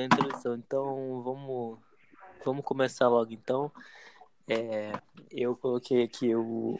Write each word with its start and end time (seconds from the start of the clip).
a 0.00 0.04
introdução. 0.04 0.54
Então, 0.54 1.22
vamos, 1.22 1.78
vamos 2.44 2.64
começar 2.64 3.08
logo. 3.08 3.32
Então, 3.32 3.72
é, 4.48 4.92
eu 5.30 5.56
coloquei 5.56 6.02
aqui 6.02 6.34
o, 6.34 6.78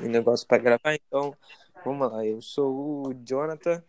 o 0.00 0.08
negócio 0.08 0.46
para 0.46 0.62
gravar. 0.62 0.94
Então, 0.94 1.36
vamos 1.84 2.10
lá. 2.10 2.24
Eu 2.24 2.40
sou 2.42 3.08
o 3.08 3.14
Jonathan, 3.24 3.82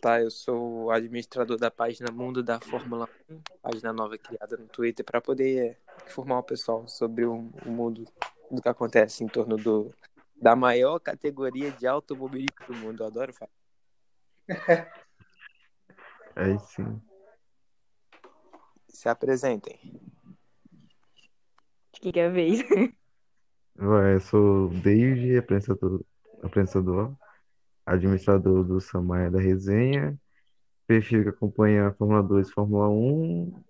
tá? 0.00 0.20
Eu 0.20 0.30
sou 0.30 0.90
administrador 0.90 1.58
da 1.58 1.70
página 1.70 2.10
Mundo 2.10 2.42
da 2.42 2.60
Fórmula 2.60 3.08
1, 3.30 3.40
página 3.62 3.92
nova 3.92 4.16
criada 4.16 4.56
no 4.56 4.66
Twitter, 4.66 5.04
para 5.04 5.20
poder 5.20 5.78
informar 6.06 6.38
o 6.38 6.42
pessoal 6.42 6.88
sobre 6.88 7.24
o, 7.24 7.50
o 7.64 7.70
mundo 7.70 8.04
do 8.50 8.62
que 8.62 8.68
acontece 8.68 9.22
em 9.24 9.28
torno 9.28 9.56
do, 9.56 9.94
da 10.36 10.56
maior 10.56 10.98
categoria 10.98 11.70
de 11.72 11.86
automobilismo 11.86 12.66
do 12.66 12.74
mundo. 12.74 13.02
Eu 13.02 13.06
adoro 13.06 13.32
falar. 13.32 13.50
Aí 16.36 16.58
sim. 16.58 17.00
Se 18.94 19.08
apresentem. 19.08 19.76
Quem 21.92 22.12
quer 22.12 22.32
ver? 22.32 22.64
Ué, 23.76 24.14
eu 24.14 24.20
sou 24.20 24.66
o 24.66 24.68
David, 24.68 25.36
apresentador, 25.36 26.04
apresentador, 26.40 27.16
administrador 27.84 28.62
do 28.62 28.80
Samaia 28.80 29.28
da 29.32 29.40
Resenha. 29.40 30.16
Perfil 30.86 31.24
que 31.24 31.30
acompanha 31.30 31.88
a 31.88 31.92
Fórmula 31.92 32.22
2 32.22 32.48
e 32.48 32.52
Fórmula 32.52 32.88
1, 32.88 33.64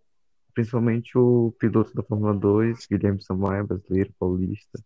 principalmente 0.52 1.16
o 1.16 1.54
piloto 1.58 1.94
da 1.94 2.02
Fórmula 2.02 2.34
2, 2.34 2.86
Guilherme 2.86 3.22
Samaia, 3.22 3.64
brasileiro, 3.64 4.12
paulista, 4.18 4.78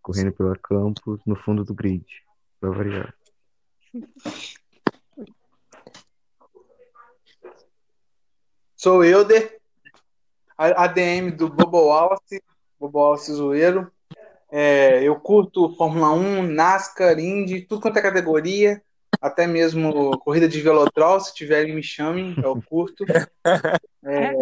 correndo 0.00 0.32
pela 0.32 0.56
Campos, 0.56 1.20
no 1.26 1.36
fundo 1.36 1.62
do 1.62 1.74
grid, 1.74 2.06
pra 2.58 2.70
variar. 2.70 3.14
Sou 8.76 9.00
o 9.00 9.04
Euder, 9.04 9.60
a- 10.56 10.84
ADM 10.84 11.30
do 11.30 11.48
Bobo 11.48 11.86
Wallace, 11.86 12.42
Bobo 12.78 12.98
Wallace 12.98 13.32
Zoeiro. 13.32 13.90
É, 14.50 15.02
eu 15.02 15.16
curto 15.16 15.74
Fórmula 15.76 16.12
1, 16.12 16.42
NASCAR, 16.42 17.18
Indy, 17.18 17.62
tudo 17.62 17.80
quanto 17.80 17.98
é 17.98 18.02
categoria, 18.02 18.80
até 19.20 19.46
mesmo 19.46 20.16
corrida 20.20 20.46
de 20.48 20.60
velotrol, 20.60 21.18
se 21.18 21.34
tiverem 21.34 21.74
me 21.74 21.82
chamem, 21.82 22.34
eu 22.42 22.62
curto. 22.62 23.04
É, 24.06 24.34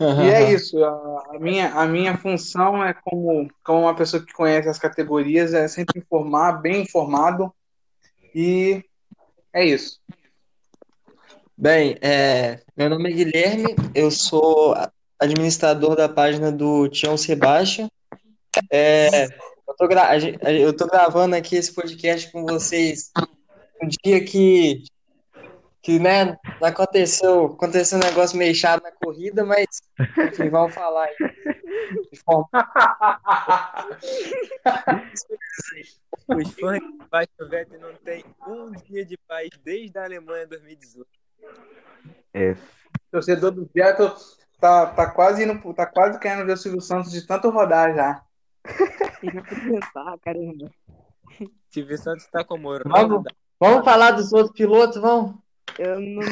e 0.00 0.30
é 0.30 0.52
isso, 0.52 0.82
a, 0.84 1.26
a 1.30 1.38
minha, 1.38 1.72
a 1.72 1.86
minha 1.86 2.16
função 2.18 2.84
é 2.84 2.92
como, 2.92 3.48
como 3.64 3.82
uma 3.82 3.94
pessoa 3.94 4.20
que 4.24 4.32
conhece 4.32 4.68
as 4.68 4.80
categorias, 4.80 5.54
é 5.54 5.68
sempre 5.68 6.00
informar, 6.00 6.60
bem 6.60 6.82
informado, 6.82 7.54
e 8.34 8.84
é 9.52 9.64
isso. 9.64 10.00
Bem, 11.60 11.94
é, 12.00 12.58
meu 12.74 12.88
nome 12.88 13.10
é 13.10 13.12
Guilherme, 13.12 13.76
eu 13.94 14.10
sou 14.10 14.74
administrador 15.18 15.94
da 15.94 16.08
página 16.08 16.50
do 16.50 16.88
Tião 16.88 17.18
Sebastião. 17.18 17.86
É, 18.70 19.26
eu, 19.26 19.74
tô 19.76 19.86
tô 20.74 20.86
gravando 20.86 21.36
aqui 21.36 21.56
esse 21.56 21.74
podcast 21.74 22.32
com 22.32 22.46
vocês 22.46 23.12
um 23.82 23.88
dia 24.02 24.24
que, 24.24 24.84
que 25.82 25.98
né, 25.98 26.34
aconteceu, 26.62 27.44
aconteceu 27.48 27.98
um 27.98 28.02
negócio 28.02 28.38
meio 28.38 28.54
chato 28.54 28.82
na 28.82 28.92
corrida, 28.92 29.44
mas 29.44 29.66
enfim, 30.30 30.48
vamos 30.48 30.74
falar 30.74 31.04
aí. 31.04 31.16
De 32.10 32.18
forma- 32.20 32.48
Os 36.26 36.54
fãs 36.54 36.80
de 36.80 36.96
Sebastian 37.02 37.48
Vettel 37.50 37.80
não 37.80 37.94
têm 37.96 38.24
um 38.48 38.72
dia 38.88 39.04
de 39.04 39.18
paz 39.28 39.50
desde 39.62 39.98
a 39.98 40.04
Alemanha 40.04 40.46
2018. 40.46 41.20
F. 42.32 42.62
torcedor 43.10 43.50
do 43.52 43.68
Vettel 43.74 44.14
tá, 44.60 44.86
tá 44.86 45.10
quase 45.10 45.44
indo, 45.44 45.74
tá 45.74 45.86
quase 45.86 46.18
querendo 46.18 46.46
ver 46.46 46.52
o 46.52 46.56
Silvio 46.56 46.80
Santos 46.80 47.10
de 47.10 47.26
tanto 47.26 47.50
rodar 47.50 47.94
já. 47.94 48.22
Caramba. 50.22 50.70
Silvio 51.70 51.98
Santos 51.98 52.26
tá 52.26 52.44
como 52.44 52.68
Vamos, 52.84 53.24
vamos 53.58 53.84
falar 53.84 54.12
dos 54.12 54.32
outros 54.32 54.54
pilotos, 54.56 55.00
vamos? 55.00 55.36
Eu, 55.78 55.98
não- 56.00 56.22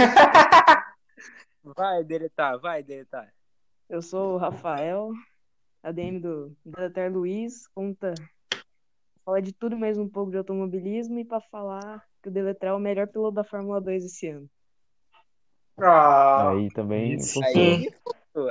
Vai 1.77 2.03
deletar, 2.05 2.59
vai 2.59 2.83
deletar. 2.83 3.33
eu 3.89 4.01
sou 4.01 4.35
o 4.35 4.39
Rafael, 4.39 5.11
ADM 5.83 6.19
do 6.21 6.57
Deletar 6.65 7.13
Luiz, 7.13 7.67
conta 7.69 8.15
falar 9.25 9.41
de 9.41 9.53
tudo 9.53 9.77
mais 9.77 9.99
um 9.99 10.09
pouco 10.09 10.31
de 10.31 10.39
automobilismo 10.39 11.19
e 11.19 11.25
para 11.25 11.41
falar 11.43 12.03
que 12.23 12.29
o 12.29 12.33
Deletrar 12.33 12.73
é 12.73 12.75
o 12.77 12.79
melhor 12.81 13.07
piloto 13.09 13.35
da 13.35 13.45
Fórmula 13.45 13.81
2 13.81 14.05
esse 14.05 14.29
ano. 14.29 14.49
Ah, 15.81 16.51
Aí 16.51 16.71
também 16.71 17.15
Isso. 17.15 17.41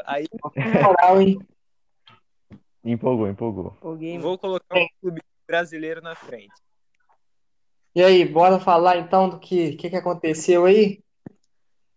Aí 0.06 0.28
Moral, 0.84 1.22
hein? 1.22 1.40
Empolgou, 2.84 3.28
empolgou. 3.28 3.78
Game. 3.98 4.18
vou 4.20 4.38
colocar 4.38 4.78
um 4.78 4.88
clube 5.02 5.22
brasileiro 5.46 6.02
na 6.02 6.16
frente. 6.16 6.54
E 7.94 8.02
aí, 8.04 8.24
bora 8.26 8.60
falar 8.60 8.98
então 8.98 9.28
do 9.30 9.40
que, 9.40 9.76
que, 9.76 9.90
que 9.90 9.96
aconteceu 9.96 10.66
aí? 10.66 11.04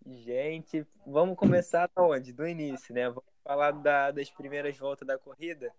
Gente, 0.07 0.87
vamos 1.07 1.37
começar 1.37 1.89
da 1.95 2.03
onde? 2.03 2.33
Do 2.33 2.47
início, 2.47 2.95
né? 2.95 3.09
Vamos 3.09 3.23
falar 3.45 3.71
da- 3.73 4.11
das 4.11 4.31
primeiras 4.31 4.77
voltas 4.79 5.07
da 5.07 5.19
corrida. 5.19 5.73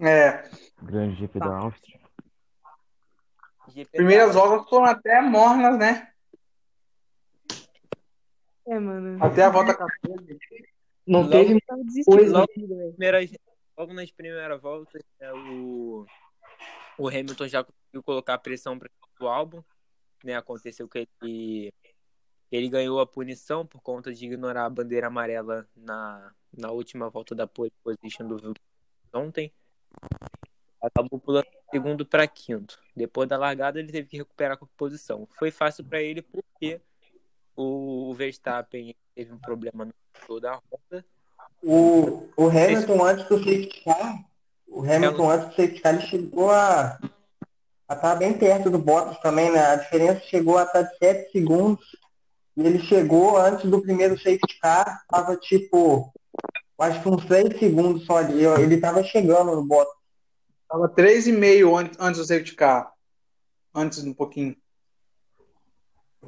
é. 0.00 0.42
Grande 0.82 1.14
GP 1.16 1.38
da 1.38 1.56
Áustria. 1.58 2.00
GP 3.68 3.90
Primeiras 3.98 4.34
da- 4.34 4.40
voltas 4.40 4.68
foram 4.68 4.86
até 4.86 5.20
mornas, 5.20 5.78
né? 5.78 6.11
É, 8.66 8.78
mano. 8.78 9.22
Até 9.24 9.42
a 9.44 9.50
volta 9.50 9.74
14. 9.74 10.38
Não 11.06 11.20
Logo- 11.22 11.30
teve 11.32 11.54
Eu 11.54 11.60
tava 11.66 11.82
desistindo 11.84 12.16
Pois 12.16 12.32
da 12.32 12.42
é. 12.42 12.46
corrida, 12.46 12.76
velho. 12.76 12.92
primeiras, 12.92 13.30
logo 13.76 13.92
nas 13.92 14.10
primeiras 14.12 14.60
voltas, 14.62 15.02
né, 15.20 15.32
o, 15.32 16.06
o 16.98 17.08
Hamilton 17.08 17.48
já 17.48 17.64
conseguiu 17.64 18.02
colocar 18.04 18.38
pressão 18.38 18.78
para 18.78 18.88
o 19.20 19.26
álbum. 19.26 19.62
Né, 20.24 20.36
aconteceu 20.36 20.88
que 20.88 21.08
ele, 21.20 21.72
ele 22.52 22.68
ganhou 22.68 23.00
a 23.00 23.06
punição 23.06 23.66
por 23.66 23.80
conta 23.80 24.12
de 24.14 24.24
ignorar 24.24 24.66
a 24.66 24.70
bandeira 24.70 25.08
amarela 25.08 25.66
na, 25.74 26.32
na 26.56 26.70
última 26.70 27.10
volta 27.10 27.34
da 27.34 27.44
pole 27.48 27.72
position 27.82 28.28
do 28.28 28.54
ontem. 29.12 29.52
Acabou 30.80 31.18
pulando 31.18 31.44
de 31.44 31.58
segundo 31.72 32.06
para 32.06 32.26
quinto. 32.28 32.80
Depois 32.94 33.28
da 33.28 33.36
largada, 33.36 33.80
ele 33.80 33.90
teve 33.90 34.08
que 34.08 34.16
recuperar 34.16 34.56
a 34.60 34.66
posição. 34.76 35.26
Foi 35.32 35.50
fácil 35.50 35.84
para 35.84 36.00
ele 36.00 36.22
porque 36.22 36.80
o, 37.56 38.14
Verstappen 38.14 38.94
teve 39.14 39.32
um 39.32 39.38
problema 39.38 39.84
no 39.84 39.92
motor 40.20 40.40
da 40.40 40.54
roda. 40.54 41.04
O, 41.62 42.28
o 42.36 42.48
Hamilton, 42.48 43.04
antes 43.04 43.26
do 43.26 43.38
safety 43.38 43.84
car, 43.84 44.24
o 44.66 44.80
Hamilton, 44.80 45.30
antes 45.30 45.48
do 45.48 45.54
safety 45.54 45.80
car, 45.80 45.94
ele 45.94 46.06
chegou 46.06 46.50
a 46.50 46.98
a 47.92 47.94
estar 47.94 48.14
bem 48.14 48.32
perto 48.32 48.70
do 48.70 48.78
Bottas 48.78 49.18
também, 49.18 49.50
né? 49.50 49.60
A 49.60 49.76
diferença 49.76 50.20
chegou 50.26 50.56
a 50.56 50.62
estar 50.62 50.82
de 50.82 50.96
7 50.96 51.30
segundos. 51.30 51.84
E 52.56 52.62
ele 52.62 52.80
chegou 52.80 53.36
antes 53.36 53.70
do 53.70 53.80
primeiro 53.80 54.16
safety 54.16 54.58
car, 54.60 55.02
tava 55.08 55.36
tipo, 55.36 56.12
acho 56.78 57.02
que 57.02 57.08
uns 57.08 57.24
3 57.24 57.58
segundos 57.58 58.04
só 58.04 58.18
ali. 58.18 58.44
Ele 58.44 58.78
tava 58.78 59.02
chegando 59.04 59.54
no 59.54 59.64
Bottas. 59.64 59.94
Tava 60.68 60.88
3,5 60.88 61.78
antes, 61.78 61.98
antes 62.00 62.20
do 62.20 62.26
safety 62.26 62.54
car. 62.54 62.92
Antes 63.74 64.02
um 64.04 64.14
pouquinho. 64.14 64.56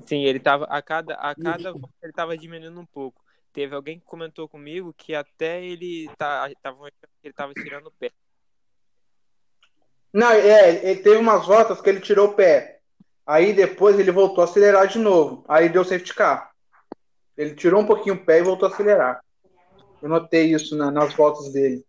Sim, 0.06 0.25
ele 0.25 0.41
tava 0.41 0.65
a 0.65 0.82
cada 0.82 1.15
a 1.15 1.34
cada 1.34 1.72
volta 1.72 1.94
ele 2.03 2.12
tava 2.12 2.37
diminuindo 2.37 2.78
um 2.78 2.87
pouco. 2.87 3.22
Teve 3.53 3.75
alguém 3.75 3.99
que 4.00 4.05
comentou 4.05 4.49
comigo 4.49 4.93
que 4.93 5.15
até 5.15 5.65
ele 5.65 6.10
tá 6.19 6.50
tava 6.60 6.78
achando 6.78 7.10
que 7.21 7.27
ele 7.28 7.32
tava 7.32 7.55
tirando 7.55 7.87
o 7.87 7.93
pé. 7.93 8.10
Não, 10.12 10.31
é, 10.31 10.91
ele 10.91 11.03
teve 11.03 11.16
umas 11.16 11.47
voltas 11.47 11.81
que 11.81 11.88
ele 11.88 12.00
tirou 12.00 12.28
o 12.28 12.34
pé. 12.34 12.81
Aí 13.27 13.53
depois 13.53 13.99
ele 13.99 14.10
voltou 14.12 14.43
a 14.43 14.44
acelerar 14.44 14.87
de 14.87 14.99
novo. 14.99 15.44
Aí 15.49 15.69
deu 15.69 15.84
safety 15.84 16.15
car. 16.15 16.53
Ele 17.37 17.55
tirou 17.55 17.81
um 17.81 17.87
pouquinho 17.87 18.17
o 18.17 18.25
pé 18.25 18.38
e 18.38 18.43
voltou 18.43 18.69
a 18.69 18.73
acelerar. 18.73 19.25
Eu 20.02 20.08
notei 20.08 20.52
isso 20.52 20.76
na- 20.76 20.91
nas 20.91 21.14
voltas 21.14 21.52
dele. 21.52 21.85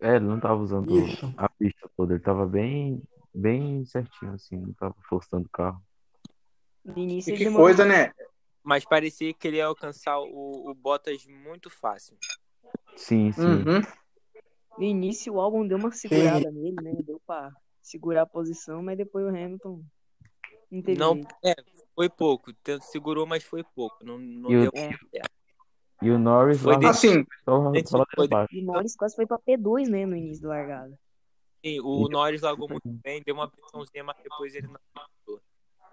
É, 0.00 0.16
ele 0.16 0.24
não 0.24 0.38
tava 0.40 0.60
usando 0.62 1.06
Isso. 1.06 1.32
a 1.36 1.48
pista 1.48 1.90
toda, 1.96 2.14
ele 2.14 2.22
tava 2.22 2.46
bem, 2.46 3.02
bem 3.34 3.84
certinho, 3.84 4.32
assim, 4.32 4.56
não 4.56 4.72
tava 4.72 4.94
forçando 5.08 5.46
o 5.46 5.50
carro. 5.50 5.82
No 6.88 7.02
início 7.02 7.34
E 7.34 7.38
que 7.38 7.44
demorou 7.44 7.66
coisa, 7.66 7.84
né? 7.84 8.12
Mas 8.62 8.84
parecia 8.84 9.32
que 9.32 9.46
ele 9.48 9.58
ia 9.58 9.66
alcançar 9.66 10.18
o, 10.20 10.68
o 10.70 10.74
Bottas 10.74 11.24
muito 11.26 11.70
fácil. 11.70 12.16
Sim, 12.96 13.32
sim. 13.32 13.40
Uhum. 13.42 13.80
No 14.76 14.84
início 14.84 15.34
o 15.34 15.40
álbum 15.40 15.66
deu 15.66 15.78
uma 15.78 15.92
segurada 15.92 16.50
nele, 16.50 16.76
né? 16.80 16.92
Deu 17.04 17.20
pra 17.26 17.50
segurar 17.82 18.22
a 18.22 18.26
posição, 18.26 18.82
mas 18.82 18.96
depois 18.96 19.24
o 19.24 19.28
Hamilton 19.28 19.82
não 20.70 20.82
teve 20.82 20.98
Não, 20.98 21.20
é, 21.44 21.54
foi 21.94 22.08
pouco. 22.08 22.52
Tanto 22.62 22.84
segurou, 22.84 23.26
mas 23.26 23.42
foi 23.44 23.64
pouco. 23.74 24.04
Não, 24.04 24.18
não 24.18 24.50
E 24.50 24.56
o- 24.56 24.60
deu 24.62 24.70
É. 24.74 24.88
certo. 24.88 25.30
E 26.00 26.10
o 26.10 26.18
Norris 26.18 26.62
Foi 26.62 26.76
lá 26.80 26.90
Assim, 26.90 27.24
só, 27.44 27.74
só 27.84 28.04
foi. 28.14 28.28
E 28.52 28.60
o 28.62 28.64
Norris 28.64 28.94
quase 28.94 29.16
foi 29.16 29.26
pra 29.26 29.38
P2, 29.38 29.88
né? 29.88 30.06
No 30.06 30.16
início 30.16 30.42
da 30.44 30.50
largada. 30.50 30.98
Sim, 31.64 31.80
o 31.80 32.08
Norris 32.08 32.40
largou 32.40 32.68
muito 32.68 32.88
bem, 33.02 33.20
deu 33.24 33.34
uma 33.34 33.50
pressãozinha, 33.50 34.04
mas 34.04 34.16
depois 34.22 34.54
ele 34.54 34.68
não. 34.68 34.78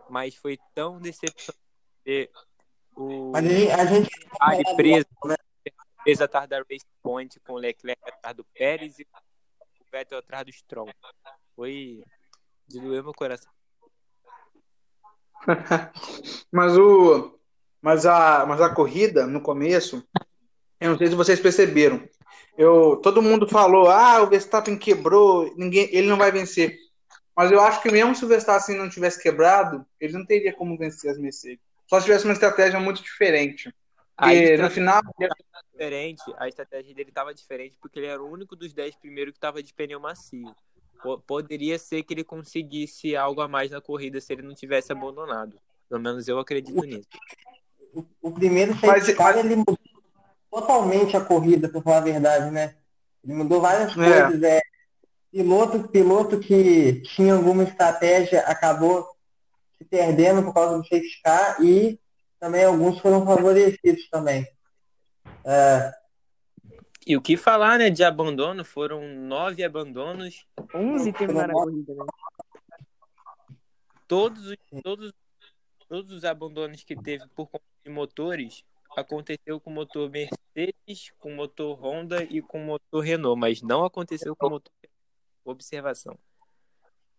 Mas 0.09 0.35
foi 0.35 0.57
tão 0.73 0.99
decepcionante 0.99 1.59
ter 2.03 2.31
o 2.95 3.33
a 3.35 3.41
gente, 3.41 4.09
Ferrari 4.09 4.75
preso, 4.75 5.07
preso 6.03 6.23
atrás 6.23 6.47
da 6.47 6.57
Race 6.59 6.85
Point 7.01 7.39
com 7.41 7.53
o 7.53 7.57
Leclerc 7.57 8.01
atrás 8.07 8.35
do 8.35 8.45
Pérez 8.45 8.99
e 8.99 9.03
o 9.03 9.85
Vettel 9.91 10.19
atrás 10.19 10.45
do 10.45 10.51
Stroll. 10.51 10.89
Foi 11.55 12.03
de 12.67 12.79
doer 12.79 13.03
meu 13.03 13.13
coração. 13.13 13.51
Mas 16.51 16.77
o 16.77 17.35
mas 17.81 18.03
a 18.03 18.47
mas 18.47 18.59
a 18.61 18.73
corrida 18.73 19.27
no 19.27 19.39
começo, 19.39 20.03
eu 20.81 20.89
não 20.89 20.97
sei 20.97 21.05
se 21.05 21.13
vocês 21.13 21.39
perceberam. 21.39 22.03
Eu 22.57 22.95
todo 22.97 23.21
mundo 23.21 23.47
falou: 23.47 23.87
"Ah, 23.87 24.23
o 24.23 24.27
Verstappen 24.27 24.75
quebrou, 24.75 25.53
ninguém, 25.55 25.87
ele 25.91 26.07
não 26.07 26.17
vai 26.17 26.31
vencer". 26.31 26.79
Mas 27.35 27.51
eu 27.51 27.59
acho 27.61 27.81
que 27.81 27.91
mesmo 27.91 28.15
se 28.15 28.23
o 28.23 28.27
Verstappen 28.27 28.77
não 28.77 28.89
tivesse 28.89 29.21
quebrado, 29.21 29.85
ele 29.99 30.13
não 30.13 30.25
teria 30.25 30.53
como 30.53 30.77
vencer 30.77 31.11
as 31.11 31.17
Mercedes. 31.17 31.59
Só 31.87 31.99
se 31.99 32.05
tivesse 32.05 32.23
uma 32.25 32.33
estratégia 32.33 32.79
muito 32.79 33.03
diferente. 33.03 33.73
Porque 34.17 34.55
no 34.57 34.69
final, 34.71 35.01
diferente, 35.73 36.23
a 36.37 36.47
estratégia 36.47 36.95
dele 36.95 37.09
estava 37.09 37.33
diferente 37.33 37.77
porque 37.81 37.99
ele 37.99 38.07
era 38.07 38.23
o 38.23 38.31
único 38.31 38.55
dos 38.55 38.73
10 38.73 38.95
primeiros 38.95 39.33
que 39.33 39.37
estava 39.37 39.61
de 39.61 39.73
pneu 39.73 39.99
macio. 39.99 40.55
Po- 41.03 41.19
Poderia 41.19 41.77
ser 41.77 42.01
que 42.03 42.13
ele 42.13 42.23
conseguisse 42.23 43.15
algo 43.17 43.41
a 43.41 43.47
mais 43.49 43.69
na 43.71 43.81
corrida 43.81 44.21
se 44.21 44.31
ele 44.31 44.41
não 44.41 44.55
tivesse 44.55 44.93
abandonado. 44.93 45.59
Pelo 45.89 46.01
menos 46.01 46.27
eu 46.29 46.39
acredito 46.39 46.81
nisso. 46.83 47.07
o, 47.93 48.05
o 48.21 48.31
primeiro 48.31 48.71
Mas- 48.81 48.81
safety 49.03 49.15
car, 49.17 49.37
ele 49.37 49.57
mudou 49.57 49.77
totalmente 50.49 51.17
a 51.17 51.21
corrida, 51.21 51.67
pra 51.67 51.81
falar 51.81 51.97
a 51.97 52.01
verdade, 52.01 52.49
né? 52.51 52.75
Ele 53.23 53.33
mudou 53.33 53.59
várias 53.59 53.91
É. 53.91 53.95
coisas. 53.95 54.43
É, 54.43 54.61
piloto, 55.35 55.89
piloto 55.89 56.39
que 56.39 57.01
tinha 57.01 57.33
alguma 57.33 57.63
estratégia 57.63 58.39
acabou 58.47 59.05
se 59.77 59.83
perdendo 59.83 60.41
por 60.43 60.53
causa 60.53 60.77
do 60.77 60.83
safety 60.83 61.21
car 61.21 61.61
e 61.61 61.99
também 62.39 62.63
alguns 62.63 62.99
foram 62.99 63.25
favorecidos 63.25 64.07
também. 64.09 64.47
É, 65.43 65.93
E 67.05 67.17
o 67.17 67.21
que 67.21 67.35
falar, 67.35 67.77
né, 67.77 67.89
de 67.89 68.01
abandono? 68.01 68.63
Foram 68.63 69.05
nove 69.13 69.61
abandonos. 69.61 70.45
11 70.73 71.11
terminaram 71.11 71.59
a 71.59 71.63
corrida, 71.65 71.93
né? 71.93 72.05
Todos 74.07 74.45
os, 74.45 74.57
todos, 74.81 75.13
todos 75.89 76.11
os 76.11 76.23
abandonos 76.23 76.81
que 76.85 76.95
teve 76.95 77.27
por 77.35 77.47
conta 77.47 77.65
de 77.83 77.91
motores 77.91 78.63
aconteceu 78.95 79.59
com 79.59 79.69
o 79.69 79.73
motor 79.73 80.09
Mercedes, 80.09 81.11
com 81.19 81.33
o 81.33 81.35
motor 81.35 81.77
Honda 81.83 82.23
e 82.23 82.41
com 82.41 82.61
o 82.61 82.65
motor 82.65 83.01
Renault, 83.01 83.37
mas 83.37 83.61
não 83.61 83.83
aconteceu 83.83 84.33
com 84.33 84.47
o 84.47 84.51
motor 84.51 84.71
Observação. 85.45 86.17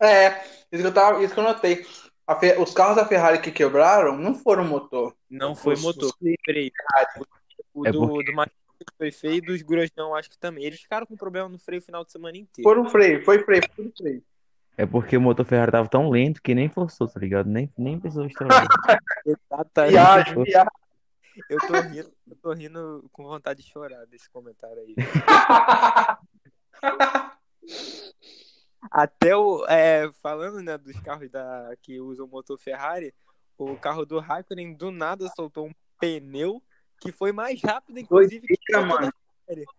é, 0.01 0.45
isso 0.71 0.83
que 0.83 0.87
eu, 0.89 0.93
tava, 0.95 1.23
isso 1.25 1.33
que 1.33 1.41
eu 1.41 1.45
notei. 1.45 1.87
A 2.27 2.35
Fe- 2.37 2.57
os 2.59 2.75
carros 2.75 2.97
da 2.97 3.07
Ferrari 3.07 3.41
que 3.41 3.53
quebraram 3.53 4.17
não 4.19 4.35
foram 4.35 4.65
motor. 4.65 5.15
Não 5.31 5.55
foi 5.55 5.75
Os- 5.75 5.83
motor, 5.83 6.07
os- 6.09 6.15
freio. 6.45 6.71
O 7.73 7.87
É 7.87 7.93
do, 7.93 8.07
porque- 8.09 8.25
do 8.25 8.33
Matheus 8.35 8.57
foi 8.99 9.13
freio 9.13 9.35
e 9.37 9.41
dos 9.41 9.63
Grosjean 9.63 10.13
acho 10.17 10.29
que 10.31 10.39
também. 10.39 10.65
Eles 10.65 10.81
ficaram 10.81 11.07
com 11.07 11.17
problema 11.17 11.49
no 11.49 11.59
freio 11.59 11.81
o 11.81 11.85
final 11.85 12.05
de 12.05 12.11
semana 12.13 12.37
inteiro. 12.37 12.69
Foram 12.69 12.91
freio, 12.91 13.25
foi 13.25 13.39
freio, 13.45 13.63
foi 13.75 13.93
freio. 13.97 14.23
É 14.77 14.85
porque 14.85 15.17
o 15.17 15.21
motor 15.21 15.47
Ferrari 15.47 15.71
tava 15.73 15.89
tão 15.89 16.11
lento 16.11 16.43
que 16.43 16.55
nem 16.55 16.69
forçou, 16.69 17.07
tá 17.09 17.19
ligado? 17.21 17.49
Nem, 17.49 17.73
nem 17.79 17.99
precisou 17.99 18.27
estourar. 18.27 18.67
Exatamente. 19.25 19.93
Viagem, 19.93 20.43
viagem. 20.45 20.71
Eu 21.49 21.59
tô 21.61 21.81
rindo, 21.81 22.13
eu 22.29 22.37
tô 22.37 22.53
rindo 22.53 23.09
com 23.13 23.23
vontade 23.25 23.63
de 23.63 23.71
chorar 23.71 24.05
desse 24.07 24.29
comentário 24.31 24.83
aí. 24.83 24.95
Até 28.99 29.37
o. 29.37 29.63
é, 29.69 30.11
falando 30.23 30.63
né, 30.63 30.79
dos 30.79 30.99
carros 31.01 31.31
da, 31.31 31.71
que 31.83 32.01
usam 32.01 32.27
motor 32.27 32.57
Ferrari, 32.59 33.13
o 33.59 33.77
carro 33.77 34.07
do 34.07 34.19
Raikkonen 34.19 34.73
do 34.73 34.91
nada 34.91 35.29
soltou 35.37 35.67
um 35.67 35.73
pneu 36.01 36.63
que 36.99 37.13
foi 37.13 37.31
mais 37.31 37.61
rápido, 37.63 37.99
inclusive, 37.99 38.47
que 38.49 38.75
o 38.77 38.87
mano. 38.87 39.13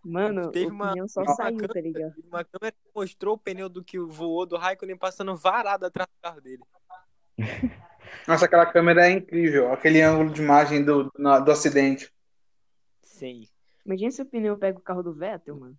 Mano, 0.04 0.52
Teve 0.52 0.68
o 0.68 0.70
uma- 0.70 0.92
pneu 0.92 1.10
só 1.10 1.22
uma 1.24 1.34
saiu, 1.36 1.58
tá 1.58 1.68
câmera- 1.68 1.82
ligado? 1.82 2.14
da- 2.16 2.28
Uma 2.28 2.44
câmera 2.44 2.72
que 2.72 2.90
mostrou 2.96 3.34
o 3.34 3.38
pneu 3.40 3.68
do 3.68 3.84
que 3.84 3.98
voou 4.00 4.46
do 4.46 4.56
Raikkonen 4.56 4.96
passando 4.96 5.36
varado 5.36 5.86
atrás 5.88 6.08
do 6.08 6.22
carro 6.22 6.40
dele. 6.40 6.64
Nossa, 8.28 8.46
aquela 8.46 8.66
câmera 8.68 9.08
é 9.08 9.12
incrível. 9.12 9.72
Aquele 9.74 10.02
ângulo 10.02 10.32
de 10.32 10.42
imagem 10.44 10.86
do, 10.86 11.12
na- 11.18 11.40
do 11.40 11.52
acidente. 11.52 12.14
Sim. 13.02 13.48
Imagina 13.84 14.12
se 14.12 14.22
o 14.22 14.26
pneu 14.26 14.58
pega 14.58 14.78
o 14.78 14.82
carro 14.82 15.02
do 15.02 15.12
Vettel, 15.14 15.56
mano. 15.58 15.78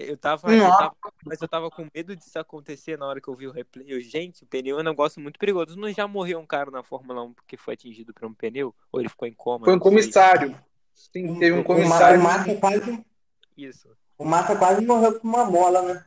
Eu 0.00 0.16
tava, 0.16 0.54
eu 0.54 0.60
tava- 0.70 0.94
mas 1.26 1.42
eu 1.42 1.48
tava 1.48 1.68
com 1.72 1.84
medo 1.92 2.14
disso 2.14 2.38
acontecer 2.38 2.96
na 2.96 3.04
hora 3.04 3.20
que 3.20 3.26
eu 3.26 3.34
vi 3.34 3.48
o 3.48 3.50
replay. 3.50 3.84
Eu, 3.88 4.00
gente, 4.00 4.44
o 4.44 4.46
pneu 4.46 4.78
é 4.78 4.80
um 4.80 4.84
negócio 4.84 5.20
muito 5.20 5.40
perigoso. 5.40 5.76
Não 5.76 5.90
já 5.92 6.06
morreu 6.06 6.38
um 6.38 6.46
cara 6.46 6.70
na 6.70 6.84
Fórmula 6.84 7.20
1 7.24 7.32
porque 7.32 7.56
foi 7.56 7.74
atingido 7.74 8.14
por 8.14 8.24
um 8.26 8.32
pneu? 8.32 8.72
Ou 8.92 9.00
ele 9.00 9.08
ficou 9.08 9.26
em 9.26 9.32
coma? 9.34 9.64
Foi 9.64 9.74
um 9.74 9.78
comissário. 9.80 10.56
Sim, 10.94 11.38
teve 11.40 11.56
um 11.56 11.60
o, 11.62 11.64
comissário. 11.64 12.20
o 12.20 12.22
Massa 12.22 12.54
quase, 12.54 13.04
Isso. 13.56 13.88
o 14.16 14.24
Massa 14.24 14.54
quase 14.56 14.86
morreu 14.86 15.18
com 15.18 15.26
uma 15.26 15.44
mola, 15.44 15.82
né? 15.82 16.04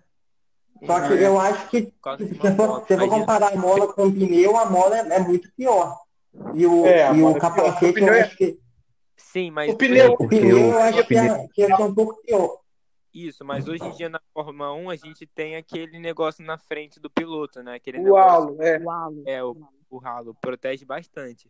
Só 0.86 1.08
que 1.08 1.14
É. 1.14 1.28
eu 1.28 1.38
acho 1.40 1.70
que 1.70 1.82
de 1.82 1.92
se 1.92 2.48
uma 2.48 2.56
for, 2.56 3.10
comparar 3.10 3.54
a 3.54 3.56
mola 3.58 3.92
com 3.94 4.06
o 4.06 4.12
pneu, 4.14 4.56
a 4.58 4.66
mola 4.70 4.98
é, 5.00 5.16
é 5.16 5.20
muito 5.20 5.52
pior. 5.54 5.98
E 6.54 6.66
o, 6.66 6.86
É, 6.86 7.14
e 7.14 7.22
o 7.22 7.28
é. 7.28 7.32
O 7.32 7.38
capacete, 7.40 7.94
pneu 7.94 8.08
eu 8.08 8.14
é- 8.14 8.22
acho 8.22 8.38
que 8.38 8.58
Sim, 9.18 9.52
mas 9.52 9.72
O 9.72 9.78
pneu- 9.78 10.14
o 10.14 10.18
Porque 10.18 10.40
pneu 10.40 10.56
o- 10.58 10.60
eu 10.72 10.80
acho 10.80 11.00
o 11.02 11.06
que 11.06 11.16
é, 11.18 11.48
que 11.50 11.62
é 11.64 11.76
um 11.76 11.94
pouco 11.94 12.22
pior. 12.24 12.61
Isso, 13.14 13.44
mas 13.44 13.68
hoje 13.68 13.84
em 13.84 13.92
dia 13.92 14.10
na 14.10 14.22
Fórmula 14.34 14.74
1 14.74 14.90
a 14.90 14.96
gente 14.96 15.26
tem 15.26 15.56
aquele 15.56 16.00
negócio 16.00 16.44
na 16.44 16.58
frente 16.58 17.00
do 17.00 17.10
piloto, 17.10 17.62
né? 17.62 17.76
Aquele 17.76 18.00
O 18.00 18.04
negócio, 18.04 18.30
halo, 18.30 18.62
é. 18.62 18.80
O 18.80 18.90
halo. 18.90 19.24
é 19.26 19.44
o, 19.44 19.58
o 19.90 19.98
ralo, 19.98 20.36
protege 20.40 20.86
bastante. 20.86 21.50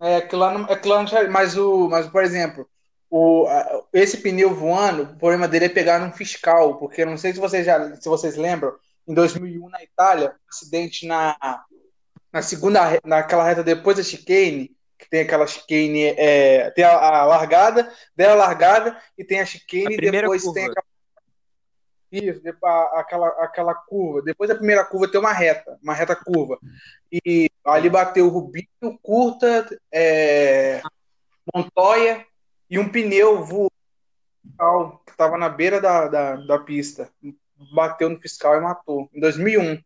É, 0.00 0.16
aquilo 0.16 0.40
lá 0.40 0.52
não, 0.52 0.64
aquilo 0.64 0.94
lá 0.94 1.02
não 1.02 1.30
mas 1.30 1.56
o, 1.56 1.88
mas 1.88 2.06
por 2.08 2.22
exemplo, 2.22 2.68
o, 3.10 3.46
esse 3.92 4.18
pneu 4.18 4.54
voando, 4.54 5.02
o 5.04 5.16
problema 5.16 5.46
dele 5.46 5.66
é 5.66 5.68
pegar 5.68 5.98
num 5.98 6.12
fiscal, 6.12 6.78
porque 6.78 7.02
eu 7.02 7.06
não 7.06 7.16
sei 7.16 7.32
se 7.32 7.40
vocês 7.40 7.64
já, 7.64 7.94
se 7.96 8.08
vocês 8.08 8.36
lembram, 8.36 8.74
em 9.06 9.14
2001 9.14 9.68
na 9.68 9.82
Itália, 9.82 10.30
um 10.30 10.48
acidente 10.48 11.06
na 11.06 11.36
na 12.34 12.42
segunda, 12.42 12.80
naquela 13.04 13.44
reta 13.44 13.62
depois 13.62 13.96
da 13.96 14.02
chicane, 14.02 14.76
que 15.04 15.10
tem 15.10 15.20
aquela 15.20 15.46
chicane, 15.46 16.06
é, 16.16 16.70
tem 16.70 16.84
a, 16.84 16.92
a 16.92 17.24
largada, 17.26 17.92
dela 18.16 18.34
largada 18.34 18.98
e 19.16 19.24
tem 19.24 19.40
a 19.40 19.46
chicane 19.46 19.94
A 19.94 20.06
e 20.06 20.10
depois 20.10 20.42
curva. 20.42 20.54
tem 20.54 20.64
aquela 20.66 20.84
isso, 22.10 22.40
aquela, 22.94 23.28
aquela 23.44 23.74
curva. 23.74 24.22
Depois 24.22 24.48
da 24.48 24.54
primeira 24.54 24.84
curva 24.84 25.10
tem 25.10 25.18
uma 25.18 25.32
reta, 25.32 25.78
uma 25.82 25.92
reta 25.92 26.14
curva. 26.14 26.58
E 27.12 27.50
ali 27.64 27.90
bateu 27.90 28.26
o 28.26 28.28
Rubinho, 28.28 28.98
Curta, 29.02 29.66
é, 29.92 30.80
Montoya 31.52 32.24
e 32.70 32.78
um 32.78 32.88
pneu 32.88 33.44
voou 33.44 33.70
que 35.04 35.10
estava 35.10 35.36
na 35.36 35.48
beira 35.48 35.80
da, 35.80 36.06
da, 36.06 36.36
da 36.36 36.58
pista. 36.58 37.10
Bateu 37.74 38.08
no 38.08 38.20
fiscal 38.20 38.56
e 38.56 38.60
matou. 38.60 39.08
Em 39.12 39.20
2001. 39.20 39.82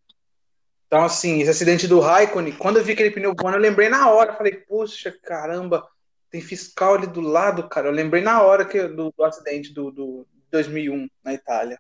Então, 0.89 1.05
assim, 1.05 1.41
esse 1.41 1.51
acidente 1.51 1.87
do 1.87 2.01
Raikkonen, 2.01 2.57
quando 2.57 2.79
eu 2.79 2.85
vi 2.85 2.93
aquele 2.93 3.11
pneu 3.11 3.35
voando, 3.39 3.59
eu 3.59 3.61
lembrei 3.61 3.91
na 3.91 4.11
hora. 4.11 4.33
Falei, 4.33 4.57
poxa, 4.57 5.13
caramba, 5.23 5.87
tem 6.31 6.41
fiscal 6.41 6.95
ali 6.95 7.07
do 7.07 7.21
lado, 7.21 7.69
cara. 7.69 7.89
Eu 7.89 7.93
lembrei 7.93 8.23
na 8.23 8.43
hora 8.43 8.65
que, 8.65 8.89
do, 8.89 9.13
do 9.15 9.25
acidente 9.25 9.71
do, 9.73 9.91
do 9.91 10.27
2001 10.51 11.07
na 11.23 11.35
Itália. 11.35 11.79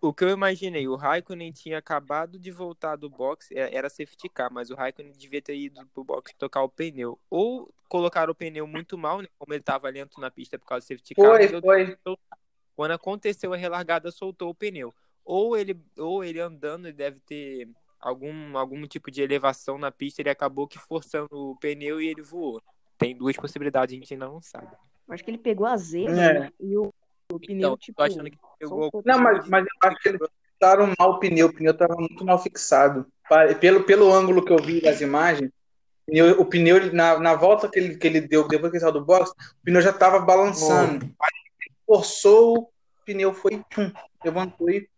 O 0.00 0.12
que 0.12 0.24
eu 0.24 0.30
imaginei, 0.30 0.88
o 0.88 0.96
Raikkonen 0.96 1.52
tinha 1.52 1.78
acabado 1.78 2.36
de 2.36 2.50
voltar 2.50 2.96
do 2.96 3.08
box, 3.08 3.52
é- 3.52 3.72
era 3.72 3.88
safety 3.88 4.28
car, 4.28 4.52
mas 4.52 4.70
o 4.70 4.74
Raikkonen 4.74 5.12
devia 5.12 5.40
ter 5.40 5.54
ido 5.54 5.86
pro 5.94 6.02
box 6.02 6.34
tocar 6.36 6.64
o 6.64 6.68
pneu. 6.68 7.16
Ou 7.30 7.72
colocaram 7.88 8.32
o 8.32 8.34
pneu 8.34 8.66
muito 8.66 8.98
mal, 8.98 9.22
né? 9.22 9.28
Como 9.38 9.54
ele 9.54 9.62
tava 9.62 9.88
lento 9.88 10.20
na 10.20 10.32
pista 10.32 10.58
por 10.58 10.66
causa 10.66 10.84
do 10.84 10.88
safety 10.88 11.14
car. 11.14 11.48
Foi, 11.60 11.96
foi. 12.02 12.18
Quando 12.74 12.90
aconteceu 12.90 13.52
a 13.52 13.56
relargada, 13.56 14.10
soltou 14.10 14.50
o 14.50 14.54
pneu. 14.54 14.92
Ou 15.24 15.56
ele, 15.56 15.80
ou 15.96 16.24
ele 16.24 16.40
andando, 16.40 16.86
ele 16.86 16.96
deve 16.96 17.20
ter 17.20 17.68
algum, 18.02 18.58
algum 18.58 18.86
tipo 18.86 19.10
de 19.10 19.22
elevação 19.22 19.78
na 19.78 19.90
pista, 19.90 20.20
ele 20.20 20.28
acabou 20.30 20.66
que 20.66 20.78
forçando 20.78 21.28
o 21.32 21.56
pneu 21.56 22.00
e 22.00 22.08
ele 22.08 22.20
voou. 22.22 22.60
Tem 22.98 23.16
duas 23.16 23.36
possibilidades, 23.36 23.94
a 23.94 23.98
gente 23.98 24.12
ainda 24.12 24.26
não 24.26 24.42
sabe. 24.42 24.66
Eu 25.08 25.14
acho 25.14 25.24
que 25.24 25.30
ele 25.30 25.38
pegou 25.38 25.66
a 25.66 25.76
zebra 25.76 26.12
É. 26.20 26.38
né? 26.40 26.50
e 26.60 26.76
o, 26.76 26.92
o 27.32 27.38
pneu, 27.40 27.56
Então, 27.58 27.76
tipo. 27.76 28.02
achando 28.02 28.30
que 28.30 28.38
pegou 28.58 28.82
soltou. 28.82 29.02
Não, 29.06 29.18
mas, 29.18 29.48
mas 29.48 29.64
eu 29.64 29.88
acho 29.88 30.00
que 30.02 30.08
eles 30.10 30.20
fixaram 30.52 30.92
mal 30.98 31.10
o 31.12 31.18
pneu. 31.18 31.46
O 31.48 31.52
pneu 31.54 31.72
estava 31.72 31.94
muito 31.96 32.24
mal 32.24 32.38
fixado. 32.38 33.06
Pelo, 33.60 33.84
pelo 33.84 34.12
ângulo 34.12 34.44
que 34.44 34.52
eu 34.52 34.58
vi 34.58 34.80
das 34.80 35.00
imagens, 35.00 35.48
o 35.50 36.06
pneu, 36.10 36.40
o 36.40 36.44
pneu, 36.44 36.76
ele- 36.76 36.90
na, 36.92 37.18
na 37.18 37.34
volta 37.34 37.68
que 37.68 37.78
ele, 37.78 37.96
que 37.96 38.06
ele 38.06 38.20
deu, 38.20 38.46
depois 38.46 38.70
que 38.70 38.76
ele 38.76 38.82
saiu 38.84 38.92
do 38.92 39.04
box, 39.04 39.30
o 39.30 39.34
pneu 39.64 39.80
já 39.80 39.90
estava 39.90 40.18
balançando. 40.20 41.04
Aí 41.20 41.30
ele 41.66 41.74
forçou, 41.86 42.58
o 42.58 43.04
pneu 43.04 43.32
foi, 43.32 43.64
levantou 44.24 44.68
e 44.70 44.88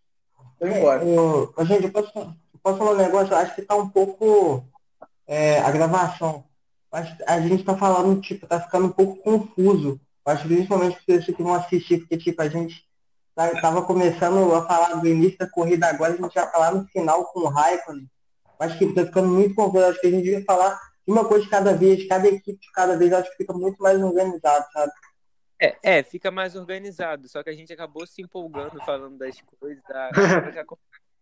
foi 0.59 0.71
embora. 0.71 1.05
Ô, 1.05 1.53
ô, 1.57 1.65
gente, 1.65 1.85
eu 1.85 1.93
posso, 1.93 2.11
eu 2.19 2.35
posso 2.65 2.79
falar 2.79 2.93
um 2.93 2.97
negócio? 2.97 3.33
Eu 3.33 3.39
acho 3.39 3.55
que 3.55 3.63
tá 3.63 3.77
um 3.77 3.89
pouco 3.89 4.67
é, 5.27 5.61
a 5.61 5.71
gravação. 5.71 6.45
Que 6.91 7.25
a 7.27 7.41
gente 7.41 7.65
tá 7.65 7.77
falando, 7.77 8.21
tipo, 8.21 8.47
tá 8.47 8.61
ficando 8.61 8.87
um 8.87 8.93
pouco 8.93 9.23
confuso. 9.23 10.01
Eu 10.27 10.33
acho 10.33 10.43
que 10.49 10.55
principalmente 10.55 10.99
vocês 11.05 11.27
que 11.27 11.43
vão 11.43 11.55
assistir, 11.55 11.99
porque, 11.99 12.17
tipo, 12.17 12.41
a 12.41 12.49
gente 12.49 12.83
tá- 13.35 13.61
tava 13.61 13.83
começando 13.83 14.55
a 14.55 14.67
falar 14.67 14.95
do 14.95 15.07
início 15.07 15.37
da 15.39 15.49
corrida 15.51 15.87
agora, 15.89 16.15
a 16.15 16.17
gente 16.17 16.35
vai 16.35 16.51
falar 16.51 16.73
no 16.75 16.87
final 16.87 17.27
com 17.27 17.41
o 17.41 17.49
Raikkonen. 17.49 18.09
Eu 18.47 18.67
Acho 18.67 18.79
que 18.79 18.95
tá 18.95 19.05
ficando 19.05 19.29
muito 19.29 19.55
confuso. 19.55 19.85
Acho 19.85 20.01
que 20.01 20.07
a 20.07 20.11
gente 20.11 20.23
devia 20.25 20.45
falar 20.45 20.81
uma 21.07 21.25
coisa 21.27 21.45
de 21.45 21.51
cada 21.51 21.75
vez, 21.75 22.09
cada 22.09 22.27
equipe 22.29 22.59
de 22.59 22.73
cada 22.73 22.97
vez, 22.97 23.13
acho 23.13 23.31
que 23.33 23.37
fica 23.39 23.53
muito 23.53 23.77
mais 23.83 24.01
organizado, 24.01 24.65
sabe? 24.73 24.93
É, 25.61 25.77
é, 25.83 26.03
fica 26.03 26.31
mais 26.31 26.57
organizado, 26.57 27.29
só 27.29 27.43
que 27.43 27.51
a 27.51 27.55
gente 27.55 27.73
acabou 27.73 28.07
se 28.07 28.23
empolgando 28.23 28.81
falando 28.85 29.19
das 29.19 29.37
coisas. 29.61 29.83
da- 29.89 30.11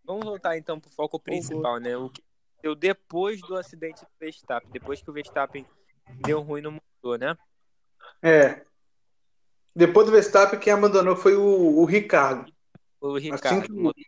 Vamos 0.04 0.25
voltar 0.25 0.56
então 0.59 0.78
pro 0.80 0.90
foco 0.90 1.18
principal, 1.18 1.78
né? 1.78 1.97
O 1.97 2.11
que 2.11 2.23
deu 2.62 2.75
depois 2.75 3.40
do 3.40 3.56
acidente 3.56 4.02
do 4.02 4.11
Verstappen, 4.18 4.71
depois 4.71 5.02
que 5.02 5.11
o 5.11 5.12
Verstappen 5.12 5.66
deu 6.25 6.40
ruim 6.40 6.62
no 6.62 6.73
motor, 6.73 7.18
né? 7.18 7.37
É. 8.23 8.64
Depois 9.75 10.06
do 10.06 10.12
Verstappen, 10.12 10.59
quem 10.61 10.73
abandonou 10.73 11.16
foi 11.16 11.35
o, 11.37 11.78
o 11.78 11.85
Ricardo. 11.85 12.52
O 13.00 13.16
Ricardo. 13.16 13.62
que- 13.66 13.73
o 13.73 13.76
motor- 13.76 14.04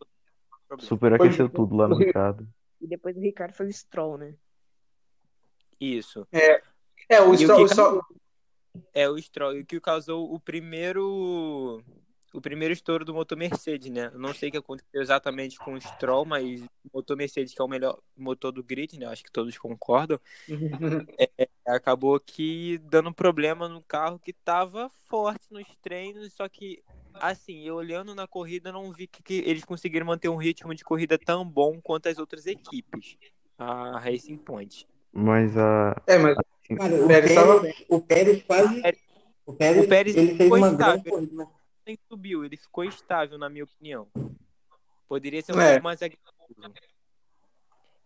problema. 0.68 0.88
Superaqueceu 0.88 1.46
Foi- 1.48 1.54
tudo 1.56 1.76
lá 1.76 1.88
no 1.88 1.96
Ricardo. 1.96 2.46
E 2.80 2.86
depois 2.86 3.14
do 3.14 3.20
Ricardo 3.20 3.52
foi 3.54 3.66
o 3.66 3.72
Stroll, 3.72 4.18
né? 4.18 4.34
Isso. 5.80 6.26
É, 6.32 7.20
o 7.20 7.32
E 7.32 7.36
o 7.36 7.38
Stroll, 7.38 7.58
que- 7.58 7.64
o 7.64 7.68
Stroll- 7.68 8.02
É 8.92 9.08
o 9.08 9.16
Stroll, 9.18 9.58
o 9.60 9.64
que 9.64 9.80
causou 9.80 10.32
o 10.34 10.40
primeiro 10.40 11.80
o 12.34 12.40
primeiro 12.40 12.74
estouro 12.74 13.04
do 13.04 13.14
motor 13.14 13.38
Mercedes, 13.38 13.90
né? 13.90 14.10
Eu 14.12 14.18
não 14.18 14.34
sei 14.34 14.48
o 14.48 14.52
que 14.52 14.58
aconteceu 14.58 15.00
exatamente 15.00 15.58
com 15.58 15.74
o 15.74 15.80
Stroll, 15.80 16.24
mas 16.24 16.62
o 16.62 16.90
motor 16.92 17.16
Mercedes, 17.16 17.54
que 17.54 17.62
é 17.62 17.64
o 17.64 17.68
melhor 17.68 17.98
motor 18.16 18.52
do 18.52 18.62
grid, 18.62 18.98
né? 18.98 19.06
Acho 19.06 19.22
que 19.22 19.32
todos 19.32 19.56
concordam. 19.56 20.18
acabou 21.66 22.18
que 22.20 22.78
dando 22.84 23.14
problema 23.14 23.68
no 23.68 23.82
carro 23.82 24.18
que 24.18 24.32
tava 24.32 24.90
forte 25.08 25.46
nos 25.50 25.64
treinos, 25.80 26.32
só 26.32 26.48
que 26.48 26.82
assim, 27.14 27.62
eu 27.62 27.76
olhando 27.76 28.14
na 28.14 28.26
corrida 28.26 28.72
não 28.72 28.92
vi 28.92 29.06
que, 29.06 29.22
que 29.22 29.34
eles 29.46 29.64
conseguiram 29.64 30.06
manter 30.06 30.28
um 30.28 30.36
ritmo 30.36 30.74
de 30.74 30.84
corrida 30.84 31.16
tão 31.16 31.44
bom 31.48 31.80
quanto 31.80 32.08
as 32.08 32.18
outras 32.18 32.46
equipes. 32.46 33.16
A 33.56 34.00
Racing 34.00 34.36
Point. 34.36 34.84
Mas 35.12 35.56
a. 35.56 35.94
É, 36.08 36.18
mas 36.18 36.36
Cara, 36.76 36.94
o 36.94 37.06
Pérez 37.06 37.32
Pérez, 37.32 37.34
tava 37.34 37.62
o 37.88 38.00
Pérez 38.00 38.42
quase. 38.42 38.82
O 39.46 39.52
Pérez, 39.52 39.84
O 39.84 39.88
Pérez 39.88 40.16
ele 40.16 40.36
fez 40.36 40.48
foi 40.48 40.58
uma 40.58 40.72
grande 40.72 41.10
corrida, 41.10 41.48
nem 41.86 41.98
subiu, 42.08 42.44
ele 42.44 42.56
ficou 42.56 42.84
estável, 42.84 43.38
na 43.38 43.48
minha 43.48 43.64
opinião. 43.64 44.08
Poderia 45.08 45.42
ser 45.42 45.54
um 45.54 45.60
É. 45.60 45.70
pouco 45.72 45.84
mais 45.84 46.00
agressivo. 46.02 46.24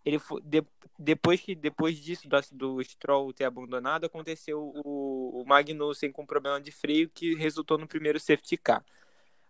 Ele 0.04 0.18
foi, 0.18 0.40
de- 0.42 0.64
depois 0.98 1.40
que 1.40 1.54
depois 1.54 1.96
disso 1.98 2.28
do, 2.28 2.40
do 2.76 2.82
Stroll 2.84 3.32
ter 3.32 3.44
abandonado, 3.44 4.04
aconteceu 4.06 4.72
o, 4.84 5.42
o 5.42 5.44
Magnussen 5.46 6.10
com 6.10 6.24
problema 6.24 6.60
de 6.60 6.72
freio 6.72 7.08
que 7.10 7.34
resultou 7.34 7.76
no 7.76 7.86
primeiro 7.86 8.18
safety 8.18 8.56
car. 8.56 8.82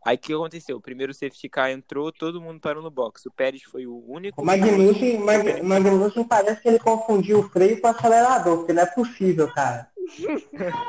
Aí 0.04 0.16
o 0.16 0.18
que 0.18 0.32
aconteceu? 0.32 0.76
O 0.76 0.80
primeiro 0.80 1.12
safety 1.12 1.48
car 1.48 1.70
entrou, 1.70 2.10
todo 2.12 2.40
mundo 2.40 2.60
parou 2.60 2.82
no 2.82 2.90
box. 2.90 3.26
O 3.26 3.32
Pérez 3.32 3.62
foi 3.62 3.86
o 3.86 4.02
único. 4.10 4.40
O 4.40 4.44
Magnussen, 4.44 5.18
Mag, 5.18 5.62
Magnussen 5.62 6.24
parece 6.24 6.62
que 6.62 6.68
ele 6.68 6.78
confundiu 6.78 7.40
o 7.40 7.48
freio 7.48 7.80
com 7.80 7.86
o 7.86 7.90
acelerador, 7.90 8.58
porque 8.58 8.72
não 8.72 8.82
é 8.82 8.86
possível, 8.86 9.52
cara. 9.52 9.90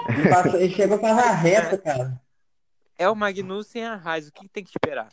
Ele, 0.09 0.29
passou- 0.29 0.59
ele 0.59 0.73
chegou 0.73 0.97
para 0.97 1.13
a 1.13 1.31
reta, 1.35 1.77
cara. 1.77 2.21
É 2.99 3.09
o 3.09 3.15
Magnussen 3.15 3.81
e 3.81 3.85
a 3.85 3.93
Haas. 3.95 4.27
O 4.27 4.31
que 4.33 4.47
tem 4.49 4.63
que 4.63 4.69
esperar? 4.69 5.09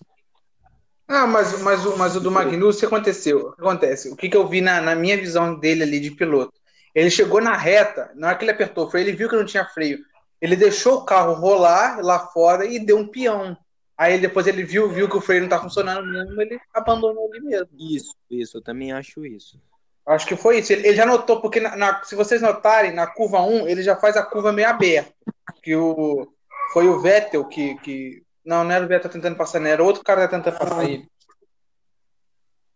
Ah, 1.08 1.24
mas, 1.26 1.62
mas, 1.62 1.86
o, 1.86 1.96
mas 1.96 2.16
o 2.16 2.20
do 2.20 2.32
Magnus, 2.32 2.76
o 2.76 2.80
que 2.80 2.86
aconteceu? 2.86 3.50
O 3.50 3.52
que 3.52 3.60
acontece? 3.62 4.08
O 4.10 4.16
que, 4.16 4.28
que 4.28 4.36
eu 4.36 4.46
vi 4.48 4.60
na, 4.60 4.80
na 4.80 4.96
minha 4.96 5.16
visão 5.16 5.54
dele 5.58 5.84
ali 5.84 6.00
de 6.00 6.10
piloto? 6.10 6.52
Ele 6.92 7.08
chegou 7.10 7.40
na 7.40 7.56
reta, 7.56 8.10
na 8.16 8.26
hora 8.28 8.36
que 8.36 8.42
ele 8.44 8.50
apertou 8.50 8.86
o 8.86 8.90
freio, 8.90 9.04
ele 9.06 9.16
viu 9.16 9.28
que 9.28 9.36
não 9.36 9.44
tinha 9.44 9.64
freio. 9.64 10.00
Ele 10.40 10.56
deixou 10.56 10.96
o 10.96 11.04
carro 11.04 11.34
rolar 11.34 12.00
lá 12.02 12.18
fora 12.18 12.66
e 12.66 12.84
deu 12.84 12.98
um 12.98 13.06
peão. 13.06 13.56
Aí 13.96 14.18
depois 14.18 14.48
ele 14.48 14.64
viu, 14.64 14.90
viu 14.90 15.08
que 15.08 15.16
o 15.16 15.20
freio 15.20 15.42
não 15.42 15.48
tá 15.48 15.60
funcionando 15.60 16.04
mesmo, 16.06 16.42
ele 16.42 16.58
abandonou 16.74 17.30
ali 17.32 17.40
mesmo. 17.40 17.68
Isso, 17.78 18.12
isso, 18.28 18.58
eu 18.58 18.62
também 18.62 18.92
acho 18.92 19.24
isso. 19.24 19.60
Acho 20.04 20.26
que 20.26 20.36
foi 20.36 20.58
isso. 20.58 20.72
Ele, 20.72 20.88
ele 20.88 20.96
já 20.96 21.06
notou, 21.06 21.40
porque 21.40 21.60
na- 21.60 21.76
na- 21.76 22.02
se 22.02 22.14
vocês 22.16 22.42
notarem, 22.42 22.92
na 22.92 23.06
curva 23.06 23.40
1, 23.42 23.68
ele 23.68 23.82
já 23.82 23.94
faz 23.96 24.16
a 24.16 24.22
curva 24.24 24.52
meio 24.52 24.68
aberta. 24.68 25.12
Que 25.62 25.74
o, 25.76 26.26
foi 26.76 26.88
o 26.88 27.00
Vettel 27.00 27.42
que, 27.46 27.74
que. 27.76 28.22
Não, 28.44 28.62
não 28.62 28.70
era 28.70 28.84
o 28.84 28.86
Vettel 28.86 29.10
tentando 29.10 29.34
passar, 29.34 29.58
não. 29.60 29.70
Era 29.70 29.82
outro 29.82 30.04
cara 30.04 30.28
que 30.28 30.36
tentando 30.36 30.58
passar 30.58 30.84
ele. 30.84 31.08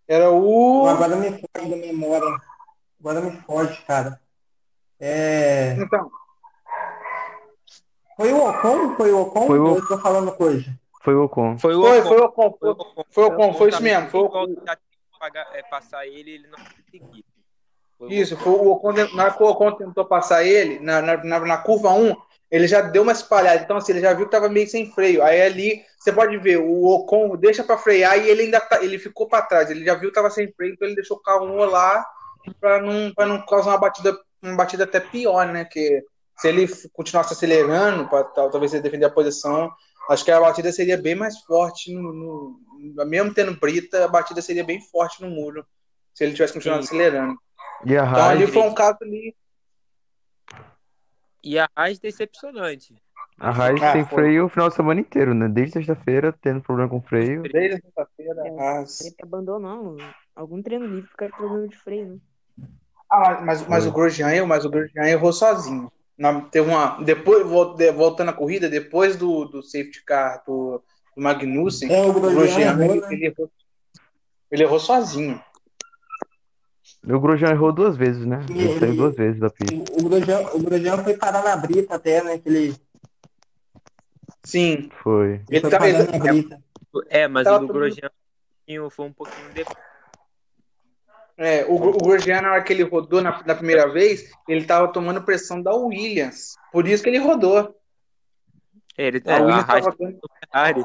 Era 0.08 0.30
o. 0.30 0.86
Agora 0.86 1.16
me 1.16 1.28
foge 1.32 1.68
da 1.68 1.76
memória. 1.76 2.40
Agora 2.98 3.20
me 3.20 3.32
foge, 3.42 3.82
cara. 3.82 4.18
É... 4.98 5.74
Então, 5.78 6.10
Foi 8.16 8.32
o 8.32 8.48
Ocon? 8.48 8.96
Foi 8.96 9.12
o 9.12 9.20
Ocon? 9.20 9.46
Foi 9.46 9.58
o- 9.58 9.66
Ou 9.66 9.76
Eu 9.76 9.86
tô 9.86 9.98
falando 9.98 10.32
coisa. 10.32 10.64
Foi 11.02 11.14
o 11.14 11.24
Ocon. 11.24 11.58
Foi 11.58 11.74
o 11.74 11.82
foi, 11.82 12.00
Ocon. 12.00 12.08
foi 12.08 12.18
o 12.18 12.24
Ocon. 12.24 12.56
Foi 12.58 12.68
o 12.68 12.72
Ocon. 12.72 13.04
foi 13.10 13.24
o 13.24 13.26
Ocon, 13.26 13.52
foi 13.52 13.68
isso 13.68 13.82
mesmo. 13.82 14.08
Foi 14.08 14.20
o 14.20 14.24
Ocon. 14.24 14.46
é, 15.52 15.62
passar 15.64 16.06
ele, 16.06 16.30
ele 16.30 16.46
não 16.46 16.58
conseguiu. 16.58 17.24
Isso, 18.08 18.34
foi 18.38 18.52
o 18.52 18.72
Ocon, 18.72 18.94
na 19.14 19.24
hora 19.24 19.34
que 19.34 19.42
o 19.42 19.46
Ocon 19.46 19.72
tentou 19.72 20.06
passar 20.06 20.42
ele, 20.42 20.78
na, 20.78 21.02
na, 21.02 21.22
na, 21.22 21.40
na 21.40 21.58
curva 21.58 21.92
1, 21.92 22.16
ele 22.50 22.66
já 22.66 22.80
deu 22.80 23.02
uma 23.02 23.12
espalhada. 23.12 23.62
Então, 23.62 23.76
assim, 23.76 23.92
ele 23.92 24.00
já 24.00 24.12
viu 24.12 24.26
que 24.26 24.32
tava 24.32 24.48
meio 24.48 24.68
sem 24.68 24.90
freio. 24.92 25.22
Aí 25.22 25.40
ali, 25.42 25.82
você 25.98 26.12
pode 26.12 26.36
ver, 26.38 26.58
o 26.58 26.86
Ocon 26.86 27.36
deixa 27.36 27.62
pra 27.62 27.78
frear 27.78 28.18
e 28.18 28.28
ele 28.28 28.42
ainda 28.42 28.60
tá, 28.60 28.82
ele 28.82 28.98
ficou 28.98 29.28
pra 29.28 29.42
trás. 29.42 29.70
Ele 29.70 29.84
já 29.84 29.94
viu 29.94 30.08
que 30.08 30.14
tava 30.14 30.30
sem 30.30 30.52
freio, 30.52 30.72
então 30.74 30.86
ele 30.88 30.96
deixou 30.96 31.16
o 31.16 31.22
carro 31.22 31.46
rolar 31.46 32.04
pra 32.60 32.80
não, 32.80 33.12
pra 33.14 33.26
não 33.26 33.44
causar 33.46 33.70
uma 33.70 33.78
batida, 33.78 34.18
uma 34.42 34.56
batida 34.56 34.84
até 34.84 34.98
pior, 34.98 35.46
né? 35.46 35.64
Que 35.64 36.02
se 36.38 36.48
ele 36.48 36.66
continuasse 36.92 37.32
acelerando, 37.34 38.08
pra, 38.08 38.24
tal- 38.24 38.50
talvez 38.50 38.72
ele 38.72 38.82
defender 38.82 39.04
a 39.04 39.10
posição, 39.10 39.70
acho 40.08 40.24
que 40.24 40.30
a 40.32 40.40
batida 40.40 40.72
seria 40.72 40.96
bem 40.96 41.14
mais 41.14 41.38
forte 41.42 41.92
no, 41.94 42.12
no- 42.12 43.04
mesmo 43.06 43.32
tendo 43.34 43.54
brita, 43.60 44.04
a 44.04 44.08
batida 44.08 44.40
seria 44.42 44.64
bem 44.64 44.80
forte 44.90 45.22
no 45.22 45.28
muro. 45.30 45.64
Se 46.14 46.24
ele 46.24 46.32
tivesse 46.32 46.54
continuado 46.54 46.82
Sim. 46.82 46.88
acelerando. 46.96 47.34
E 47.84 47.96
a 47.96 48.04
Então 48.04 48.28
ali 48.28 48.46
foi 48.46 48.62
um 48.62 48.74
caso 48.74 48.98
ali. 49.02 49.34
E 51.42 51.58
a 51.58 51.68
Haas 51.74 51.98
decepcionante. 51.98 52.94
a 53.38 53.50
Haas 53.50 53.80
Ah, 53.82 53.92
tem 53.92 54.04
foi. 54.04 54.24
freio 54.24 54.44
o 54.46 54.48
final 54.48 54.68
de 54.68 54.74
semana 54.74 55.00
inteiro, 55.00 55.32
né? 55.34 55.48
Desde 55.48 55.74
sexta-feira, 55.74 56.34
tendo 56.42 56.60
problema 56.60 56.88
com 56.90 57.00
freio. 57.00 57.42
Desde 57.42 57.76
a 57.76 57.80
sexta-feira. 57.80 58.42
É. 58.46 58.78
as- 58.78 59.00
Ele 59.00 59.14
abandonou 59.22 59.96
algum 60.36 60.62
treino 60.62 60.86
livre 60.86 61.08
por 61.10 61.16
causa 61.16 61.32
de 61.32 61.38
problema 61.38 61.68
de 61.68 61.76
freio, 61.78 62.06
né? 62.06 62.18
Ah, 63.10 63.40
mas, 63.42 63.66
mas 63.66 63.86
o 63.86 63.92
Grosjean, 63.92 64.46
mas 64.46 64.64
o 64.64 64.70
Grosjean 64.70 65.04
errou 65.06 65.32
sozinho. 65.32 65.90
Na, 66.16 66.42
teve 66.42 66.68
uma, 66.68 67.02
depois, 67.02 67.44
vol- 67.46 67.74
de- 67.74 67.90
voltando 67.90 68.28
à 68.28 68.32
corrida, 68.32 68.68
depois 68.68 69.16
do, 69.16 69.46
do 69.46 69.62
safety 69.62 70.04
car 70.04 70.42
do, 70.46 70.82
do 71.16 71.22
Magnussen, 71.22 71.90
É, 71.90 72.02
o 72.06 72.12
Grosjean 72.12 72.78
errou, 72.78 72.84
ele, 72.84 73.00
né? 73.00 73.08
ele 73.12 73.26
errou, 73.26 73.50
ele 74.50 74.62
errou 74.62 74.78
sozinho. 74.78 75.42
O 77.02 77.18
Grosjean 77.18 77.50
errou 77.50 77.72
duas 77.72 77.96
vezes, 77.96 78.26
né? 78.26 78.44
Ele 78.48 78.62
Ele- 78.68 78.78
saiu 78.80 78.96
duas 78.96 79.16
vezes 79.16 79.40
da 79.40 79.48
pista. 79.50 79.74
O, 79.98 80.08
Grosjean, 80.08 80.40
o 80.52 80.62
Grosjean 80.62 80.98
foi 81.02 81.16
parar 81.16 81.42
na 81.42 81.56
brita 81.56 81.94
até, 81.94 82.22
né? 82.22 82.38
Que 82.38 82.48
ele, 82.48 82.76
Sim. 84.44 84.90
Foi. 85.02 85.40
ele 85.48 85.66
Ele 85.66 85.70
foi 85.70 85.88
ele- 85.88 86.02
na 86.04 86.18
brita. 86.18 86.62
É, 87.08 87.28
mas 87.28 87.44
Tava 87.44 87.64
o 87.64 87.66
do 87.66 87.72
Grosjean 87.72 88.10
foi 88.90 89.06
um 89.06 89.12
pouquinho 89.12 89.52
depois. 89.52 89.76
É, 91.36 91.64
o, 91.64 91.74
o 91.74 91.92
Grosjean, 91.98 92.42
na 92.42 92.52
hora 92.52 92.62
que 92.62 92.72
ele 92.72 92.82
rodou 92.82 93.22
na, 93.22 93.42
na 93.44 93.54
primeira 93.54 93.88
vez, 93.90 94.30
ele 94.46 94.60
estava 94.60 94.92
tomando 94.92 95.22
pressão 95.22 95.62
da 95.62 95.74
Williams. 95.74 96.54
Por 96.70 96.86
isso 96.86 97.02
que 97.02 97.08
ele 97.08 97.18
rodou. 97.18 97.74
Ele, 98.98 99.22
A 99.26 99.30
é, 99.30 99.36
a 99.38 99.42
Williams 99.42 99.68
Haas 99.70 99.84
tava 99.84 99.96
tem 99.96 100.06
dando- 100.06 100.14
motor 100.16 100.30
Ferrari. 100.52 100.84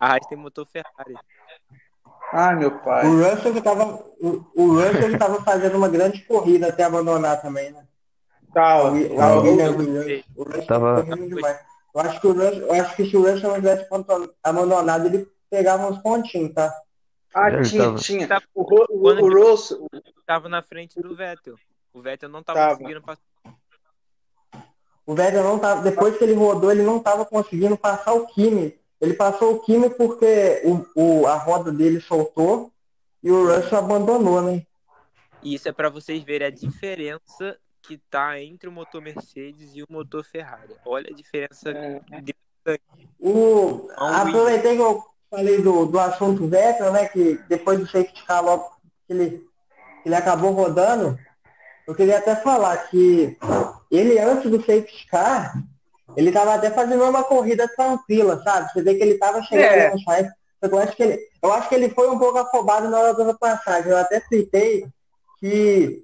A 0.00 0.06
Haas 0.12 0.26
tem 0.26 0.38
motor 0.38 0.66
Ferrari. 0.66 1.14
Ah, 2.36 2.52
meu 2.52 2.70
pai. 2.80 3.06
O 3.06 3.22
Russell 3.22 3.52
que 3.52 3.60
tava, 3.62 3.84
o, 4.20 4.44
o 4.56 4.66
Russell 4.74 5.10
que 5.10 5.18
tava 5.18 5.40
fazendo 5.44 5.76
uma 5.76 5.88
grande 5.88 6.20
corrida 6.24 6.66
até 6.68 6.82
abandonar 6.82 7.40
também, 7.40 7.70
né? 7.70 7.86
Tava. 8.52 8.90
Williams, 8.90 9.76
o 9.76 9.84
Russell, 9.86 10.24
o 10.36 10.42
Russell 10.42 10.66
Tava- 10.66 11.04
correndo 11.04 11.28
demais. 11.28 11.60
Eu 11.94 12.00
acho 12.00 12.20
que 12.20 12.26
o 12.26 12.32
Russell, 12.32 12.66
eu 12.66 12.72
acho 12.72 12.96
que 12.96 13.06
se 13.08 13.16
o 13.16 13.20
Russell 13.22 13.48
não 13.50 13.54
tivesse 13.56 13.86
abandon- 13.88 14.28
abandonado, 14.42 15.06
ele 15.06 15.28
pegava 15.48 15.86
uns 15.86 15.98
pontinhos, 15.98 16.52
tá? 16.52 16.74
Ah, 17.32 17.50
Ele 17.50 17.62
tinha, 17.64 17.84
tava- 17.84 17.98
tinha. 17.98 18.28
O, 18.52 18.62
o, 18.62 19.00
Quando 19.00 19.22
o 19.22 19.26
ele- 19.28 19.44
Russell, 19.50 19.86
Tava 20.26 20.48
na 20.48 20.62
frente 20.62 21.00
do 21.00 21.14
Vettel. 21.14 21.54
O 21.92 22.00
Vettel 22.02 22.28
não 22.28 22.42
tava, 22.42 22.58
Tava. 22.58 22.76
conseguindo 22.76 23.00
passar. 23.02 23.22
O 25.06 25.14
Vettel 25.14 25.44
não 25.44 25.58
tava, 25.58 25.82
depois 25.82 26.16
que 26.16 26.24
ele 26.24 26.32
rodou, 26.34 26.72
ele 26.72 26.82
não 26.82 26.98
tava 26.98 27.24
conseguindo 27.24 27.76
passar 27.76 28.12
o 28.14 28.26
Kimi. 28.26 28.76
Ele 29.00 29.14
passou 29.14 29.54
o 29.54 29.60
Kimi 29.60 29.90
porque 29.90 30.62
o, 30.64 31.22
o, 31.22 31.26
a 31.26 31.36
roda 31.36 31.70
dele 31.72 32.00
soltou 32.00 32.72
e 33.22 33.30
o 33.30 33.46
Russell 33.46 33.78
abandonou, 33.78 34.40
né? 34.42 34.64
E 35.42 35.54
isso 35.54 35.68
é 35.68 35.72
pra 35.72 35.88
vocês 35.90 36.22
verem 36.22 36.46
a 36.46 36.50
diferença 36.50 37.58
que 37.82 37.98
tá 38.10 38.40
entre 38.40 38.68
o 38.68 38.72
motor 38.72 39.02
Mercedes 39.02 39.72
e 39.74 39.82
o 39.82 39.86
motor 39.90 40.24
Ferrari. 40.24 40.74
Olha 40.86 41.10
a 41.10 41.14
diferença 41.14 41.70
É. 41.70 42.20
de 42.22 42.34
O, 43.20 43.86
o 43.86 43.90
aproveitei 43.98 44.76
que 44.76 44.82
eu 44.82 45.04
falei 45.30 45.60
do, 45.60 45.84
do 45.84 45.98
assunto 45.98 46.46
Vettel, 46.48 46.92
né? 46.92 47.08
Que 47.08 47.38
depois 47.48 47.78
do 47.78 47.86
safety 47.86 48.24
car 48.24 48.42
logo 48.42 48.70
que 49.06 49.12
ele, 49.12 49.30
que 50.02 50.08
ele 50.08 50.14
acabou 50.14 50.52
rodando, 50.52 51.18
eu 51.86 51.94
queria 51.94 52.18
até 52.18 52.34
falar 52.36 52.76
que 52.88 53.36
ele 53.90 54.18
antes 54.18 54.50
do 54.50 54.58
safety 54.58 55.06
car, 55.08 55.54
ele 56.16 56.32
tava 56.32 56.54
até 56.54 56.70
fazendo 56.70 57.04
uma 57.04 57.24
corrida 57.24 57.66
tranquila, 57.68 58.42
sabe? 58.42 58.72
Você 58.72 58.82
vê 58.82 58.94
que 58.94 59.02
ele 59.02 59.18
tava 59.18 59.42
chegando 59.42 59.64
É. 59.64 59.90
no 59.92 60.00
site. 60.00 60.30
Eu 60.62 60.78
acho, 60.78 60.96
que 60.96 61.02
ele, 61.02 61.18
eu 61.42 61.52
acho 61.52 61.68
que 61.68 61.74
ele 61.74 61.90
foi 61.90 62.08
um 62.08 62.18
pouco 62.18 62.38
afobado 62.38 62.88
na 62.88 62.98
hora 62.98 63.12
da 63.14 63.34
passagem. 63.34 63.90
Eu 63.90 63.98
até 63.98 64.18
citei 64.20 64.86
que 65.38 66.02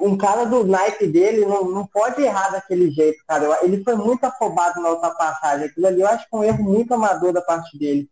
um 0.00 0.16
cara 0.16 0.44
do 0.44 0.64
naipe 0.64 1.06
dele 1.08 1.44
não, 1.44 1.64
não 1.70 1.86
pode 1.86 2.22
errar 2.22 2.50
daquele 2.50 2.90
jeito, 2.92 3.18
cara. 3.26 3.64
Ele 3.64 3.82
foi 3.82 3.96
muito 3.96 4.22
afobado 4.24 4.80
na 4.80 4.90
ultrapassagem. 4.90 5.66
Aquilo 5.66 5.86
ali 5.88 6.00
eu 6.02 6.06
acho 6.08 6.28
que 6.28 6.36
é 6.36 6.38
um 6.38 6.44
erro 6.44 6.62
muito 6.62 6.94
amador 6.94 7.32
da 7.32 7.42
parte 7.42 7.76
dele. 7.76 8.08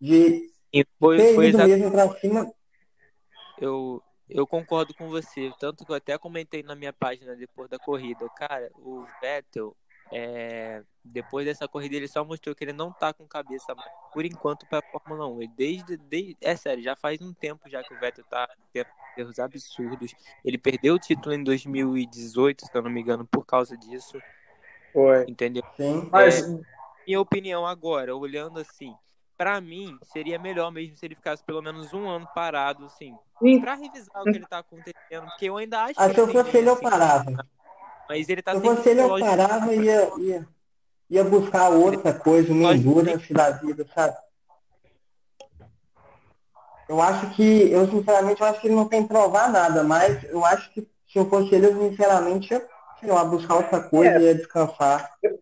De 0.00 0.48
E 0.72 0.86
foi, 1.00 1.16
ter 1.16 1.34
foi 1.34 1.48
ido 1.48 1.56
exatamente. 1.58 1.80
mesmo 1.80 1.92
pra 1.92 2.20
cima. 2.20 2.52
Eu, 3.58 4.00
eu 4.28 4.46
concordo 4.46 4.94
com 4.94 5.08
você. 5.08 5.52
Tanto 5.58 5.84
que 5.84 5.90
eu 5.92 5.96
até 5.96 6.16
comentei 6.18 6.62
na 6.62 6.74
minha 6.74 6.92
página 6.92 7.34
depois 7.34 7.68
da 7.68 7.78
corrida. 7.78 8.28
Cara, 8.36 8.70
o 8.76 9.04
Vettel, 9.20 9.74
é, 10.12 10.82
depois 11.04 11.46
dessa 11.46 11.66
corrida, 11.66 11.96
ele 11.96 12.06
só 12.06 12.24
mostrou 12.24 12.54
que 12.54 12.62
ele 12.62 12.72
não 12.72 12.92
tá 12.92 13.12
com 13.12 13.26
cabeça 13.26 13.74
mais, 13.74 13.90
por 14.12 14.24
enquanto, 14.24 14.66
pra 14.66 14.82
Fórmula 14.82 15.26
1. 15.28 15.42
Ele 15.42 15.52
desde, 15.56 15.96
desde. 15.96 16.36
É 16.40 16.54
sério, 16.54 16.82
já 16.82 16.94
faz 16.94 17.20
um 17.20 17.32
tempo 17.32 17.68
já 17.68 17.82
que 17.82 17.94
o 17.94 17.98
Vettel 17.98 18.24
tá 18.28 18.48
tendo 18.72 18.86
erros 19.16 19.38
absurdos. 19.38 20.14
Ele 20.44 20.58
perdeu 20.58 20.94
o 20.94 20.98
título 20.98 21.34
em 21.34 21.42
2018, 21.42 22.66
se 22.66 22.70
eu 22.74 22.82
não 22.82 22.90
me 22.90 23.00
engano, 23.00 23.26
por 23.26 23.44
causa 23.46 23.76
disso. 23.76 24.20
Foi. 24.92 25.24
Entendeu? 25.26 25.62
Sim. 25.76 26.08
Mas, 26.10 26.44
Minha 27.06 27.20
opinião 27.20 27.66
agora, 27.66 28.14
olhando 28.14 28.60
assim, 28.60 28.94
pra 29.36 29.60
mim, 29.60 29.98
seria 30.02 30.38
melhor 30.38 30.70
mesmo 30.70 30.94
se 30.94 31.04
ele 31.04 31.14
ficasse 31.14 31.42
pelo 31.42 31.62
menos 31.62 31.92
um 31.92 32.08
ano 32.08 32.28
parado, 32.34 32.84
assim, 32.84 33.16
Sim. 33.42 33.60
pra 33.60 33.74
revisar 33.74 34.22
o 34.22 34.24
que 34.24 34.36
ele 34.36 34.46
tá 34.46 34.58
acontecendo, 34.58 35.24
porque 35.24 35.46
eu 35.46 35.56
ainda 35.56 35.82
acho 35.84 35.94
Ah, 35.96 36.08
que 36.08 36.20
eu 36.20 36.28
ele 36.28 36.58
ele, 36.58 36.68
eu 36.68 36.72
assim, 36.74 36.82
parava. 36.82 37.48
Mas 38.12 38.28
ele 38.28 38.42
tá 38.42 38.58
Se 38.58 38.66
eu 38.66 38.76
psicológico. 38.76 39.30
parava 39.30 39.74
e 39.74 39.82
ia, 39.84 40.12
ia, 40.18 40.48
ia 41.08 41.24
buscar 41.24 41.70
outra 41.70 42.12
coisa, 42.12 42.52
uma 42.52 42.74
endurance 42.74 43.32
da 43.32 43.50
vida, 43.52 43.86
sabe? 43.94 44.16
Eu 46.88 47.00
acho 47.00 47.34
que, 47.34 47.70
eu 47.72 47.88
sinceramente, 47.88 48.40
eu 48.42 48.46
acho 48.46 48.60
que 48.60 48.66
ele 48.66 48.74
não 48.74 48.86
tem 48.88 49.02
que 49.02 49.08
provar 49.08 49.50
nada, 49.50 49.82
mas 49.82 50.22
eu 50.24 50.44
acho 50.44 50.70
que 50.72 50.82
se 51.10 51.18
eu 51.18 51.28
fosse 51.28 51.54
ele, 51.54 51.66
eu 51.66 51.90
sinceramente 51.90 52.52
ia, 52.52 52.68
sei 53.00 53.08
lá, 53.10 53.24
buscar 53.24 53.54
outra 53.56 53.80
coisa 53.88 54.18
e 54.18 54.24
ia 54.24 54.34
descansar. 54.34 55.10
eu, 55.22 55.40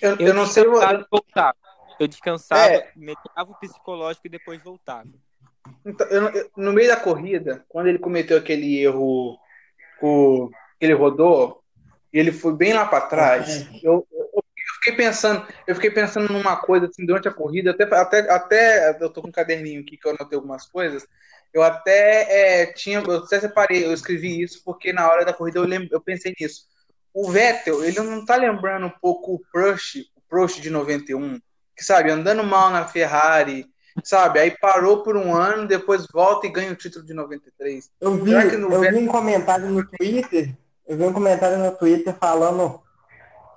eu 0.00 0.16
Eu, 0.18 0.34
não 0.34 0.46
sei. 0.46 0.64
voltava. 0.64 1.54
Eu 2.00 2.08
descansava, 2.08 2.72
É. 2.72 2.90
melhorava 2.96 3.50
o 3.50 3.54
psicológico 3.60 4.26
e 4.26 4.30
depois 4.30 4.62
voltava. 4.62 5.08
Então, 5.84 6.06
eu 6.08 6.22
não- 6.22 6.30
eu- 6.30 6.50
no 6.56 6.72
meio 6.72 6.88
da 6.88 6.96
corrida, 6.98 7.64
quando 7.68 7.88
ele 7.88 7.98
cometeu 7.98 8.38
aquele 8.38 8.78
erro, 8.78 9.38
o, 10.00 10.48
que 10.80 10.86
ele 10.86 10.94
rodou, 10.94 11.61
e 12.12 12.18
ele 12.18 12.32
foi 12.32 12.54
bem 12.54 12.72
lá 12.72 12.86
para 12.86 13.06
trás, 13.06 13.66
eu, 13.82 14.06
eu- 14.12 14.30
eu 14.34 14.74
fiquei 14.74 14.92
pensando, 14.94 15.46
eu 15.66 15.74
fiquei 15.74 15.90
pensando 15.90 16.32
numa 16.32 16.56
coisa 16.56 16.86
assim 16.86 17.04
durante 17.06 17.28
a 17.28 17.32
corrida, 17.32 17.70
até, 17.70 17.84
até, 17.84 18.30
até 18.30 18.98
eu 19.00 19.10
tô 19.10 19.22
com 19.22 19.28
um 19.28 19.32
caderninho 19.32 19.80
aqui 19.80 19.96
que 19.96 20.06
eu 20.06 20.12
anotei 20.12 20.36
algumas 20.36 20.66
coisas. 20.68 21.06
Eu 21.52 21.62
até 21.62 22.62
é, 22.62 22.66
tinha, 22.72 22.98
eu 23.00 23.18
até 23.18 23.38
separei, 23.38 23.84
eu 23.84 23.92
escrevi 23.92 24.40
isso 24.42 24.62
porque 24.64 24.92
na 24.92 25.08
hora 25.10 25.24
da 25.24 25.32
corrida 25.34 25.58
eu, 25.58 25.64
lem, 25.64 25.86
eu 25.92 26.00
pensei 26.00 26.34
nisso. 26.40 26.66
O 27.14 27.30
Vettel, 27.30 27.84
ele 27.84 28.00
não 28.00 28.24
tá 28.24 28.36
lembrando 28.36 28.86
um 28.86 28.90
pouco 29.00 29.34
o 29.34 29.40
Prost, 29.52 29.96
o 30.16 30.20
Prost 30.28 30.60
de 30.60 30.70
91, 30.70 31.38
que 31.76 31.84
sabe, 31.84 32.10
andando 32.10 32.42
mal 32.42 32.70
na 32.70 32.86
Ferrari, 32.86 33.66
sabe? 34.02 34.38
Aí 34.40 34.50
parou 34.50 35.02
por 35.02 35.14
um 35.16 35.34
ano, 35.34 35.68
depois 35.68 36.06
volta 36.10 36.46
e 36.46 36.50
ganha 36.50 36.72
o 36.72 36.76
título 36.76 37.04
de 37.04 37.12
93. 37.12 37.90
Eu 38.00 38.16
vi, 38.16 38.30
eu 38.72 38.80
vi 38.80 38.86
um 38.96 39.06
comentário 39.06 39.68
no 39.68 39.86
Twitter, 39.86 40.54
eu 40.86 40.96
vi 40.96 41.04
um 41.04 41.12
comentário 41.12 41.58
no 41.58 41.76
Twitter 41.76 42.14
falando 42.14 42.80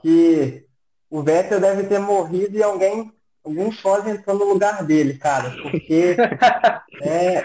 que 0.01 0.65
o 1.09 1.21
Vettel 1.23 1.59
deve 1.59 1.83
ter 1.87 1.99
morrido 1.99 2.57
e 2.57 2.63
alguém, 2.63 3.11
algum 3.43 3.71
sósia 3.71 4.11
entrou 4.11 4.37
no 4.37 4.45
lugar 4.45 4.83
dele, 4.83 5.17
cara, 5.17 5.49
porque 5.61 6.15
é, 7.01 7.43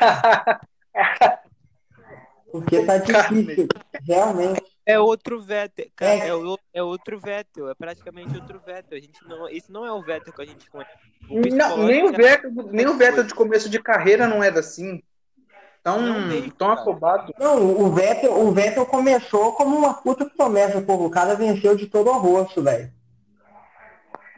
porque 2.52 2.84
tá 2.84 2.98
difícil, 2.98 3.68
realmente. 4.06 4.62
É 4.84 4.98
outro 4.98 5.40
Vettel, 5.40 5.86
cara, 5.94 6.12
É. 6.14 6.28
é, 6.28 6.34
o- 6.34 6.58
é 6.74 6.82
outro 6.82 7.20
Vettel, 7.20 7.68
é 7.70 7.74
praticamente 7.74 8.34
outro 8.34 8.60
Vettel. 8.64 8.98
A 8.98 9.00
gente 9.00 9.24
não, 9.28 9.48
esse 9.48 9.70
não 9.70 9.86
é 9.86 9.92
o 9.92 10.02
Vettel 10.02 10.32
que 10.32 10.42
a 10.42 10.46
gente 10.46 10.68
conhece. 10.68 10.90
O 11.28 11.40
Não, 11.54 11.84
nem 11.86 12.02
o 12.04 12.08
é- 12.08 12.12
Vettel, 12.16 12.50
nem 12.72 12.86
o 12.88 12.96
Vettel 12.96 13.22
de 13.24 13.34
começo 13.34 13.70
de 13.70 13.80
carreira 13.80 14.26
não 14.26 14.42
era 14.42 14.58
assim. 14.60 15.00
Tão, 15.82 16.00
Não 16.00 16.50
tão 16.50 16.70
afobado. 16.70 17.32
Não, 17.38 17.80
o 17.80 17.90
Vettel, 17.92 18.38
o 18.38 18.52
Vettel 18.52 18.84
começou 18.84 19.52
como 19.54 19.76
uma 19.76 19.94
puta 19.94 20.26
promessa, 20.26 20.80
pô, 20.82 20.94
o 20.94 21.10
cara 21.10 21.34
venceu 21.34 21.74
de 21.74 21.86
todo 21.86 22.10
o 22.10 22.18
rosto, 22.18 22.62
velho. 22.62 22.92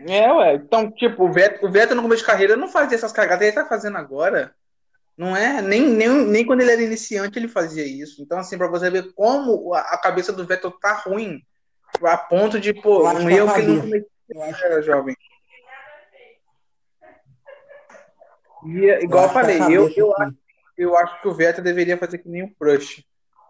É, 0.08 0.32
ué. 0.32 0.54
Então, 0.54 0.90
tipo, 0.90 1.24
o 1.24 1.32
Vettel, 1.32 1.68
o 1.68 1.72
Vettel 1.72 1.96
no 1.96 2.02
começo 2.02 2.22
de 2.22 2.26
carreira 2.26 2.56
não 2.56 2.68
fazia 2.68 2.96
essas 2.96 3.12
cagadas, 3.12 3.42
ele 3.42 3.56
tá 3.56 3.66
fazendo 3.66 3.98
agora. 3.98 4.54
Não 5.16 5.36
é? 5.36 5.60
Nem, 5.60 5.82
nem, 5.88 6.08
nem 6.08 6.46
quando 6.46 6.60
ele 6.60 6.72
era 6.72 6.82
iniciante 6.82 7.38
ele 7.38 7.48
fazia 7.48 7.84
isso. 7.84 8.22
Então, 8.22 8.38
assim, 8.38 8.56
pra 8.56 8.68
você 8.68 8.88
ver 8.88 9.12
como 9.12 9.74
a, 9.74 9.80
a 9.80 9.98
cabeça 9.98 10.32
do 10.32 10.46
Vettel 10.46 10.70
tá 10.70 10.94
ruim, 10.94 11.42
a 12.02 12.16
ponto 12.16 12.58
de, 12.58 12.72
pô, 12.72 13.08
um 13.08 13.28
erro 13.28 13.52
que 13.52 13.60
ele 13.60 13.72
não 13.72 13.80
cometia 13.82 14.66
era 14.66 14.82
jovem. 14.82 15.16
E, 18.64 18.86
é, 18.86 19.02
igual 19.02 19.24
eu 19.24 19.30
falei, 19.30 19.58
eu, 19.70 19.92
eu, 19.96 20.16
acho, 20.16 20.34
eu 20.82 20.96
acho 20.96 21.20
que 21.20 21.28
o 21.28 21.34
Vettel 21.34 21.62
deveria 21.64 21.96
fazer 21.98 22.18
que 22.18 22.28
nem 22.28 22.42
o 22.42 22.54
Prost. 22.54 23.02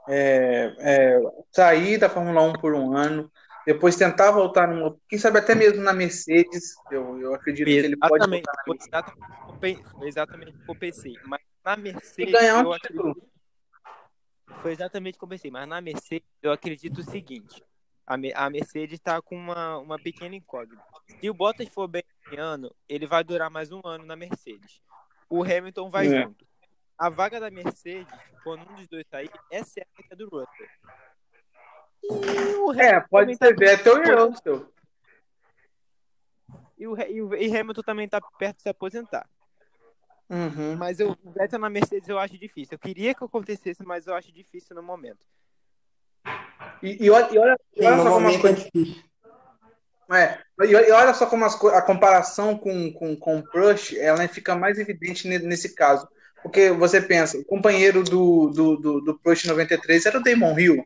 É, 0.09 0.75
é, 0.79 1.21
sair 1.53 1.97
da 1.99 2.09
Fórmula 2.11 2.42
1 2.42 2.53
por 2.55 2.75
um 2.75 2.97
ano, 2.97 3.31
depois 3.64 3.95
tentar 3.97 4.33
voltar 4.33 4.66
numa, 4.66 4.97
quem 5.09 5.18
sabe 5.18 5.38
até 5.38 5.55
mesmo 5.55 5.81
na 5.83 5.92
Mercedes. 5.92 6.75
Eu, 6.90 7.21
eu 7.21 7.35
acredito 7.35 7.66
que 7.66 7.71
ele 7.73 7.97
pode 7.97 8.14
Exatamente, 8.14 8.45
voltar 8.45 8.53
na 8.66 8.73
Mercedes. 8.73 8.88
exatamente, 8.88 9.31
o 9.31 9.45
que 9.45 9.51
eu 9.51 9.55
pe- 9.61 9.83
foi 9.99 10.09
exatamente 10.09 10.51
o 10.51 10.64
que 10.64 10.71
eu 10.71 10.75
pensei. 10.75 11.21
Mas 11.25 11.40
na 11.64 11.73
e 11.73 11.83
Mercedes, 11.83 12.33
ganhar 12.33 12.62
eu 12.62 12.68
um 12.68 12.73
acredito, 12.73 13.33
foi 14.61 14.73
exatamente 14.73 15.14
o 15.16 15.18
que 15.18 15.25
eu 15.25 15.29
pensei. 15.29 15.51
Mas 15.51 15.68
na 15.68 15.81
Mercedes, 15.81 16.27
eu 16.42 16.53
acredito 16.53 16.99
o 16.99 17.05
seguinte: 17.05 17.62
a, 18.07 18.14
a 18.14 18.51
Mercedes 18.51 18.95
está 18.95 19.23
com 19.23 19.37
uma, 19.37 19.79
uma 19.79 19.99
pequena 19.99 20.35
incógnita. 20.35 20.83
Se 21.21 21.31
o 21.31 21.35
Bottas 21.35 21.68
for 21.68 21.87
bem 21.87 22.03
esse 22.27 22.40
ano, 22.40 22.75
ele 22.88 23.07
vai 23.07 23.23
durar 23.23 23.51
mais 23.51 23.71
um 23.71 23.81
ano 23.85 24.05
na 24.05 24.16
Mercedes. 24.16 24.81
O 25.29 25.42
Hamilton 25.45 25.88
vai 25.90 26.07
É. 26.07 26.23
junto. 26.23 26.45
A 27.03 27.09
vaga 27.09 27.41
da 27.41 27.51
Mercedes, 27.51 28.07
quando 28.45 28.62
um 28.62 28.77
dos 28.77 28.87
dois 28.87 29.05
sair, 29.09 29.29
é 29.51 29.65
certa 29.65 29.91
que 30.05 30.12
é 30.12 30.15
do 30.15 30.29
Russell. 30.29 30.69
E 32.05 32.55
o 32.55 32.73
É, 32.81 33.01
pode 33.01 33.37
também 33.37 33.37
tá 33.37 33.47
ser 33.47 33.57
Vettel 33.57 33.97
e. 34.05 34.73
E 36.79 36.87
o, 36.87 36.97
e 37.01 37.23
o 37.23 37.35
e 37.35 37.59
Hamilton 37.59 37.83
também 37.83 38.09
tá 38.09 38.21
perto 38.38 38.59
de 38.59 38.62
se 38.62 38.69
aposentar. 38.69 39.29
Uhum. 40.31 40.77
Mas 40.77 41.01
eu, 41.01 41.19
o 41.25 41.31
Vettel 41.33 41.59
na 41.59 41.69
Mercedes 41.69 42.09
eu 42.09 42.21
acho 42.21 42.38
difícil. 42.38 42.77
Eu 42.77 42.79
queria 42.79 43.12
que 43.17 43.25
acontecesse, 43.25 43.83
mas 43.85 44.07
eu 44.07 44.15
acho 44.15 44.31
difícil 44.31 44.77
no 44.77 44.83
momento. 44.85 45.27
E, 46.81 47.05
e 47.05 47.11
olha, 47.11 47.35
e 47.35 47.38
olha, 47.38 47.59
Sim, 47.77 47.85
olha 47.85 47.97
só 47.97 48.12
como 48.12 48.29
as 48.29 48.35
é 48.37 48.38
coisas. 48.38 48.71
É, 50.09 50.38
e 50.69 50.93
olha 50.93 51.15
só 51.15 51.27
como 51.27 51.45
as 51.45 51.57
co- 51.57 51.71
a 51.71 51.83
comparação 51.83 52.57
com, 52.57 52.93
com, 52.93 53.17
com 53.17 53.38
o 53.41 53.43
Crush 53.43 53.99
ela 53.99 54.29
fica 54.29 54.55
mais 54.55 54.79
evidente 54.79 55.27
ne- 55.27 55.41
nesse 55.41 55.75
caso. 55.75 56.07
Porque 56.42 56.70
você 56.70 57.00
pensa, 57.00 57.38
o 57.38 57.44
companheiro 57.44 58.02
do, 58.02 58.48
do, 58.48 58.76
do, 58.76 59.00
do 59.00 59.18
Prost 59.20 59.44
93 59.46 60.07
era 60.07 60.18
o 60.18 60.22
Damon 60.22 60.59
Hill. 60.59 60.85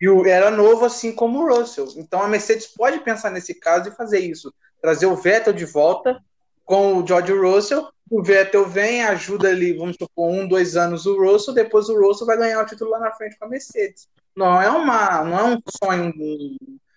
E 0.00 0.08
o, 0.08 0.26
era 0.26 0.50
novo 0.50 0.84
assim 0.84 1.12
como 1.12 1.38
o 1.40 1.48
Russell. 1.48 1.88
Então 1.96 2.20
a 2.22 2.28
Mercedes 2.28 2.66
pode 2.66 2.98
pensar 3.00 3.30
nesse 3.30 3.54
caso 3.54 3.88
e 3.88 3.94
fazer 3.94 4.18
isso. 4.20 4.52
Trazer 4.82 5.06
o 5.06 5.16
Vettel 5.16 5.52
de 5.52 5.64
volta 5.64 6.20
com 6.64 6.98
o 6.98 7.06
George 7.06 7.32
Russell. 7.32 7.88
O 8.10 8.22
Vettel 8.22 8.66
vem, 8.66 9.02
ajuda 9.04 9.48
ali, 9.48 9.72
vamos 9.72 9.96
supor, 9.96 10.30
um, 10.30 10.46
dois 10.46 10.76
anos 10.76 11.06
o 11.06 11.16
Russell. 11.18 11.54
Depois 11.54 11.88
o 11.88 11.98
Russell 11.98 12.26
vai 12.26 12.36
ganhar 12.36 12.62
o 12.62 12.66
título 12.66 12.90
lá 12.90 12.98
na 13.00 13.12
frente 13.12 13.38
com 13.38 13.46
a 13.46 13.48
Mercedes. 13.48 14.08
Não 14.36 14.60
é, 14.60 14.68
uma, 14.68 15.24
não 15.24 15.38
é 15.38 15.44
um 15.44 15.62
sonho, 15.82 16.12
um- 16.16 16.56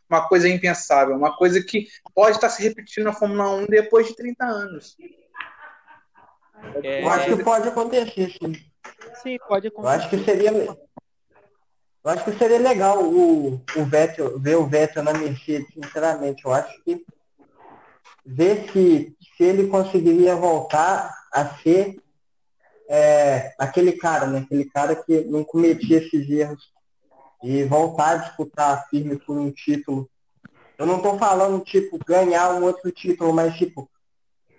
uma 0.10 0.28
coisa 0.28 0.50
impensável. 0.50 1.16
Uma 1.16 1.36
coisa 1.38 1.64
que 1.64 1.88
pode 2.14 2.36
estar 2.36 2.50
se 2.50 2.62
repetindo 2.62 3.06
na 3.06 3.14
Fórmula 3.14 3.50
1 3.58 3.68
depois 3.68 4.08
de 4.08 4.16
30 4.16 4.44
anos. 4.44 4.98
É, 6.84 7.04
Eu 7.04 7.10
acho 7.10 7.36
que 7.36 7.44
pode 7.44 7.68
acontecer, 7.68 8.32
sim. 8.32 8.54
sim, 9.22 9.38
pode 9.48 9.68
Eu 9.68 9.88
acho 9.88 10.08
acontecer. 10.08 10.18
que 10.18 10.32
seria. 10.32 10.52
Eu 10.52 12.12
acho 12.12 12.24
que 12.24 12.38
seria 12.38 12.60
legal 12.60 13.04
o, 13.04 13.56
o 13.76 13.86
Vettel, 13.86 14.40
ver 14.40 14.56
o 14.56 14.66
Vettel 14.66 15.04
na 15.04 15.14
Mercedes, 15.14 15.68
sinceramente. 15.74 16.46
Eu 16.46 16.54
acho 16.54 16.82
que 16.84 17.06
ver 18.26 18.72
se, 18.72 19.16
se 19.36 19.44
ele 19.44 19.68
conseguiria 19.68 20.36
voltar 20.36 21.14
a 21.34 21.46
ser 21.58 22.02
é, 22.88 23.54
aquele 23.58 23.94
cara, 23.94 24.28
né? 24.28 24.40
Aquele 24.40 24.66
cara 24.66 24.96
que 24.96 25.22
não 25.26 25.44
cometia 25.44 25.98
esses 25.98 26.30
erros 26.30 26.72
e 27.44 27.64
voltar 27.64 28.12
a 28.12 28.18
disputar 28.18 28.88
firme 28.90 29.18
por 29.18 29.38
um 29.38 29.52
título. 29.52 30.10
Eu 30.78 30.86
não 30.86 31.02
tô 31.02 31.18
falando, 31.18 31.64
tipo, 31.64 32.00
ganhar 32.06 32.54
um 32.54 32.64
outro 32.64 32.92
título, 32.92 33.34
mas, 33.34 33.56
tipo, 33.56 33.90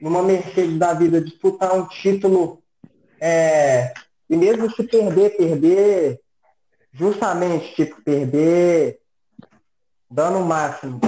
numa 0.00 0.22
Mercedes 0.22 0.78
da 0.78 0.94
vida, 0.94 1.20
disputar 1.20 1.74
um 1.74 1.86
título 1.86 2.62
é, 3.20 3.92
e 4.28 4.36
mesmo 4.36 4.70
se 4.70 4.82
perder, 4.84 5.36
perder 5.36 6.20
justamente, 6.92 7.74
tipo, 7.74 8.02
perder 8.02 9.00
dando 10.10 10.38
o 10.38 10.44
máximo. 10.44 11.00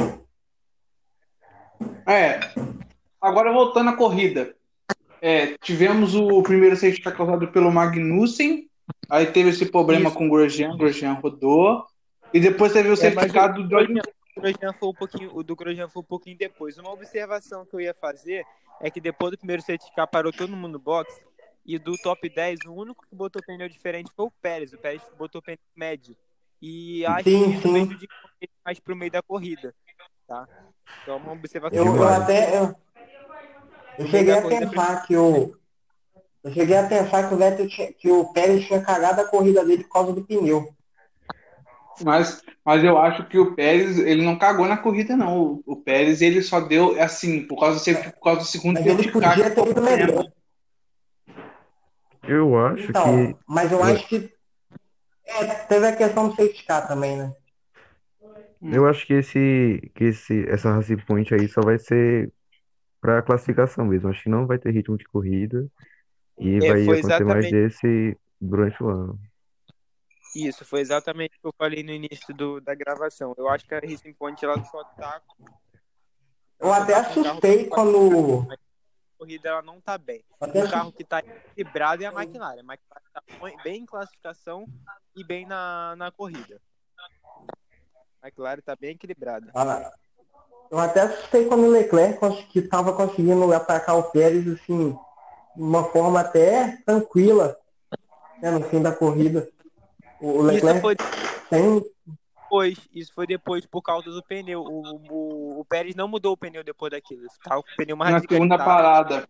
É. 2.07 2.41
Agora 3.21 3.53
voltando 3.53 3.91
à 3.91 3.97
corrida. 3.97 4.55
É, 5.21 5.57
tivemos 5.59 6.15
o 6.15 6.43
primeiro 6.43 6.77
safety 6.77 7.01
car 7.01 7.17
causado 7.17 7.49
pelo 7.49 7.71
Magnussen. 7.71 8.69
Aí 9.09 9.27
teve 9.27 9.51
esse 9.51 9.67
problema 9.67 10.09
Isso. 10.09 10.19
com 10.19 10.27
o 10.27 10.31
Grosjean. 10.31 10.73
O 10.73 10.77
Grosjean 10.77 11.15
rodou. 11.15 11.87
E 12.35 12.41
depois 12.41 12.73
teve 12.73 12.89
o 12.89 12.95
É, 12.95 12.97
certificado 12.97 13.61
o 13.61 13.63
do 13.63 13.69
Grosjean, 13.69 14.03
o 14.37 14.41
Grosjean 14.41 14.73
foi 14.73 14.89
um 14.89 14.95
pouquinho, 14.95 15.31
o 15.37 15.43
do 15.43 15.55
Grosjean 15.55 15.89
foi 15.89 16.03
um 16.03 16.05
pouquinho 16.05 16.37
depois. 16.37 16.79
Uma 16.79 16.93
observação 16.93 17.65
que 17.65 17.75
eu 17.75 17.81
ia 17.81 17.95
fazer 17.95 18.45
é 18.83 18.91
que 18.91 19.01
depois 19.01 19.31
do 19.31 19.39
primeiro 19.39 19.63
certificado 19.63 20.11
parou 20.11 20.33
todo 20.33 20.57
mundo 20.57 20.73
no 20.73 20.79
box 20.79 21.21
e 21.65 21.79
do 21.79 21.97
top 21.97 22.29
10, 22.29 22.61
o 22.67 22.75
único 22.75 23.07
que 23.09 23.15
botou 23.15 23.41
pneu 23.43 23.69
diferente 23.69 24.11
foi 24.15 24.27
o 24.27 24.33
Pérez. 24.43 24.73
O 24.73 24.79
Pérez 24.79 25.01
botou 25.17 25.41
pneu 25.41 25.59
médio. 25.77 26.17
E 26.61 27.07
acho 27.07 27.25
Sim, 27.25 27.53
que 27.53 27.63
sim. 27.63 27.87
prejudicou 27.87 28.31
mais 28.65 28.81
pro 28.81 28.97
meio 28.97 29.11
da 29.11 29.23
corrida, 29.23 29.75
tá? 30.27 30.47
Então, 31.03 31.17
uma 31.17 31.33
observação. 31.33 31.79
Eu, 31.79 31.97
eu 31.97 32.09
até. 32.09 32.59
Eu, 32.59 32.75
eu 33.99 34.07
cheguei 34.09 34.35
a 34.35 34.43
pensar 34.43 35.07
que 35.07 35.17
o. 35.17 35.57
Eu 36.45 36.53
cheguei 36.53 36.77
a 36.77 36.89
pensar 36.89 37.29
que 37.29 37.35
o 37.35 37.37
Vettel 37.39 37.69
tinha- 37.69 37.93
que 37.93 38.11
o 38.11 38.33
Pérez 38.33 38.67
tinha 38.67 38.83
cagado 38.83 39.21
a 39.21 39.29
corrida 39.29 39.65
dele 39.65 39.85
por 39.85 39.93
causa 39.93 40.13
do 40.13 40.25
pneu. 40.25 40.75
Mas, 42.01 42.43
mas 42.65 42.83
eu 42.83 42.99
acho 42.99 43.27
que 43.29 43.39
o 43.39 43.55
Pérez, 43.55 43.99
ele 43.99 44.25
não 44.25 44.39
cagou 44.39 44.67
na 44.67 44.77
corrida, 44.77 45.17
não. 45.17 45.63
O, 45.67 45.77
Pérez, 45.77 46.23
ele 46.23 46.41
só 46.43 46.61
deu, 46.61 47.01
assim, 47.01 47.47
por 47.47 47.59
causa, 47.61 47.79
do- 47.93 48.13
por 48.13 48.21
causa 48.23 48.41
do 48.41 48.47
segundo 48.47 48.75
Mas 48.81 48.87
ele 48.87 49.11
podia 49.13 49.51
ter 49.51 49.69
ido 49.69 49.83
melhor. 49.83 50.33
Eu 52.27 52.57
acho 52.67 52.91
Então, 52.91 53.05
que. 53.33 53.37
mas 53.47 53.73
eu 53.73 53.83
acho 53.83 54.09
que. 54.09 54.33
É, 55.25 55.45
teve 55.45 55.87
a 55.87 55.97
questão 55.97 56.29
do 56.29 56.35
safety 56.37 56.65
car 56.65 56.87
também, 56.87 57.17
né? 57.17 57.35
Eu 58.63 58.87
acho 58.87 59.07
que 59.07 59.15
esse, 59.15 59.91
que 59.95 60.05
esse, 60.05 60.49
essa 60.49 60.73
Racing 60.73 60.99
Point 60.99 61.35
aí 61.35 61.49
só 61.49 61.61
vai 61.63 61.79
ser 61.79 62.33
pra 63.01 63.21
classificação 63.23 63.85
mesmo. 63.85 64.09
Acho 64.09 64.23
que 64.23 64.29
não 64.29 64.47
vai 64.47 64.59
ter 64.59 64.71
ritmo 64.73 64.97
de 64.97 65.05
corrida 65.05 65.67
e 66.39 66.57
É, 66.57 66.61
vai 66.61 66.83
acontecer 66.83 67.25
mais 67.25 67.45
exatamente- 67.45 67.51
desse 67.51 68.17
durante 68.41 68.83
o 68.83 68.89
ano. 68.89 69.21
Isso, 70.35 70.65
foi 70.65 70.81
exatamente 70.81 71.37
o 71.37 71.41
que 71.41 71.47
eu 71.49 71.55
falei 71.59 71.83
no 71.83 71.91
início 71.93 72.35
do, 72.35 72.61
da 72.61 72.75
gravação. 72.75 73.35
Eu 73.37 73.49
acho 73.49 73.67
que 73.67 73.75
a 73.75 73.81
Racing 73.81 74.15
Point 74.15 74.43
ela 74.45 74.63
só 74.65 74.83
tá. 74.85 75.21
Eu 76.59 76.73
até 76.73 76.93
tá 76.95 77.01
assustei 77.01 77.67
pra- 77.67 77.77
quando. 77.77 78.51
A 78.51 78.57
corrida 79.19 79.49
ela 79.51 79.63
não 79.63 79.81
tá 79.81 79.99
bem. 79.99 80.25
até 80.41 80.65
O 80.65 80.71
carro 80.71 80.93
que 80.93 81.05
tá 81.05 81.21
equilibrado 81.21 82.03
é 82.03 82.07
a 82.07 82.13
McLaren. 82.13 82.61
A 82.61 82.75
McLaren 82.75 83.05
tá 83.13 83.23
bem 83.63 83.83
em 83.83 83.87
classificação 83.87 84.67
e 85.15 85.23
bem 85.23 85.47
na, 85.47 85.95
na 85.97 86.11
corrida. 86.11 86.61
A 88.23 88.27
McLaren 88.29 88.61
tá 88.63 88.75
bem 88.75 88.91
equilibrada. 88.93 89.51
Ah, 89.55 89.93
Eu 90.71 90.79
até 90.79 91.01
assustei 91.03 91.45
quando 91.47 91.65
o 91.67 91.71
Leclerc 91.71 92.19
que 92.49 92.61
estava 92.61 92.95
conseguindo 92.97 93.53
atacar 93.53 93.97
o 93.99 94.11
Pérez 94.11 94.49
assim, 94.49 94.93
de 95.55 95.63
uma 95.63 95.85
forma 95.85 96.21
até 96.21 96.79
tranquila, 96.87 97.57
né, 98.41 98.51
no 98.51 98.63
fim 98.65 98.81
da 98.81 98.93
corrida. 98.95 99.49
O 100.23 100.43
o 100.43 100.51
Isso 100.53 100.65
Leclerc 100.67 100.81
foi 100.81 100.97
tem. 101.51 101.83
depois, 102.45 102.79
isso 102.95 103.13
foi 103.15 103.27
depois 103.27 103.67
por 103.67 103.83
causa 103.83 104.11
do 104.11 104.23
pneu. 104.23 104.63
O, 104.63 104.83
o, 105.11 105.61
o 105.61 105.65
Pérez 105.65 105.95
não 105.97 106.07
mudou 106.07 106.33
o 106.33 106.37
pneu 106.37 106.63
depois 106.63 106.91
daquilo. 106.93 107.27
Com 107.45 107.57
o 107.59 107.65
pneu 107.77 107.97
mais 107.97 108.13
Na 108.13 108.21
segunda 108.21 108.57
parada. 108.57 109.29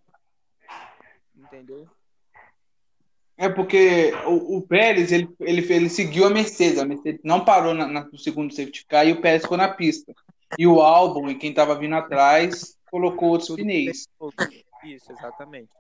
Entendeu? 1.37 1.89
É 3.39 3.49
porque 3.49 4.13
o, 4.27 4.59
o 4.59 4.63
Pérez, 4.63 5.11
ele, 5.11 5.29
ele, 5.41 5.73
ele 5.73 5.89
seguiu 5.89 6.27
a 6.27 6.31
Mercedes. 6.31 6.79
A 6.79 6.85
Mercedes 6.85 7.21
não 7.25 7.45
parou 7.45 7.73
na, 7.75 7.87
na- 7.87 8.05
no 8.05 8.19
segundo 8.19 8.55
safety 8.55 8.85
car 8.87 9.07
e 9.07 9.13
o 9.13 9.21
Pérez 9.21 9.43
ficou 9.43 9.57
na 9.57 9.69
pista. 9.69 10.13
E 10.59 10.67
o 10.67 10.81
Albon 10.83 11.31
e 11.31 11.35
quem 11.35 11.51
estava 11.51 11.75
vindo 11.75 11.95
atrás 11.95 12.77
colocou 12.91 13.31
outros 13.31 13.49
Tudo 13.49 13.63
pneus. 13.63 14.07
Isso, 14.85 15.11
exatamente. 15.11 15.71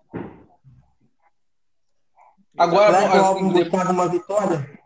Agora, 2.56 3.10
que 3.10 3.16
o 3.16 3.20
álbum 3.20 3.52
depois- 3.52 3.68
buscava 3.70 3.92
uma 3.92 4.08
vitória? 4.08 4.81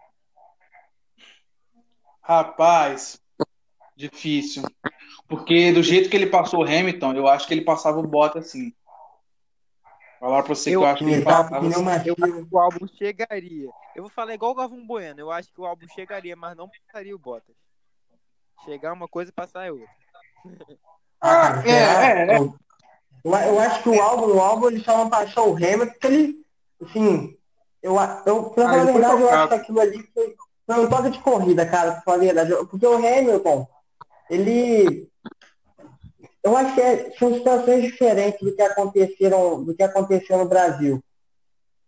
Rapaz, 2.26 3.20
difícil. 3.94 4.64
Porque 5.28 5.72
do 5.72 5.80
jeito 5.80 6.10
que 6.10 6.16
ele 6.16 6.26
passou 6.26 6.60
o 6.60 6.64
Hamilton, 6.64 7.14
eu 7.14 7.28
acho 7.28 7.46
que 7.46 7.54
ele 7.54 7.60
passava 7.64 8.00
o 8.00 8.02
Bottas 8.02 8.46
assim. 8.46 8.74
Falar 10.18 10.42
pra 10.42 10.54
você 10.54 10.70
que 10.70 10.76
Eu- 10.76 10.80
eu 10.82 10.86
acho 10.88 11.04
que 11.04 11.10
ele 11.10 11.24
passava. 11.24 11.60
pneu 11.60 11.70
assim. 11.70 11.84
macio. 11.84 12.14
Eu 12.18 12.24
acho 12.24 12.46
que 12.48 12.54
o 12.54 12.58
álbum 12.58 12.88
chegaria. 12.88 13.70
Eu 13.94 14.02
vou 14.02 14.10
falar 14.10 14.34
igual 14.34 14.50
o 14.50 14.54
Galvão 14.56 14.84
Bueno. 14.84 15.20
Eu 15.20 15.30
acho 15.30 15.52
que 15.52 15.60
o 15.60 15.66
álbum 15.66 15.86
chegaria, 15.88 16.34
mas 16.34 16.56
não 16.56 16.68
passaria 16.68 17.14
o 17.14 17.18
Bottas. 17.18 17.54
Chegar 18.64 18.92
uma 18.92 19.06
coisa 19.06 19.30
e 19.30 19.34
passar 19.34 19.66
é 19.66 19.70
outra. 19.70 19.88
Ah, 21.20 21.60
é, 21.60 21.62
será? 21.62 22.04
é, 22.04 22.34
é. 22.34 22.38
Eu, 22.38 22.58
eu 23.24 23.60
acho 23.60 23.82
que 23.84 23.88
o 23.88 24.00
álbum, 24.02 24.34
o 24.34 24.40
álbum 24.40 24.68
ele 24.68 24.82
só 24.82 24.96
não 24.98 25.08
passou 25.08 25.52
o 25.52 25.56
Hamilton 25.56 25.86
porque 25.86 26.06
ele, 26.08 26.46
assim, 26.82 27.38
eu, 27.82 27.94
eu 28.26 28.50
pra 28.50 28.64
Ah, 28.64 28.68
falar 28.68 28.82
a 28.82 28.84
verdade, 28.84 29.22
eu 29.22 29.30
acho 29.30 29.48
que 29.48 29.54
aquilo 29.54 29.80
ali 29.80 30.02
foi, 30.12 30.36
foi 30.66 30.84
um 30.84 30.88
toque 30.88 31.10
de 31.10 31.20
corrida, 31.20 31.64
cara, 31.64 31.92
pra 31.92 32.02
falar 32.02 32.16
a 32.16 32.20
verdade. 32.20 32.52
Porque 32.68 32.86
o 32.86 32.96
Hamilton, 32.96 33.66
ele, 34.28 35.08
eu 36.42 36.56
acho 36.56 36.74
que 36.74 36.80
é- 36.80 37.10
são 37.18 37.32
situações 37.34 37.82
diferentes 37.84 38.40
do 38.40 38.54
que 38.54 38.62
aconteceram, 38.62 39.64
do 39.64 39.74
que 39.74 39.82
aconteceu 39.82 40.38
no 40.38 40.48
Brasil. 40.48 41.02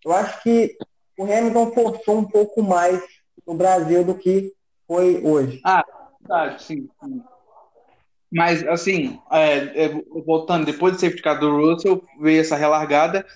Eu 0.04 0.12
acho 0.12 0.42
que 0.42 0.76
o 1.18 1.24
Hamilton 1.24 1.72
forçou 1.72 2.18
um 2.18 2.24
pouco 2.24 2.62
mais 2.62 3.02
no 3.44 3.54
Brasil 3.54 4.04
do 4.04 4.14
que 4.14 4.52
foi 4.86 5.20
hoje. 5.24 5.60
Verdade, 6.20 6.62
sim, 6.62 6.88
sim. 7.02 7.22
Mas, 8.30 8.66
assim, 8.68 9.18
é, 9.32 9.86
é, 9.86 9.88
voltando, 10.24 10.66
depois 10.66 10.94
do 10.94 11.00
safety 11.00 11.22
car 11.22 11.40
do 11.40 11.56
Russell, 11.56 12.02
veio 12.20 12.40
essa 12.40 12.56
relargada. 12.56 13.26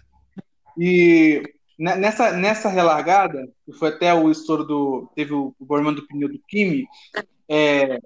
E 0.78 1.42
nessa, 1.83 2.33
nessa 2.33 2.68
relargada, 2.68 3.49
que 3.66 3.73
foi 3.73 3.88
até 3.88 4.14
o 4.14 4.31
estouro 4.31 4.64
do. 4.64 5.11
Teve 5.16 5.35
o, 5.35 5.53
o 5.59 5.66
problema 5.66 5.92
do 5.92 6.07
pneu 6.07 6.29
do 6.29 6.38
Kimi, 6.49 6.87
é, 7.49 8.01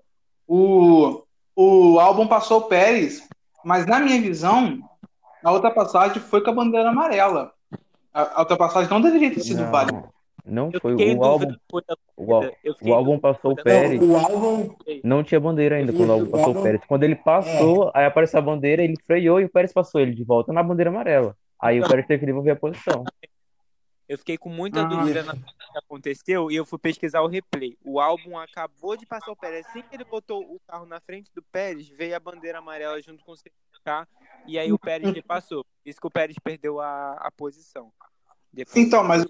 o, 0.49 1.23
o 1.55 2.01
álbum 2.01 2.27
passou 2.27 2.61
o 2.61 2.69
Pérez, 2.69 3.29
mas 3.63 3.87
na 3.87 4.01
minha 4.01 4.21
visão, 4.21 4.81
a 5.45 5.53
ultrapassagem 5.53 6.23
foi 6.23 6.43
com 6.43 6.51
a 6.51 6.55
bandeira 6.55 6.89
amarela. 6.89 7.53
A, 8.15 8.39
a 8.39 8.41
ultrapassagem 8.41 8.91
não 8.91 9.01
deveria 9.01 9.33
ter 9.33 9.41
sido 9.41 9.65
válida. 9.71 10.09
Não, 10.45 10.71
foi 10.81 10.95
o 10.95 11.25
álbum. 11.25 11.55
O, 12.17 12.95
álbum 12.95 13.19
passou 13.19 13.53
o 13.53 13.57
Pérez. 13.57 14.01
Não, 14.01 14.13
o 14.13 14.17
álbum, 14.17 14.75
Não 15.05 15.23
tinha 15.23 15.41
bandeira 15.41 15.77
ainda 15.77 15.93
quando 15.93 16.09
o 16.09 16.13
álbum 16.13 16.31
passou 16.31 16.57
o 16.57 16.63
Pérez. 16.63 16.81
Quando 16.87 17.03
ele 17.03 17.17
passou, 17.17 17.91
aí 17.93 18.07
apareceu 18.07 18.39
a 18.39 18.43
bandeira, 18.43 18.83
ele 18.83 18.97
freou 19.07 19.41
e 19.41 19.45
o 19.45 19.51
Pérez 19.51 19.73
passou 19.73 20.01
ele 20.01 20.15
de 20.15 20.25
volta 20.25 20.53
na 20.53 20.63
bandeira 20.63 20.89
amarela. 20.89 21.37
Aí 21.61 21.81
o. 21.81 21.87
Pérez 21.87 22.07
teve 22.07 22.21
que 22.21 22.27
devolver 22.27 22.55
a 22.55 22.57
posição. 22.57 23.05
Eu 24.09 24.17
fiquei 24.19 24.39
com 24.39 24.49
muita 24.49 24.81
Ah, 24.83 24.85
dúvida 24.85 25.23
na 25.25 25.35
que 25.35 25.79
aconteceu 25.79 26.51
e 26.51 26.57
eu 26.57 26.65
fui 26.65 26.79
pesquisar 26.79 27.23
o 27.23 27.27
replay. 27.27 27.77
O 27.85 27.99
álbum 28.01 28.39
acabou 28.39 28.97
de 28.97 29.05
passar 29.05 29.31
o 29.33 29.37
Pérez. 29.37 29.67
Assim 29.67 29.83
que 29.83 29.95
ele 29.97 30.05
botou 30.05 30.43
o 30.43 30.61
carro 30.67 30.87
na 30.87 31.01
frente 31.01 31.31
do 31.35 31.43
Pérez, 31.43 31.89
veio 31.89 32.15
a 32.17 32.21
bandeira 32.21 32.59
amarela 32.59 33.01
junto 33.03 33.25
com 33.25 33.33
o 33.33 33.37
CK 33.37 34.07
e 34.47 34.59
aí 34.59 34.73
o 34.73 34.79
Pérez 34.79 35.13
repassou. 35.13 35.67
Isso 35.85 36.01
que 36.01 36.07
o 36.07 36.11
Pérez 36.11 36.37
perdeu 36.39 36.81
a, 36.81 37.13
a 37.15 37.31
posição. 37.33 37.93
Depois- 38.53 38.77
Então, 38.77 39.03
mas 39.03 39.25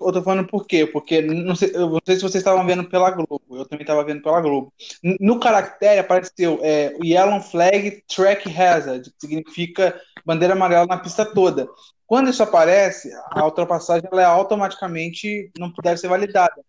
eu 0.00 0.12
tô 0.12 0.22
falando 0.22 0.46
por 0.46 0.66
quê? 0.66 0.86
Porque 0.86 1.20
não 1.22 1.54
sei, 1.54 1.70
eu 1.74 1.90
não 1.90 2.00
sei 2.04 2.16
se 2.16 2.22
vocês 2.22 2.36
estavam 2.36 2.64
vendo 2.66 2.84
pela 2.84 3.10
Globo, 3.10 3.42
eu 3.50 3.64
também 3.64 3.82
estava 3.82 4.04
vendo 4.04 4.22
pela 4.22 4.40
Globo. 4.40 4.72
No 5.20 5.38
caractere 5.38 6.00
apareceu 6.00 6.58
é, 6.62 6.94
Yellow 7.02 7.40
Flag 7.40 8.02
Track 8.06 8.48
Hazard, 8.56 9.10
que 9.10 9.20
significa 9.20 10.00
bandeira 10.24 10.54
amarela 10.54 10.86
na 10.86 10.98
pista 10.98 11.24
toda. 11.24 11.68
Quando 12.06 12.30
isso 12.30 12.42
aparece, 12.42 13.10
a 13.30 13.44
ultrapassagem 13.44 14.08
ela 14.10 14.22
é 14.22 14.24
automaticamente 14.24 15.50
não 15.58 15.72
deve 15.82 15.96
ser 15.98 16.08
validada. 16.08 16.62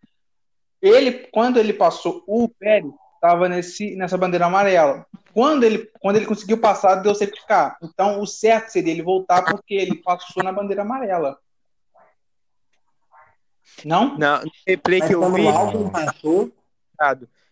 Ele, 0.82 1.28
quando 1.32 1.58
ele 1.58 1.74
passou 1.74 2.24
o 2.28 2.48
Pérez, 2.48 2.92
estava 3.16 3.48
nessa 3.48 4.18
bandeira 4.18 4.46
amarela. 4.46 5.06
Quando 5.34 5.64
ele, 5.64 5.90
quando 6.00 6.18
ele 6.18 6.26
conseguiu 6.26 6.60
passar, 6.60 6.96
deu 6.96 7.16
safety. 7.16 7.40
Então, 7.82 8.22
o 8.22 8.28
certo 8.28 8.70
seria 8.70 8.92
ele 8.92 9.02
voltar 9.02 9.44
porque 9.44 9.74
ele 9.74 9.96
passou 9.96 10.44
na 10.44 10.52
bandeira 10.52 10.84
amarela. 10.84 11.38
Não? 13.86 14.18
Na- 14.18 14.44
no 14.44 14.52
replay 14.68 15.00
mas 15.00 15.08
que 15.10 15.16
eu 15.16 15.20
quando 15.20 15.36
vi, 15.36 15.42
o 15.44 15.50
álbum 15.50 15.90
passou, 15.90 16.52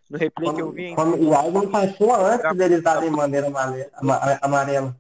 no 0.10 0.18
replay 0.18 0.54
que 0.54 0.62
eu 0.62 0.72
vi, 0.72 0.96
quando, 0.96 1.12
quando 1.18 1.28
o 1.30 1.34
álbum 1.34 1.70
passou 1.72 2.16
antes 2.16 2.58
deles 2.58 2.84
darem 2.84 3.12
bandeira 3.12 3.48
amare- 3.48 3.90
ama- 3.96 4.40
amarela. 4.42 4.96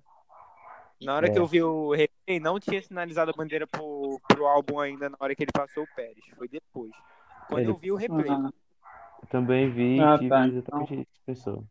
na 1.02 1.16
hora 1.16 1.28
É. 1.28 1.30
que 1.32 1.40
eu 1.40 1.46
vi 1.48 1.62
o 1.64 1.92
replay, 1.92 2.40
não 2.40 2.60
tinha 2.60 2.82
sinalizado 2.82 3.32
a 3.32 3.34
bandeira 3.34 3.66
pro, 3.68 4.20
pro 4.28 4.46
álbum 4.46 4.80
ainda 4.80 5.10
na 5.10 5.18
hora 5.20 5.36
que 5.36 5.44
ele 5.44 5.52
passou 5.54 5.84
o 5.84 5.88
Pérez. 5.96 6.24
Foi 6.38 6.48
depois. 6.48 6.92
Quando 7.48 7.60
Ele- 7.62 7.70
eu 7.72 7.76
vi 7.78 7.92
o 7.92 7.96
replay. 7.96 8.30
Ah. 8.30 8.50
Eu 9.22 9.28
também 9.30 9.70
vi 9.72 10.00
Ah, 10.00 10.16
e 10.16 10.18
tive 10.20 10.30
tá. 10.30 10.48
exatamente 10.48 10.94
isso 10.96 11.06
que 11.14 11.20
pensou. 11.26 11.64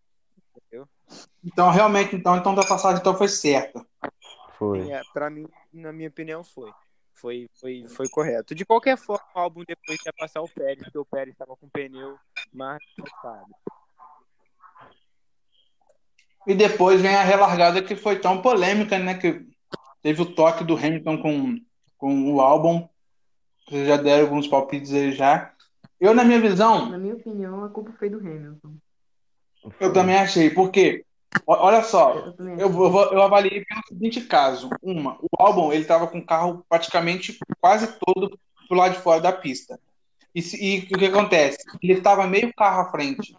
Então, 1.44 1.70
realmente, 1.70 2.14
então, 2.14 2.36
então 2.36 2.52
a 2.52 2.66
passagem 2.66 3.00
então 3.00 3.16
foi 3.16 3.26
certa. 3.28 3.84
Foi. 4.58 4.90
É, 4.90 5.00
pra 5.12 5.28
mim, 5.30 5.48
na 5.72 5.92
minha 5.92 6.08
opinião, 6.08 6.44
foi. 6.44 6.70
Foi, 7.20 7.48
foi, 7.60 7.84
foi 7.88 8.08
correto. 8.08 8.54
De 8.54 8.64
qualquer 8.64 8.96
forma, 8.96 9.24
o 9.34 9.38
álbum 9.38 9.62
depois 9.66 9.98
ia 10.06 10.12
passar 10.12 10.40
o 10.40 10.48
Pérez, 10.48 10.82
porque 10.84 10.98
o 10.98 11.04
Pérez 11.04 11.34
estava 11.34 11.54
com 11.54 11.66
o 11.66 11.70
pneu 11.70 12.16
mais. 12.52 12.80
E 16.46 16.54
depois 16.54 17.00
vem 17.00 17.14
a 17.14 17.22
relargada 17.22 17.82
que 17.82 17.94
foi 17.94 18.18
tão 18.18 18.40
polêmica, 18.40 18.98
né? 18.98 19.14
Que 19.14 19.46
teve 20.02 20.22
o 20.22 20.34
toque 20.34 20.64
do 20.64 20.74
Hamilton 20.76 21.20
com, 21.20 21.60
com 21.98 22.32
o 22.34 22.40
álbum. 22.40 22.88
Vocês 23.68 23.86
já 23.86 23.96
deram 23.98 24.24
alguns 24.24 24.48
palpites 24.48 24.92
aí 24.94 25.12
já. 25.12 25.52
Eu, 26.00 26.14
na 26.14 26.24
minha 26.24 26.40
visão, 26.40 26.88
Na 26.88 26.96
minha 26.98 27.14
opinião, 27.14 27.62
a 27.62 27.68
culpa 27.68 27.92
foi 27.98 28.08
do 28.08 28.18
Hamilton. 28.18 28.74
eu 29.78 29.92
também 29.92 30.16
achei. 30.16 30.48
Por 30.48 30.70
quê? 30.70 31.04
O- 31.04 31.09
Olha 31.46 31.82
só, 31.82 32.34
Eu 32.38 32.56
eu, 32.58 33.12
eu, 33.12 33.22
avaliei 33.22 33.64
pelo 33.64 33.82
seguinte 33.88 34.20
caso. 34.22 34.68
Uma, 34.82 35.16
o 35.20 35.28
álbum, 35.38 35.72
ele 35.72 35.84
tava 35.84 36.06
com 36.06 36.18
o 36.18 36.24
carro 36.26 36.64
praticamente 36.68 37.38
quase 37.60 37.88
todo 37.98 38.38
pro 38.68 38.76
lado 38.76 38.94
de 38.94 39.00
fora 39.00 39.20
da 39.20 39.32
pista. 39.32 39.78
E, 40.34 40.40
e 40.40 40.94
o 40.94 40.98
que 40.98 41.06
acontece? 41.06 41.58
Ele 41.82 41.94
estava 41.94 42.26
meio 42.26 42.52
carro 42.54 42.82
à 42.82 42.90
frente. 42.90 43.34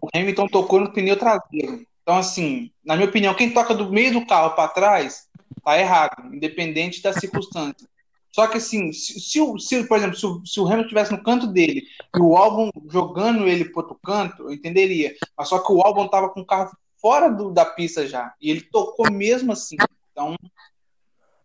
O 0.00 0.08
Hamilton 0.14 0.48
tocou 0.48 0.80
no 0.80 0.92
pneu 0.92 1.18
traseiro. 1.18 1.86
Então, 2.02 2.16
assim, 2.16 2.70
na 2.84 2.96
minha 2.96 3.08
opinião, 3.08 3.34
quem 3.34 3.52
toca 3.52 3.74
do 3.74 3.90
meio 3.90 4.12
do 4.12 4.26
carro 4.26 4.54
para 4.54 4.68
trás 4.68 5.26
tá 5.64 5.78
errado, 5.78 6.34
independente 6.34 7.02
da 7.02 7.12
circunstância. 7.12 7.88
Só 8.30 8.46
que, 8.48 8.58
assim, 8.58 8.92
se, 8.92 9.20
se 9.20 9.40
o- 9.40 9.58
se, 9.58 9.84
por 9.84 9.96
exemplo, 9.96 10.16
se 10.16 10.26
o, 10.26 10.44
se 10.44 10.60
o 10.60 10.64
Hamilton 10.64 10.82
estivesse 10.82 11.12
no 11.12 11.22
canto 11.22 11.46
dele 11.46 11.84
e 12.14 12.20
o 12.20 12.36
álbum 12.36 12.70
jogando 12.90 13.46
ele 13.46 13.64
pro 13.66 13.80
outro 13.82 13.98
canto, 14.04 14.42
eu 14.44 14.52
entenderia. 14.52 15.14
Mas 15.38 15.48
só 15.48 15.58
que 15.60 15.72
o 15.72 15.80
álbum 15.80 16.08
tava 16.08 16.28
com 16.28 16.40
o 16.40 16.46
carro 16.46 16.76
fora 17.04 17.28
do- 17.28 17.50
da 17.50 17.66
pista 17.66 18.06
já. 18.06 18.32
E 18.40 18.50
ele 18.50 18.62
tocou 18.62 19.10
mesmo 19.10 19.52
assim. 19.52 19.76
Então, 20.10 20.34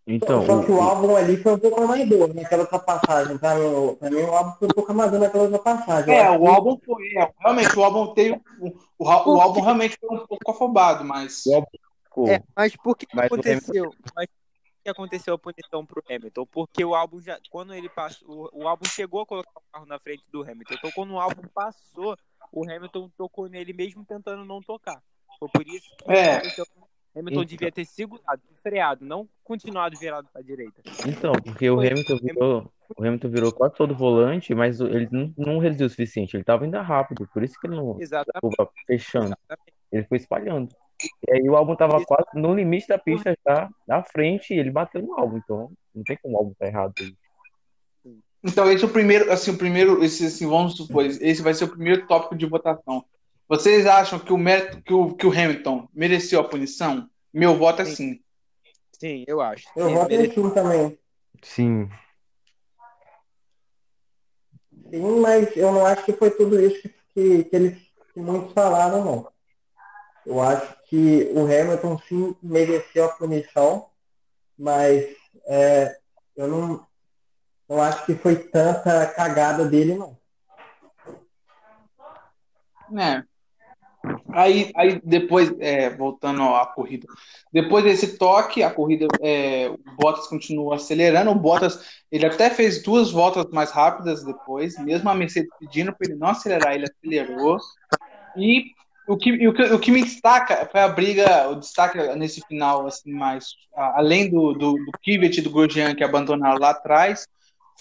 Então, 0.08 0.46
Só 0.46 0.64
que 0.64 0.72
o 0.72 0.80
álbum 0.80 1.16
ali 1.18 1.36
foi 1.38 1.54
um 1.54 1.60
pouco 1.60 1.82
amador 1.84 2.34
naquela 2.34 2.64
ultrapassagem, 2.64 3.38
tá? 3.38 3.54
Meu- 3.56 3.98
Pra 3.98 4.10
mim, 4.10 4.22
o 4.22 4.34
álbum 4.34 4.52
foi 4.58 4.68
um 4.70 4.72
pouco 4.72 4.92
amador 4.92 5.20
naquela 5.20 5.44
ultrapassagem. 5.44 6.16
Eu 6.16 6.20
é, 6.20 6.38
o 6.40 6.48
álbum 6.48 6.80
foi. 6.84 7.14
é, 7.18 7.32
realmente, 7.38 7.78
o 7.78 7.84
álbum 7.84 8.14
tem. 8.14 8.32
O, 8.58 8.70
o, 8.98 9.04
o 9.06 9.42
álbum 9.42 9.60
realmente 9.62 9.98
foi 10.00 10.18
um 10.18 10.26
pouco 10.26 10.50
afobado, 10.50 11.04
mas. 11.04 11.46
É, 11.46 12.42
mas 12.56 12.76
por 12.78 12.98
que 12.98 13.06
Mas 13.14 13.26
o 13.30 13.34
aconteceu? 13.36 13.94
Mas 14.16 14.26
por 14.28 14.84
que 14.84 14.90
aconteceu 14.90 15.34
a 15.34 15.38
punição 15.38 15.86
pro 15.86 16.02
Hamilton? 16.10 16.46
Porque 16.48 16.84
o 16.86 16.96
álbum 16.96 17.22
já, 17.22 17.38
quando 17.52 17.74
ele 17.74 17.90
passou, 17.90 18.50
o, 18.54 18.64
o 18.64 18.68
álbum 18.68 18.86
chegou 18.86 19.22
a 19.22 19.26
colocar 19.26 19.60
o 19.60 19.72
carro 19.72 19.86
na 19.86 20.00
frente 20.00 20.24
do 20.32 20.42
Hamilton. 20.42 20.74
Então 20.74 20.92
quando 20.96 21.14
o 21.14 21.20
álbum 21.20 21.44
passou, 21.54 22.18
o 22.52 22.64
Hamilton 22.64 23.12
tocou 23.16 23.48
nele 23.48 23.74
mesmo 23.74 24.04
tentando 24.06 24.44
não 24.44 24.60
tocar. 24.62 25.04
Foi 25.40 25.50
por 25.50 25.68
isso 25.68 25.90
que 25.98 26.12
É. 26.12 26.38
Hamilton 27.16 27.42
Então. 27.42 27.46
devia 27.46 27.72
ter 27.72 27.86
segurado, 27.86 28.42
freado, 28.62 29.04
não 29.06 29.28
continuado 29.44 29.98
virado 29.98 30.28
para 30.32 30.42
direita. 30.44 30.82
Então, 31.08 31.34
porque 31.44 31.70
o. 31.70 31.80
Hamilton 31.80 32.18
virou, 32.22 32.72
o 32.96 33.04
Hamilton 33.04 33.30
virou 33.30 33.52
quase 33.52 33.76
todo 33.76 33.96
volante, 33.96 34.54
mas 34.54 34.80
ele 34.80 35.10
não, 35.12 35.34
não 35.38 35.58
reduziu 35.58 35.88
o 35.88 35.90
suficiente. 35.90 36.38
Ele 36.38 36.44
tava 36.44 36.66
ainda 36.66 36.82
rápido, 36.82 37.28
por 37.34 37.44
isso 37.44 37.60
que 37.60 37.68
ele 37.68 37.76
não 37.76 37.98
ficou 37.98 38.72
fechando. 38.86 39.26
exatamente. 39.36 39.74
Ele 39.92 40.04
foi 40.04 40.18
espalhando. 40.18 40.70
E 41.28 41.32
aí 41.34 41.50
o 41.50 41.56
álbum 41.56 41.76
tava 41.76 41.98
Isso. 41.98 42.06
quase 42.06 42.28
no 42.36 42.54
limite 42.54 42.88
da 42.88 42.98
pista 43.00 43.36
já, 43.48 43.70
na 43.88 44.04
frente, 44.04 44.54
e 44.54 44.60
ele 44.60 44.70
bateu 44.70 45.02
no 45.02 45.18
álbum. 45.20 45.38
Então, 45.38 45.72
não 45.96 46.04
tem 46.04 46.18
como 46.22 46.36
o 46.36 46.38
álbum 46.38 46.54
tá 46.60 46.68
errado. 46.68 46.94
aí. 47.00 47.16
Então, 48.44 48.72
esse 48.72 48.84
é 48.84 48.88
o 48.88 48.92
primeiro, 48.92 49.32
assim, 49.32 49.52
o 49.52 49.58
primeiro, 49.58 50.04
esse, 50.04 50.26
assim, 50.26 50.48
vamos 50.48 50.76
supor, 50.76 51.04
esse 51.06 51.42
vai 51.42 51.54
ser 51.54 51.66
o 51.66 51.70
primeiro 51.70 52.06
tópico 52.08 52.36
de 52.36 52.46
votação. 52.46 53.04
Vocês 53.50 53.88
acham 53.88 54.20
que 54.20 54.32
o 54.32 54.38
mérito, 54.38 54.80
que 54.84 54.94
o, 54.94 55.16
que 55.16 55.26
o 55.26 55.32
Hamilton 55.32 55.90
mereceu 55.92 56.40
a 56.40 56.48
punição? 56.48 57.10
Meu 57.34 57.58
voto 57.58 57.82
é 57.82 57.86
sim. 57.86 58.22
Sim, 58.92 59.24
eu 59.28 59.42
acho. 59.42 59.68
Eu 59.76 59.88
Sim, 59.88 59.94
voto 59.96 60.10
mere- 60.10 60.28
em 60.28 60.32
sim 60.32 60.50
também. 60.52 61.00
Sim. 61.42 61.90
Sim, 64.92 65.20
mas 65.20 65.58
eu 65.58 65.72
não 65.72 65.84
acho 65.84 66.06
que 66.06 66.14
foi 66.14 66.30
tudo 66.30 66.62
isso 66.62 66.80
que, 66.84 66.90
que, 67.12 67.44
que 67.46 67.56
eles 67.56 67.78
que 68.14 68.20
muitos 68.20 68.54
falaram, 68.54 69.04
não. 69.04 69.32
Eu 70.28 70.40
acho 70.42 70.76
que 70.88 71.32
o 71.34 71.46
Hamilton 71.46 71.98
sim 72.08 72.36
mereceu 72.44 73.06
a 73.06 73.10
punição, 73.10 73.90
mas 74.56 75.06
é, 75.48 76.00
eu 76.36 76.48
não, 76.48 76.88
não 77.68 77.82
acho 77.82 78.06
que 78.06 78.14
foi 78.14 78.36
tanta 78.36 79.08
cagada 79.08 79.66
dele, 79.66 79.96
não. 79.96 80.20
É. 83.00 83.24
Aí, 84.34 84.72
aí 84.76 85.02
depois, 85.04 85.52
é, 85.60 85.90
voltando 85.90 86.44
à 86.44 86.66
corrida, 86.66 87.08
depois 87.52 87.84
desse 87.84 88.18
toque, 88.18 88.62
a 88.62 88.70
corrida, 88.70 89.08
é, 89.22 89.70
o 89.70 89.96
Bottas 89.96 90.28
continua 90.28 90.76
acelerando. 90.76 91.32
O 91.32 91.36
Bottas, 91.36 91.80
ele 92.12 92.26
até 92.26 92.50
fez 92.50 92.84
duas 92.84 93.12
voltas 93.12 93.46
mais 93.52 93.72
rápidas 93.72 94.24
depois, 94.24 94.78
mesmo 94.80 95.10
a 95.10 95.16
Mercedes 95.16 95.50
pedindo 95.60 95.94
para 95.96 96.08
ele 96.08 96.20
não 96.20 96.30
acelerar, 96.30 96.74
ele 96.74 96.86
acelerou. 96.86 97.58
E 98.36 98.66
o 99.08 99.18
que, 99.18 99.48
o 99.48 99.54
que, 99.54 99.64
o 99.64 99.80
que 99.80 99.92
me 99.92 100.04
destaca 100.04 100.68
foi 100.72 100.82
a 100.82 100.88
briga, 100.88 101.50
o 101.50 101.56
destaque 101.56 101.98
nesse 102.16 102.42
final, 102.42 102.86
assim, 102.86 103.12
mais 103.12 103.48
além 103.76 104.30
do, 104.30 104.54
do, 104.54 104.74
do 104.74 104.92
Kvyat 105.04 105.40
e 105.40 105.42
do 105.42 105.50
Grosjean 105.50 105.96
que 105.96 106.04
abandonaram 106.04 106.60
lá 106.60 106.70
atrás, 106.70 107.28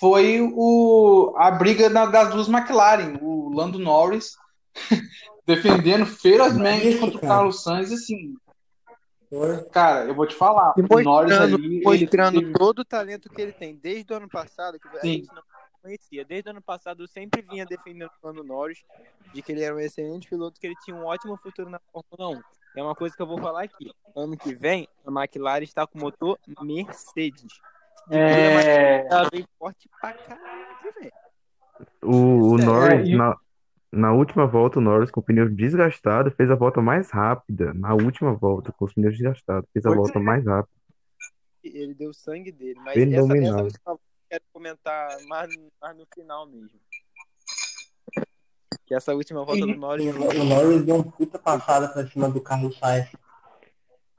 foi 0.00 0.40
o, 0.40 1.34
a 1.36 1.50
briga 1.50 1.90
da- 1.90 2.06
das 2.06 2.30
duas 2.30 2.48
McLaren, 2.48 3.18
o 3.20 3.50
Lando 3.52 3.78
Norris 3.78 4.36
defendendo 5.46 6.06
ferozmente 6.06 6.88
Isso, 6.88 7.00
contra 7.00 7.18
o 7.18 7.20
cara. 7.20 7.34
Carlos 7.34 7.62
Sainz, 7.62 7.92
assim, 7.92 8.36
Foi. 9.30 9.64
cara, 9.70 10.04
eu 10.06 10.14
vou 10.14 10.26
te 10.26 10.34
falar, 10.34 10.74
E 10.76 10.80
o 10.80 10.86
Norris 11.02 11.30
mostrando, 11.32 11.56
ali, 11.56 11.82
mostrando 11.82 12.40
teve- 12.40 12.52
todo 12.52 12.78
o 12.80 12.84
talento 12.84 13.28
que 13.30 13.40
ele 13.40 13.52
tem 13.52 13.76
desde 13.76 14.12
o 14.12 14.16
ano 14.16 14.28
passado, 14.28 14.78
que 14.78 14.88
a 14.88 15.00
Sim. 15.00 15.08
gente 15.14 15.32
não 15.34 15.42
conhecia. 15.82 16.24
Desde 16.24 16.48
o 16.48 16.52
ano 16.52 16.62
passado 16.62 17.02
eu 17.02 17.08
sempre 17.08 17.40
vinha 17.42 17.64
defendendo 17.64 18.10
o 18.22 18.26
Lando 18.26 18.42
Norris, 18.44 18.84
de 19.32 19.42
que 19.42 19.52
ele 19.52 19.62
era 19.62 19.74
um 19.74 19.80
excelente 19.80 20.28
piloto, 20.28 20.58
que 20.60 20.66
ele 20.66 20.76
tinha 20.84 20.96
um 20.96 21.04
ótimo 21.04 21.36
futuro 21.36 21.68
na 21.70 21.80
Fórmula 21.92 22.38
1. 22.38 22.42
É 22.76 22.82
uma 22.82 22.94
coisa 22.94 23.14
que 23.16 23.22
eu 23.22 23.26
vou 23.26 23.38
falar 23.38 23.62
aqui. 23.64 23.90
Ano 24.14 24.36
que 24.36 24.54
vem, 24.54 24.86
a 25.06 25.10
McLaren 25.10 25.62
está 25.64 25.86
com 25.86 25.98
motor 25.98 26.38
Mercedes. 26.60 27.52
é, 28.10 29.06
Ela 29.10 29.28
vem 29.30 29.44
forte 29.58 29.88
pra 30.00 30.12
caralho 30.12 30.66
vem. 31.00 31.12
O, 32.02 32.52
o? 32.52 32.58
Norris, 32.58 33.08
É, 33.08 33.12
e- 33.12 33.16
na, 33.16 33.36
na 33.92 34.12
última 34.12 34.46
volta, 34.46 34.78
o 34.78 34.82
Norris 34.82 35.10
com 35.10 35.20
o 35.20 35.22
pneu 35.22 35.48
desgastado 35.48 36.30
fez 36.30 36.50
a 36.50 36.54
volta 36.54 36.80
mais 36.82 37.10
rápida. 37.10 37.72
Na 37.74 37.94
última 37.94 38.34
volta, 38.34 38.72
com 38.72 38.84
os 38.84 38.92
pneus 38.92 39.14
desgastados, 39.16 39.68
fez 39.72 39.84
a 39.86 39.88
Pois 39.90 39.96
volta 39.98 40.18
é. 40.18 40.22
mais 40.22 40.44
rápida. 40.46 40.74
Ele 41.64 41.94
deu 41.94 42.12
sangue 42.14 42.52
dele. 42.52 42.78
Mas 42.84 42.96
essa, 42.96 43.14
essa 43.14 43.62
última 43.62 43.84
volta 43.86 44.02
eu 44.02 44.28
quero 44.30 44.44
comentar 44.52 45.08
mais, 45.26 45.50
mais 45.80 45.96
no 45.96 46.04
final 46.14 46.46
mesmo. 46.46 46.78
Que 48.86 48.94
essa 48.94 49.14
última 49.14 49.44
volta 49.44 49.66
do 49.66 49.74
Norris 49.74 50.14
o 50.14 50.44
Norris 50.44 50.82
deu 50.84 50.96
um 50.96 51.02
puta 51.02 51.38
passada 51.38 51.88
pra 51.88 52.06
cima 52.06 52.28
do 52.30 52.40
Carlos 52.40 52.78
Sainz. 52.78 53.08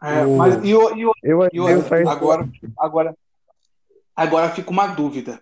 é, 0.01 0.25
o- 0.25 0.37
mas 0.37 0.55
e, 0.63 0.73
o- 0.75 0.95
e 0.95 1.05
o- 1.05 1.11
Eu 1.23 1.49
E 1.51 1.59
o 1.59 1.81
Sainz 1.83 2.07
agora, 2.07 2.47
agora, 2.77 3.15
agora 4.15 4.49
fica 4.51 4.69
uma 4.69 4.87
dúvida. 4.87 5.41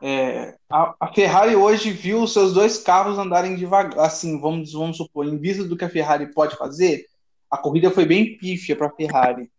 É, 0.00 0.54
a, 0.70 0.94
a 1.00 1.12
Ferrari 1.12 1.56
hoje 1.56 1.90
viu 1.90 2.22
os 2.22 2.32
seus 2.32 2.52
dois 2.54 2.78
carros 2.78 3.18
andarem 3.18 3.56
devagar, 3.56 3.98
assim, 4.06 4.40
vamos, 4.40 4.72
vamos 4.72 4.96
supor, 4.96 5.26
em 5.26 5.36
vista 5.38 5.64
do 5.64 5.76
que 5.76 5.84
a 5.84 5.90
Ferrari 5.90 6.32
pode 6.32 6.56
fazer, 6.56 7.04
a 7.50 7.56
corrida 7.56 7.90
foi 7.90 8.04
bem 8.06 8.36
pífia 8.38 8.76
para 8.76 8.86
a 8.86 8.92
Ferrari. 8.92 9.50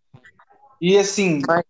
E 0.79 0.97
assim, 0.97 1.41
Mas- 1.45 1.65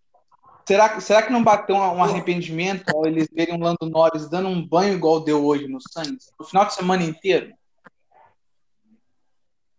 será, 0.68 0.90
que- 0.90 1.02
será 1.02 1.24
que 1.24 1.32
não 1.32 1.44
bateu 1.44 1.76
um, 1.76 1.80
um 1.80 2.04
arrependimento 2.04 2.84
ao 2.96 3.08
eles 3.08 3.28
verem 3.34 3.56
o 3.56 3.60
Lando 3.60 3.90
Norris 3.90 4.30
dando 4.30 4.50
um 4.50 4.66
banho 4.68 4.94
igual 4.94 5.20
deu 5.22 5.44
hoje 5.44 5.68
no 5.68 5.80
Sainz? 5.82 6.32
No 6.40 6.46
final 6.46 6.66
de 6.66 6.76
semana 6.76 7.04
inteiro? 7.04 7.52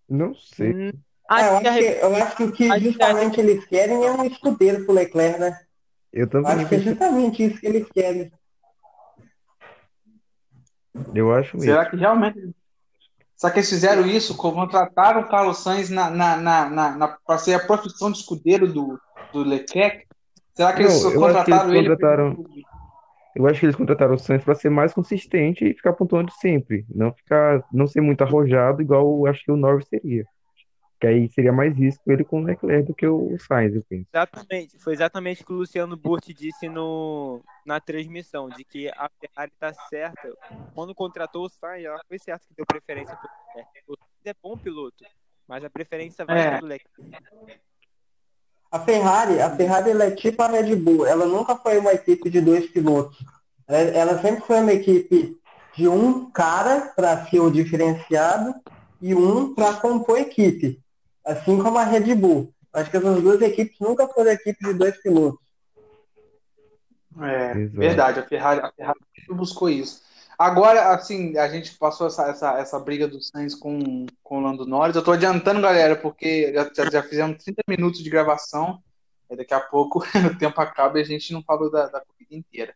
Não 0.08 0.34
sei. 0.34 0.72
Hum, 0.72 0.90
Ah, 1.28 1.42
eu, 1.46 1.52
acho 1.52 1.60
que 1.62 1.68
acho 1.68 1.78
que, 1.78 1.86
arre- 1.88 1.98
eu 2.02 2.16
acho 2.16 2.36
que 2.36 2.42
o 2.42 2.52
que 2.52 2.64
acho 2.64 2.78
que 2.80 2.84
justamente 2.90 3.40
eles 3.40 3.64
querem 3.66 4.04
é 4.04 4.10
um 4.10 4.24
escudeiro 4.24 4.84
pro 4.84 4.94
Leclerc, 4.94 5.38
né? 5.38 5.60
Eu 6.12 6.28
também 6.28 6.50
acho 6.50 6.68
que 6.68 6.74
é 6.74 6.78
justamente 6.80 7.44
isso 7.44 7.60
que 7.60 7.66
eles 7.68 7.86
querem. 7.92 8.32
Eu 11.14 11.32
acho 11.34 11.56
mesmo. 11.56 11.72
Será 11.72 11.86
que 11.88 11.96
realmente. 11.96 12.54
Será 13.36 13.52
que 13.52 13.58
eles 13.60 13.70
fizeram 13.70 14.06
isso? 14.06 14.36
Contrataram 14.36 15.22
o 15.22 15.28
Carlos 15.28 15.58
Sainz 15.62 15.88
na, 15.88 16.10
na, 16.10 16.36
na, 16.36 16.68
na, 16.70 16.90
na, 16.96 17.08
para 17.08 17.38
ser 17.38 17.54
a 17.54 17.66
profissão 17.66 18.10
de 18.12 18.18
escudeiro 18.18 18.70
do, 18.70 19.00
do 19.32 19.42
Leclerc? 19.42 20.06
Será 20.54 20.72
que 20.74 20.82
eles 20.82 21.02
Não, 21.02 21.10
eu 21.12 21.24
acho 21.24 21.44
que 21.44 21.50
eles 21.50 21.62
contrataram 21.62 21.74
ele? 21.74 21.88
contrataram- 21.88 22.44
Eu 23.34 23.46
acho 23.46 23.60
que 23.60 23.66
eles 23.66 23.76
contrataram 23.76 24.14
o 24.14 24.18
Sainz 24.18 24.44
para 24.44 24.54
ser 24.54 24.68
mais 24.70 24.92
consistente 24.92 25.64
e 25.64 25.72
ficar 25.74 25.94
pontuando 25.94 26.30
sempre, 26.32 26.84
não 26.94 27.12
ficar, 27.14 27.64
não 27.72 27.86
ser 27.86 28.00
muito 28.02 28.22
arrojado 28.22 28.82
igual 28.82 29.06
eu 29.06 29.26
acho 29.26 29.42
que 29.44 29.52
o 29.52 29.56
Norris 29.56 29.86
seria. 29.88 30.26
Que 31.00 31.06
aí 31.06 31.28
seria 31.32 31.52
mais 31.52 31.74
risco 31.74 32.02
ele 32.12 32.22
com 32.24 32.40
o 32.42 32.44
Leclerc 32.44 32.86
do 32.86 32.94
que 32.94 33.06
o 33.06 33.34
Sainz, 33.38 33.74
eu 33.74 33.82
penso. 33.88 34.06
Exatamente, 34.12 34.78
foi 34.78 34.92
exatamente 34.92 35.42
o 35.42 35.46
que 35.46 35.52
o 35.52 35.56
Luciano 35.56 35.96
Burti 35.96 36.34
disse 36.34 36.68
no, 36.68 37.42
na 37.64 37.80
transmissão, 37.80 38.50
de 38.50 38.62
que 38.64 38.88
a 38.88 39.08
Ferrari 39.18 39.50
está 39.50 39.72
certa. 39.88 40.30
Quando 40.74 40.94
contratou 40.94 41.46
o 41.46 41.48
Sainz, 41.48 41.86
ela 41.86 42.00
foi 42.06 42.18
certa 42.18 42.44
que 42.46 42.54
deu 42.54 42.66
preferência 42.66 43.16
para 43.16 43.30
o 43.30 43.56
Leclerc. 43.56 43.84
O 43.88 43.96
Sainz 43.96 44.26
é 44.26 44.34
bom 44.42 44.56
piloto, 44.58 45.04
mas 45.48 45.64
a 45.64 45.70
preferência 45.70 46.24
vai 46.26 46.38
É. 46.38 46.50
para 46.50 46.64
o 46.64 46.68
Leclerc. 46.68 46.90
A 48.70 48.78
Ferrari, 48.78 49.40
a 49.40 49.50
Ferrari 49.56 49.90
ela 49.90 50.04
é 50.04 50.10
tipo 50.12 50.40
a 50.42 50.46
Red 50.48 50.76
Bull, 50.76 51.06
ela 51.06 51.26
nunca 51.26 51.56
foi 51.56 51.78
uma 51.78 51.92
equipe 51.92 52.28
de 52.30 52.40
dois 52.40 52.68
pilotos. 52.70 53.18
Ela, 53.66 53.78
ela 53.78 54.18
sempre 54.20 54.42
foi 54.42 54.60
uma 54.60 54.72
equipe 54.72 55.40
de 55.74 55.88
um 55.88 56.30
cara 56.30 56.92
para 56.94 57.24
ser 57.26 57.40
o 57.40 57.50
diferenciado 57.50 58.54
e 59.00 59.14
um 59.14 59.54
para 59.54 59.74
compor 59.80 60.18
equipe. 60.18 60.78
Assim 61.24 61.62
como 61.62 61.78
a 61.78 61.84
Red 61.84 62.14
Bull. 62.14 62.52
Acho 62.72 62.90
que 62.90 62.96
essas 62.96 63.20
duas 63.20 63.40
equipes 63.42 63.76
nunca 63.80 64.06
foram 64.08 64.30
equipe 64.30 64.64
de 64.64 64.74
dois 64.74 64.96
pilotos. 65.02 65.40
É, 67.20 67.52
Exato. 67.52 67.78
verdade, 67.78 68.20
a 68.20 68.22
Ferrari, 68.22 68.60
a 68.60 68.72
Ferrari 68.72 68.98
sempre 69.16 69.34
buscou 69.34 69.68
isso. 69.68 70.02
Agora, 70.38 70.94
assim, 70.94 71.36
a 71.36 71.48
gente 71.48 71.76
passou 71.76 72.06
essa, 72.06 72.28
essa, 72.28 72.58
essa 72.58 72.78
briga 72.78 73.06
do 73.06 73.20
Sainz 73.20 73.54
com, 73.54 74.06
com 74.22 74.38
o 74.38 74.40
Lando 74.40 74.64
Norris. 74.64 74.96
Eu 74.96 75.04
tô 75.04 75.12
adiantando, 75.12 75.60
galera, 75.60 75.96
porque 75.96 76.52
já, 76.54 76.90
já 76.90 77.02
fizemos 77.02 77.42
30 77.44 77.62
minutos 77.68 78.02
de 78.02 78.08
gravação. 78.08 78.82
Aí 79.30 79.36
daqui 79.36 79.52
a 79.52 79.60
pouco 79.60 79.98
o 80.32 80.38
tempo 80.38 80.58
acaba 80.60 80.98
e 80.98 81.02
a 81.02 81.04
gente 81.04 81.32
não 81.32 81.42
falou 81.42 81.70
da, 81.70 81.88
da 81.88 82.00
corrida 82.00 82.34
inteira. 82.34 82.74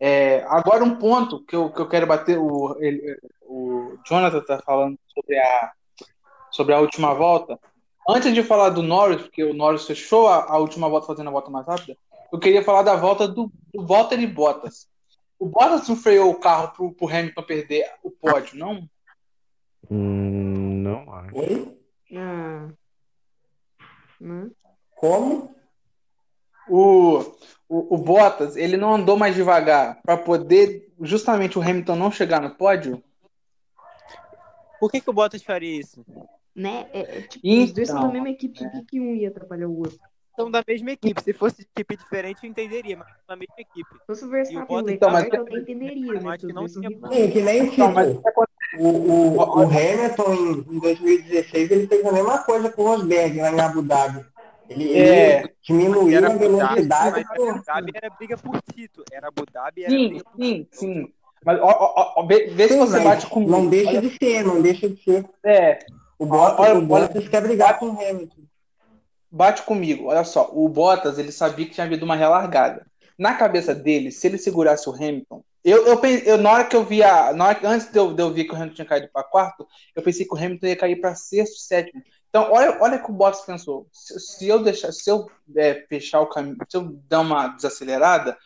É, 0.00 0.42
agora, 0.48 0.82
um 0.82 0.96
ponto 0.96 1.44
que 1.44 1.54
eu, 1.54 1.70
que 1.70 1.80
eu 1.80 1.88
quero 1.88 2.06
bater: 2.06 2.38
o, 2.38 2.76
ele, 2.80 3.18
o 3.42 3.98
Jonathan 4.08 4.40
tá 4.40 4.58
falando 4.64 4.98
sobre 5.12 5.38
a, 5.38 5.72
sobre 6.50 6.74
a 6.74 6.80
última 6.80 7.12
volta. 7.12 7.58
Antes 8.08 8.34
de 8.34 8.42
falar 8.42 8.70
do 8.70 8.82
Norris, 8.82 9.22
porque 9.22 9.44
o 9.44 9.54
Norris 9.54 9.86
fechou 9.86 10.26
a, 10.26 10.44
a 10.44 10.58
última 10.58 10.88
volta 10.88 11.06
fazendo 11.06 11.28
a 11.28 11.32
volta 11.32 11.50
mais 11.50 11.66
rápida, 11.66 11.96
eu 12.32 12.38
queria 12.38 12.64
falar 12.64 12.82
da 12.82 12.96
volta 12.96 13.28
do, 13.28 13.52
do 13.72 13.86
Walter 13.86 14.26
Bottas. 14.26 14.88
O 15.38 15.46
Bottas 15.46 15.88
não 15.88 15.96
freou 15.96 16.30
o 16.30 16.40
carro 16.40 16.72
pro, 16.72 16.92
pro 16.92 17.08
Hamilton 17.08 17.42
perder 17.42 17.90
o 18.02 18.10
pódio, 18.10 18.58
não? 18.58 18.88
Hum, 19.90 20.82
não 20.82 21.12
acho. 21.14 21.36
Oi? 21.36 21.78
Ah. 22.16 22.68
Né? 24.20 24.50
Como? 24.96 25.54
O, 26.68 27.18
o, 27.68 27.94
o 27.94 27.98
Bottas, 27.98 28.56
ele 28.56 28.76
não 28.76 28.94
andou 28.94 29.16
mais 29.16 29.34
devagar 29.34 30.00
para 30.02 30.16
poder 30.16 30.92
justamente 31.00 31.58
o 31.58 31.62
Hamilton 31.62 31.96
não 31.96 32.10
chegar 32.10 32.40
no 32.40 32.54
pódio? 32.54 33.02
Por 34.78 34.90
que, 34.90 35.00
que 35.00 35.10
o 35.10 35.12
Bottas 35.12 35.42
faria 35.42 35.80
isso? 35.80 36.04
Né? 36.54 36.86
É, 36.92 37.00
é, 37.00 37.20
tipo, 37.22 37.40
Então, 37.46 37.64
os 37.64 37.72
dois 37.72 37.88
são 37.88 38.00
da 38.02 38.08
mesma 38.08 38.30
equipe, 38.30 38.58
por 38.70 38.84
que, 38.86 39.00
um 39.00 39.14
ia 39.14 39.28
atrapalhar 39.28 39.68
o 39.68 39.78
outro? 39.78 39.98
São 40.36 40.50
da 40.50 40.62
mesma 40.66 40.90
equipe. 40.92 41.22
Se 41.22 41.32
fosse 41.32 41.62
equipe 41.62 41.96
diferente, 41.96 42.40
eu 42.44 42.50
entenderia, 42.50 42.96
mas 42.96 43.08
são 43.08 43.16
da 43.28 43.36
mesma 43.36 43.54
equipe. 43.58 43.88
Se 44.00 44.06
fosse 44.06 44.24
o 44.24 44.28
Verstappen 44.30 44.84
Então, 44.88 45.10
mas- 45.10 45.28
eu 45.32 45.42
até 45.42 45.56
entenderia, 45.58 46.20
né? 46.20 46.38
Que 46.38 46.46
não 46.52 46.66
tinha-. 46.66 46.88
Sim, 46.90 47.30
que 47.30 47.40
nem 47.42 47.68
tipo, 47.68 47.78
Não, 47.78 47.92
mas 47.92 48.16
o, 48.78 48.88
o, 48.88 49.36
o 49.36 49.60
Hamilton 49.62 50.34
em, 50.34 50.76
em 50.76 50.78
2016 50.80 51.70
ele 51.70 51.86
fez 51.86 52.04
a 52.06 52.12
mesma 52.12 52.38
coisa 52.44 52.70
com 52.70 52.82
o 52.82 52.86
Rosberg 52.86 53.38
lá 53.40 53.52
em 53.52 53.60
Abu 53.60 53.82
Dhabi. 53.82 54.24
Ele, 54.70 54.92
É. 54.94 55.40
ele 55.40 55.52
diminuiu 55.62 56.16
Era 56.16 56.28
a 56.32 56.36
velocidade. 56.36 57.26
mas. 57.28 57.40
Abu 57.50 57.62
Dhabi 57.64 57.92
era 57.94 58.10
briga 58.10 58.36
por 58.38 58.58
título. 58.74 59.04
Era 59.12 59.28
Abu 59.28 59.44
Dhabi, 59.52 59.84
era 59.84 59.90
sim, 59.90 60.20
sim, 60.38 60.66
sim. 60.72 61.12
Mas 61.44 61.60
ó, 61.60 61.66
ó, 61.66 62.14
ó, 62.20 62.26
vê, 62.26 62.46
vê 62.46 62.68
se 62.68 62.74
Sim, 62.74 62.78
você 62.78 62.92
mas 62.98 63.04
bate 63.04 63.26
comigo. 63.26 63.50
não 63.50 63.66
deixa 63.68 63.90
Olha- 63.90 64.00
de 64.00 64.10
ser, 64.16 64.44
não 64.44 64.62
deixa 64.62 64.88
de 64.88 65.02
ser. 65.02 65.24
É, 65.44 65.78
O 66.22 66.26
Bottas, 66.26 66.60
Olha- 66.60 66.78
o 66.78 66.82
Bottas 66.82 67.28
quer 67.28 67.42
brigar 67.42 67.78
com 67.78 67.86
o 67.86 68.00
Hamilton. 68.00 68.42
bate 69.30 69.62
comigo. 69.62 70.06
Olha 70.06 70.22
só, 70.24 70.48
o 70.52 70.68
Bottas, 70.68 71.18
ele 71.18 71.32
sabia 71.32 71.66
que 71.66 71.72
tinha 71.72 71.84
havido 71.84 72.04
uma 72.04 72.14
relargada. 72.14 72.86
Na 73.18 73.34
cabeça 73.34 73.74
dele, 73.74 74.12
se 74.12 74.26
ele 74.28 74.38
segurasse 74.38 74.88
o 74.88 74.94
Hamilton, 74.94 75.42
eu, 75.64 75.86
eu, 75.86 76.00
eu 76.24 76.38
na 76.38 76.50
hora 76.52 76.64
que 76.64 76.76
eu 76.76 76.84
via, 76.84 77.32
na 77.32 77.46
hora 77.46 77.60
antes 77.64 77.90
de 77.90 77.98
eu, 77.98 78.14
de 78.14 78.22
eu 78.22 78.32
ver 78.32 78.44
que 78.44 78.52
o 78.52 78.56
Hamilton 78.56 78.74
tinha 78.74 78.86
caído 78.86 79.08
para 79.12 79.24
quarto, 79.24 79.66
eu 79.96 80.02
pensei 80.02 80.24
que 80.26 80.34
o 80.34 80.38
Hamilton 80.38 80.66
ia 80.66 80.76
cair 80.76 81.00
para 81.00 81.14
sexto, 81.14 81.56
sétimo. 81.58 82.02
Então, 82.28 82.50
olha, 82.52 82.78
olha 82.80 82.96
o 82.98 83.02
que 83.02 83.10
o 83.10 83.14
Bottas 83.14 83.42
pensou. 83.42 83.86
Se, 83.92 84.18
se 84.20 84.48
eu 84.48 84.62
deixar, 84.62 84.92
se 84.92 85.10
eu 85.10 85.26
é, 85.56 85.84
fechar 85.88 86.20
o 86.20 86.26
caminho, 86.28 86.56
se 86.68 86.76
eu 86.76 86.96
dar 87.08 87.20
uma 87.20 87.48
desacelerada, 87.48 88.36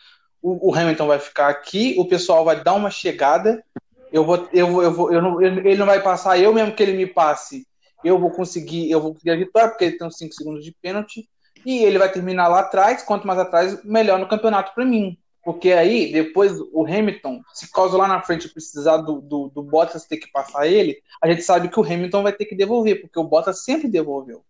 o, 0.41 0.69
o 0.69 0.75
Hamilton 0.75 1.07
vai 1.07 1.19
ficar 1.19 1.47
aqui, 1.49 1.95
o 1.97 2.07
pessoal 2.07 2.43
vai 2.43 2.63
dar 2.63 2.73
uma 2.73 2.89
chegada, 2.89 3.63
eu 4.11 4.23
vou, 4.23 4.47
eu 4.53 4.67
vou, 4.67 4.83
eu 4.83 4.91
vou, 4.91 5.13
eu 5.13 5.21
não, 5.21 5.41
ele 5.41 5.75
não 5.75 5.85
vai 5.85 6.01
passar, 6.01 6.39
eu 6.39 6.53
mesmo 6.53 6.73
que 6.73 6.81
ele 6.81 6.93
me 6.93 7.05
passe, 7.05 7.67
eu 8.03 8.19
vou 8.19 8.31
conseguir, 8.31 8.89
eu 8.89 9.01
vou 9.01 9.13
conseguir 9.13 9.31
a 9.31 9.35
vitória, 9.35 9.69
porque 9.69 9.85
ele 9.85 9.97
tem 9.97 10.07
uns 10.07 10.17
5 10.17 10.33
segundos 10.33 10.63
de 10.63 10.71
pênalti, 10.71 11.27
e 11.65 11.83
ele 11.83 11.97
vai 11.97 12.11
terminar 12.11 12.47
lá 12.47 12.59
atrás, 12.59 13.03
quanto 13.03 13.27
mais 13.27 13.39
atrás, 13.39 13.83
melhor 13.83 14.19
no 14.19 14.27
campeonato 14.27 14.73
para 14.73 14.85
mim. 14.85 15.17
Porque 15.43 15.71
aí, 15.71 16.11
depois, 16.11 16.59
o 16.73 16.85
Hamilton, 16.85 17.41
se 17.53 17.71
caso 17.71 17.97
lá 17.97 18.07
na 18.07 18.21
frente 18.21 18.49
precisar 18.49 18.97
do, 18.97 19.21
do, 19.21 19.49
do 19.49 19.63
Bottas 19.63 20.05
ter 20.05 20.17
que 20.17 20.29
passar 20.31 20.67
ele, 20.67 20.97
a 21.21 21.27
gente 21.29 21.41
sabe 21.41 21.69
que 21.69 21.79
o 21.79 21.83
Hamilton 21.83 22.23
vai 22.23 22.33
ter 22.33 22.45
que 22.45 22.55
devolver, 22.55 23.01
porque 23.01 23.17
o 23.17 23.23
Bottas 23.23 23.63
sempre 23.63 23.87
devolveu. 23.87 24.43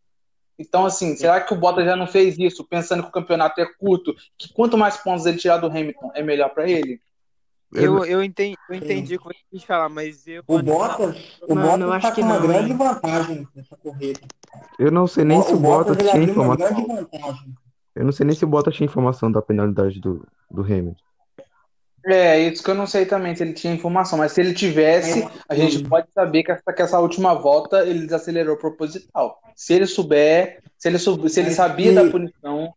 Então, 0.58 0.86
assim, 0.86 1.15
será 1.15 1.39
que 1.39 1.54
o 1.54 1.58
Bottas 1.58 1.86
já 1.86 1.96
não 1.96 2.08
fez 2.08 2.38
isso, 2.39 2.63
pensando 2.63 3.04
que 3.04 3.10
o 3.10 3.12
campeonato 3.12 3.62
é 3.62 3.65
curto, 3.65 4.15
que 4.38 4.52
quanto 4.52 4.78
mais 4.78 4.98
pontos 4.98 5.26
ele 5.28 5.38
tirar 5.38 5.58
do 5.58 5.67
Hamilton, 5.67 6.12
é 6.15 6.24
melhor 6.24 6.50
para 6.50 6.67
ele? 6.67 7.00
Eu, 7.74 8.06
eu, 8.06 8.24
entendi, 8.24 8.58
eu 8.70 8.76
entendi 8.76 9.16
o 9.16 9.20
que 9.20 9.26
você 9.26 9.40
quis 9.52 9.64
falar, 9.64 9.90
mas 9.90 10.26
eu. 10.28 10.42
O 10.48 10.62
Bottas, 10.62 11.38
o 11.48 11.54
Mano, 11.54 11.86
eu 11.86 11.90
Bottas 11.90 11.96
acho 11.96 12.08
tá 12.08 12.12
que 12.16 12.22
com 12.22 12.28
uma 12.28 12.40
não, 12.40 12.48
grande 12.48 12.72
hein? 12.72 12.78
vantagem 12.78 13.48
nessa 13.54 13.76
corrida. 13.78 14.20
Eu 14.80 14.92
não 14.92 15.06
sei 15.08 15.26
nem 15.26 15.42
se 15.42 15.54
o 15.54 15.58
Bottas 15.58 15.98
ele 15.98 16.10
tinha 16.10 16.24
abriu 16.24 16.42
uma 16.42 16.56
informação. 16.56 16.88
vantagem. 16.88 17.56
Eu 17.96 18.06
não 18.06 18.12
sei 18.12 18.26
nem 18.26 18.36
se 18.36 18.46
o 18.46 18.48
Bottas 18.48 18.76
tinha 18.76 18.86
informação 18.86 19.32
da 19.32 19.42
penalidade 19.42 20.00
do, 20.00 20.26
do 20.50 20.62
Hamilton. 20.62 20.96
É, 22.06 22.40
isso 22.40 22.64
que 22.64 22.70
eu 22.72 22.76
não 22.76 22.88
sei 22.88 23.06
também 23.06 23.36
se 23.36 23.44
ele 23.44 23.52
tinha 23.52 23.74
informação, 23.74 24.18
mas 24.18 24.32
se 24.32 24.40
ele 24.40 24.54
tivesse, 24.54 25.28
a 25.50 25.56
gente 25.56 25.84
pode 25.84 26.08
saber 26.14 26.44
que 26.44 26.52
essa, 26.54 26.72
que 26.72 26.82
essa 26.82 27.00
última 27.02 27.34
volta 27.34 27.86
ele 27.86 28.06
desacelerou 28.06 28.56
proposital. 28.56 29.42
Se 29.56 29.74
ele 29.74 29.86
souber, 29.86 30.62
se 30.78 30.88
ele, 30.88 31.00
sou- 31.00 31.28
se 31.28 31.40
ele 31.42 31.52
sabia 31.52 31.92
da 31.92 32.10
punição, 32.10 32.74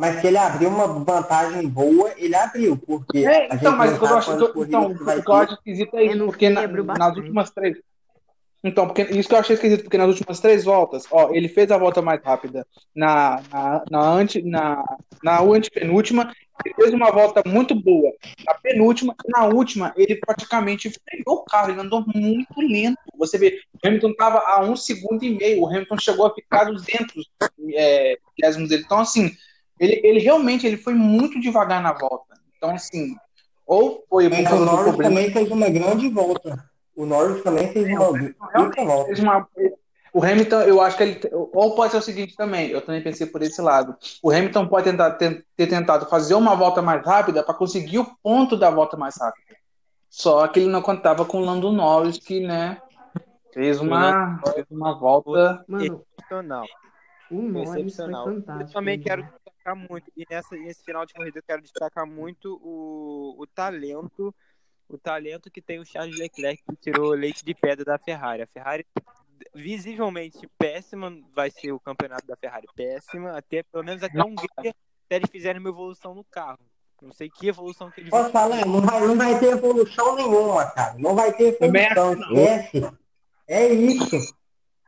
Mas 0.00 0.18
se 0.22 0.28
ele 0.28 0.38
abriu 0.38 0.70
uma 0.70 0.86
vantagem 0.86 1.68
boa, 1.68 2.10
ele 2.16 2.34
abriu, 2.34 2.74
porque 2.86 3.18
É, 3.18 3.52
a 3.52 3.54
então, 3.56 3.72
gente 3.72 3.76
mas 3.76 3.92
o 3.94 3.98
que 3.98 4.04
eu 4.04 4.16
acho, 4.16 4.32
então, 4.32 4.86
o 4.92 4.96
que 5.22 5.30
eu 5.30 5.34
acho 5.34 5.52
esquisito 5.54 5.94
é 5.98 6.04
isso, 6.06 6.24
porque 6.24 6.48
na- 6.48 6.66
nas 6.66 7.16
últimas 7.18 7.50
três. 7.50 7.76
Então, 8.64 8.86
porque 8.86 9.02
isso 9.02 9.28
que 9.28 9.34
eu 9.34 9.38
achei 9.38 9.54
esquisito, 9.56 9.82
porque 9.82 9.98
nas 9.98 10.08
últimas 10.08 10.40
três 10.40 10.64
voltas, 10.64 11.04
ó, 11.10 11.30
ele 11.34 11.48
fez 11.48 11.70
a 11.70 11.76
volta 11.76 12.00
mais 12.00 12.22
rápida 12.22 12.66
na, 12.96 13.42
na, 13.50 13.84
na, 13.90 14.00
ante, 14.00 14.40
na, 14.42 14.82
na 15.22 15.40
antepenúltima, 15.42 16.32
ele 16.64 16.74
fez 16.74 16.94
uma 16.94 17.10
volta 17.10 17.42
muito 17.46 17.74
boa 17.74 18.10
na 18.46 18.54
penúltima, 18.54 19.14
e 19.26 19.30
na 19.30 19.46
última, 19.46 19.92
ele 19.96 20.16
praticamente 20.16 20.90
freou 20.90 21.40
o 21.40 21.44
carro, 21.44 21.72
ele 21.72 21.80
andou 21.80 22.02
muito 22.14 22.58
lento. 22.58 22.98
Você 23.18 23.36
vê, 23.36 23.60
o 23.82 23.86
Hamilton 23.86 24.10
estava 24.10 24.38
a 24.38 24.60
um 24.62 24.76
segundo 24.76 25.22
e 25.22 25.34
meio, 25.36 25.60
o 25.60 25.66
Hamilton 25.66 25.98
chegou 25.98 26.26
a 26.26 26.34
ficar 26.34 26.64
200 26.64 27.30
é, 27.74 28.16
milésimos 28.38 28.70
dele. 28.70 28.82
Então, 28.84 28.98
assim, 28.98 29.30
ele, 29.80 30.00
ele 30.04 30.20
realmente 30.20 30.66
ele 30.66 30.76
foi 30.76 30.94
muito 30.94 31.40
devagar 31.40 31.82
na 31.82 31.92
volta. 31.92 32.38
Então, 32.56 32.70
assim, 32.70 33.16
ou 33.66 34.04
foi 34.08 34.28
Mas 34.28 34.50
o 34.52 34.64
Norris 34.64 34.82
problema 34.84 35.14
também 35.16 35.30
fez 35.32 35.50
uma 35.50 35.68
grande 35.70 36.08
volta. 36.08 36.70
O 36.94 37.06
Norris 37.06 37.42
também 37.42 37.72
fez 37.72 37.88
uma 37.88 38.06
puta 38.08 38.84
volta. 38.84 39.06
fez 39.06 39.18
uma- 39.20 39.48
O 40.12 40.24
Hamilton, 40.24 40.60
eu 40.62 40.80
acho 40.80 40.96
que 40.96 41.02
ele. 41.04 41.20
Ou 41.32 41.74
pode 41.76 41.92
ser 41.92 41.98
o 41.98 42.02
seguinte 42.02 42.34
também, 42.36 42.68
eu 42.68 42.80
também 42.82 43.00
pensei 43.00 43.26
por 43.28 43.42
esse 43.42 43.62
lado. 43.62 43.96
O 44.22 44.30
Hamilton 44.30 44.66
pode 44.66 44.90
tentar, 44.90 45.12
ter, 45.12 45.46
ter 45.56 45.68
tentado 45.68 46.06
fazer 46.06 46.34
uma 46.34 46.54
volta 46.56 46.82
mais 46.82 47.04
rápida 47.06 47.44
para 47.44 47.54
conseguir 47.54 48.00
o 48.00 48.06
ponto 48.22 48.56
da 48.56 48.68
volta 48.70 48.96
mais 48.96 49.16
rápida. 49.16 49.56
Só 50.08 50.46
que 50.48 50.58
ele 50.58 50.68
não 50.68 50.82
contava 50.82 51.24
com 51.24 51.38
o 51.40 51.44
Lando 51.44 51.70
Norris, 51.70 52.18
que, 52.18 52.40
né, 52.40 52.78
fez 53.54 53.80
uma, 53.80 54.40
fez 54.52 54.66
uma 54.68 54.98
volta. 54.98 55.64
Mano, 55.68 56.04
Excepcional. 56.18 56.64
o 57.30 57.40
Norris 57.42 57.70
foi 57.70 57.80
Excepcional. 57.82 58.24
fantástico. 58.24 58.68
Eu 58.70 58.72
também 58.74 58.98
né? 58.98 59.04
quero 59.04 59.28
destacar 59.60 59.76
muito, 59.76 60.10
e 60.16 60.26
nessa, 60.28 60.56
nesse 60.56 60.82
final 60.82 61.04
de 61.04 61.12
corrida 61.14 61.38
eu 61.38 61.42
quero 61.42 61.62
destacar 61.62 62.06
muito 62.06 62.60
o, 62.62 63.36
o 63.38 63.46
talento, 63.46 64.34
o 64.88 64.98
talento 64.98 65.50
que 65.50 65.60
tem 65.60 65.78
o 65.78 65.84
Charles 65.84 66.18
Leclerc 66.18 66.62
que 66.68 66.76
tirou 66.76 67.10
leite 67.10 67.44
de 67.44 67.54
pedra 67.54 67.84
da 67.84 67.98
Ferrari. 67.98 68.42
A 68.42 68.46
Ferrari 68.46 68.86
visivelmente 69.54 70.48
péssima, 70.58 71.12
vai 71.34 71.50
ser 71.50 71.72
o 71.72 71.80
campeonato 71.80 72.26
da 72.26 72.36
Ferrari 72.36 72.66
péssima, 72.74 73.36
até 73.36 73.62
pelo 73.62 73.84
menos 73.84 74.02
até 74.02 74.18
a 74.18 74.24
Hungria, 74.24 74.48
até 74.56 75.16
eles 75.16 75.30
fizerem 75.30 75.60
uma 75.60 75.70
evolução 75.70 76.14
no 76.14 76.24
carro. 76.24 76.58
Não 77.00 77.12
sei 77.12 77.30
que 77.30 77.48
evolução 77.48 77.90
que 77.90 78.00
eles 78.00 78.10
Posso 78.10 78.30
falar? 78.30 78.66
Não 78.66 78.82
vai, 78.82 79.00
não 79.00 79.16
vai 79.16 79.38
ter 79.38 79.52
evolução 79.52 80.16
nenhuma, 80.16 80.70
cara. 80.70 80.94
Não 80.98 81.14
vai 81.14 81.32
ter 81.32 81.56
evolução, 81.58 82.12
esquece. 82.12 82.98
É 83.48 83.66
isso. 83.66 84.16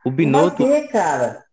O 0.05 0.09
Não 0.09 0.15
Binotto, 0.15 0.67
vai 0.67 0.81
ter, 0.81 0.87
cara. 0.89 1.43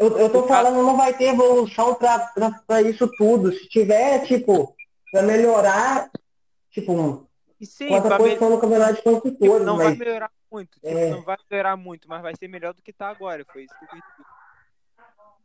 Eu, 0.00 0.18
eu 0.18 0.32
tô 0.32 0.46
falando, 0.48 0.82
não 0.82 0.96
vai 0.96 1.12
ter 1.12 1.24
evolução 1.26 1.94
pra 1.94 2.80
isso 2.80 3.06
tudo. 3.06 3.52
Se 3.52 3.68
tiver, 3.68 4.24
tipo, 4.26 4.74
pra 5.12 5.20
melhorar, 5.22 6.10
tipo, 6.70 7.28
E 7.60 7.66
sim, 7.66 7.88
quanto 7.88 8.06
pra 8.06 8.16
a 8.16 8.18
me- 8.18 8.34
no 8.48 8.58
campeonato 8.58 8.92
de 8.92 8.96
tipo, 8.98 9.10
construtores, 9.20 9.66
não 9.66 9.76
vai 9.76 9.88
mas 9.90 9.98
melhorar 9.98 10.30
muito, 10.50 10.72
tipo, 10.80 10.86
É. 10.88 11.10
não 11.10 11.22
vai 11.22 11.36
melhorar 11.50 11.76
muito, 11.76 12.08
mas 12.08 12.22
vai 12.22 12.32
ser 12.34 12.48
melhor 12.48 12.72
do 12.72 12.80
que 12.80 12.94
tá 12.94 13.10
agora. 13.10 13.44
Foi 13.52 13.64
isso 13.64 13.74
que 13.78 13.84
eu. 13.84 14.00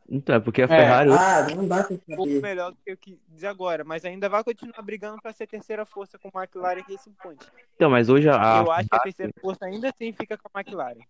Então, 0.08 0.36
é 0.36 0.40
porque 0.40 0.62
a 0.62 0.68
Ferrari 0.68 1.10
ah, 1.10 1.46
não 1.54 1.66
dá 1.66 1.82
pra 1.82 1.94
um 1.94 1.98
pouco 1.98 2.24
saber. 2.26 2.42
melhor 2.42 2.70
do 2.70 2.78
que 2.84 2.92
eu 2.92 2.96
quis 2.96 3.18
dizer 3.28 3.48
agora, 3.48 3.82
mas 3.84 4.04
ainda 4.04 4.28
vai 4.28 4.44
continuar 4.44 4.80
brigando 4.82 5.20
para 5.20 5.32
ser 5.32 5.46
terceira 5.46 5.84
força 5.84 6.18
com 6.18 6.30
a 6.32 6.42
McLaren 6.42 6.78
e 6.78 6.92
Racing 6.92 7.14
Point. 7.20 7.44
Então, 7.74 7.90
mas 7.90 8.08
hoje 8.08 8.28
a, 8.28 8.62
eu 8.64 8.70
acho 8.70 8.88
que 8.88 8.96
a 8.96 9.00
terceira 9.00 9.32
força 9.40 9.64
ainda 9.64 9.88
assim 9.88 10.12
fica 10.12 10.38
com 10.38 10.48
a 10.52 10.60
McLaren. 10.60 11.00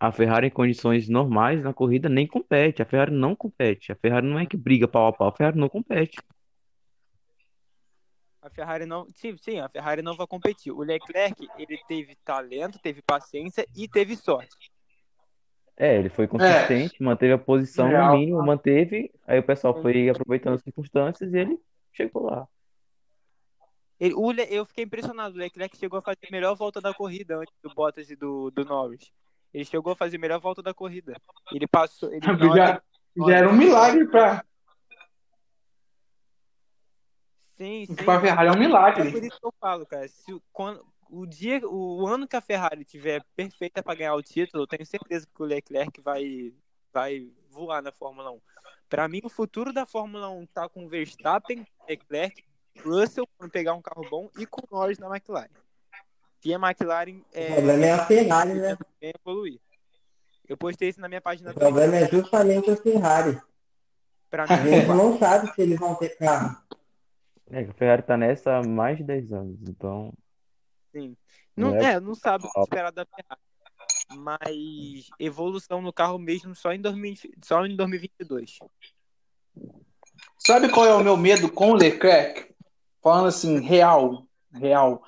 a 0.00 0.10
Ferrari 0.10 0.46
em 0.46 0.50
condições 0.50 1.08
normais 1.08 1.62
na 1.62 1.74
corrida 1.74 2.08
nem 2.08 2.26
compete. 2.26 2.80
A 2.80 2.86
Ferrari 2.86 3.12
não 3.12 3.36
compete. 3.36 3.92
A 3.92 3.96
Ferrari 3.96 4.26
não 4.26 4.38
é 4.38 4.46
que 4.46 4.56
briga 4.56 4.88
pau 4.88 5.06
a 5.06 5.12
pau. 5.12 5.28
A 5.28 5.32
Ferrari 5.32 5.58
não 5.58 5.68
compete. 5.68 6.16
A 8.40 8.48
Ferrari 8.48 8.86
não, 8.86 9.06
sim, 9.12 9.36
sim, 9.36 9.58
a 9.58 9.68
Ferrari 9.68 10.02
não 10.02 10.16
vai 10.16 10.26
competir. 10.26 10.72
O 10.72 10.78
Leclerc, 10.78 11.46
ele 11.58 11.78
teve 11.88 12.16
talento, 12.24 12.78
teve 12.78 13.02
paciência 13.02 13.66
e 13.76 13.88
teve 13.88 14.16
sorte. 14.16 14.70
É, 15.76 15.96
ele 15.98 16.08
foi 16.08 16.26
consistente, 16.26 17.02
manteve 17.02 17.34
a 17.34 17.38
posição 17.38 17.84
no 17.86 17.90
Real. 17.92 18.16
mínimo, 18.16 18.42
manteve. 18.44 19.12
Aí 19.26 19.38
o 19.38 19.42
pessoal 19.42 19.80
foi 19.82 20.08
aproveitando 20.08 20.54
as 20.54 20.62
circunstâncias 20.62 21.32
e 21.32 21.36
ele 21.38 21.58
chegou 21.92 22.24
lá. 22.24 22.48
Ele, 24.00 24.14
o 24.14 24.30
Le- 24.30 24.46
eu 24.50 24.64
fiquei 24.64 24.84
impressionado. 24.84 25.34
O 25.36 25.38
Leclerc 25.38 25.76
chegou 25.76 25.98
a 25.98 26.02
fazer 26.02 26.26
a 26.28 26.30
melhor 26.32 26.54
volta 26.56 26.80
da 26.80 26.94
corrida 26.94 27.36
antes 27.38 27.54
do 27.62 27.74
Bottas 27.74 28.10
e 28.10 28.16
do, 28.16 28.50
do 28.50 28.64
Norris. 28.64 29.10
Ele 29.52 29.64
chegou 29.64 29.92
a 29.92 29.96
fazer 29.96 30.16
a 30.16 30.20
melhor 30.20 30.40
volta 30.40 30.62
da 30.62 30.72
corrida. 30.74 31.14
Ele 31.52 31.66
passou. 31.66 32.10
Ele, 32.12 32.20
hora- 32.50 32.82
Já, 33.16 33.26
já 33.28 33.36
era 33.36 33.48
um 33.48 33.54
milagre 33.56 34.06
para 34.06 34.44
Sim, 37.56 37.86
sim. 37.86 37.94
a 38.10 38.20
Ferrari, 38.20 38.48
é 38.48 38.52
um 38.52 38.54
É 38.54 38.58
milagre. 38.58 39.10
por 39.10 39.22
isso 39.24 39.40
que 39.40 39.46
eu 39.46 39.54
falo, 39.58 39.86
cara. 39.86 40.06
Se, 40.08 40.32
o- 40.32 40.42
quando, 40.52 40.84
o 41.10 41.26
dia, 41.26 41.60
o 41.66 42.06
ano 42.06 42.26
que 42.26 42.36
a 42.36 42.40
Ferrari 42.40 42.84
tiver 42.84 43.22
perfeita 43.34 43.82
para 43.82 43.94
ganhar 43.94 44.14
o 44.14 44.22
título, 44.22 44.62
eu 44.62 44.66
tenho 44.66 44.84
certeza 44.86 45.26
que 45.26 45.42
o 45.42 45.46
Leclerc 45.46 46.00
vai, 46.00 46.52
vai 46.92 47.28
voar 47.50 47.82
na 47.82 47.92
Fórmula 47.92 48.30
1. 48.30 48.40
Para 48.88 49.08
mim, 49.08 49.20
o 49.24 49.28
futuro 49.28 49.72
da 49.72 49.84
Fórmula 49.86 50.28
1 50.30 50.46
tá 50.46 50.68
com 50.68 50.88
Verstappen, 50.88 51.66
Leclerc, 51.88 52.44
Russell 52.84 53.26
quando 53.36 53.50
pegar 53.50 53.74
um 53.74 53.82
carro 53.82 54.08
bom 54.08 54.30
e 54.38 54.46
com 54.46 54.62
Norris 54.70 54.98
na 54.98 55.08
McLaren. 55.08 55.48
Se 56.40 56.52
a 56.52 56.58
McLaren 56.58 57.18
O 57.18 57.24
é, 57.32 57.52
problema 57.54 57.86
é 57.86 57.92
a 57.92 58.06
Ferrari, 58.06 58.54
né? 58.54 58.76
é 59.00 59.12
evoluir. 59.14 59.58
Eu 60.48 60.56
postei 60.56 60.88
isso 60.90 61.00
na 61.00 61.08
minha 61.08 61.20
página 61.20 61.50
O 61.50 61.54
problema 61.54 61.96
é 61.96 62.08
justamente 62.08 62.70
a 62.70 62.76
Ferrari. 62.76 63.40
Para 64.30 64.44
A 64.44 64.56
mim, 64.58 64.70
gente 64.70 64.88
não 64.88 65.18
sabe 65.18 65.52
se 65.52 65.62
eles 65.62 65.78
vão 65.78 65.94
ter 65.96 66.16
carro. 66.16 66.56
É 67.50 67.64
que 67.64 67.70
a 67.70 67.74
Ferrari 67.74 68.02
tá 68.02 68.16
nessa 68.16 68.58
há 68.58 68.62
mais 68.62 68.98
de 68.98 69.04
10 69.04 69.32
anos, 69.32 69.58
então. 69.62 70.12
Sim. 70.96 71.14
Não, 71.54 71.70
Não 71.70 71.76
é 71.76 71.94
é, 71.94 72.00
não 72.00 72.14
sabe 72.14 72.46
o 72.46 72.50
que 72.50 72.60
esperar 72.60 72.90
da 72.90 73.04
Ferrari. 73.04 73.40
Mas 74.16 75.08
evolução 75.18 75.82
no 75.82 75.92
carro 75.92 76.18
mesmo 76.18 76.54
só 76.54 76.72
em, 76.72 76.80
2000, 76.80 77.14
só 77.42 77.66
em 77.66 77.76
2022. 77.76 78.58
Sabe 80.38 80.70
qual 80.70 80.86
é 80.86 80.94
o 80.94 81.04
meu 81.04 81.16
medo 81.16 81.50
com 81.50 81.72
o 81.72 81.74
Leclerc? 81.74 82.54
Falando 83.02 83.28
assim, 83.28 83.60
real, 83.60 84.26
real. 84.52 85.02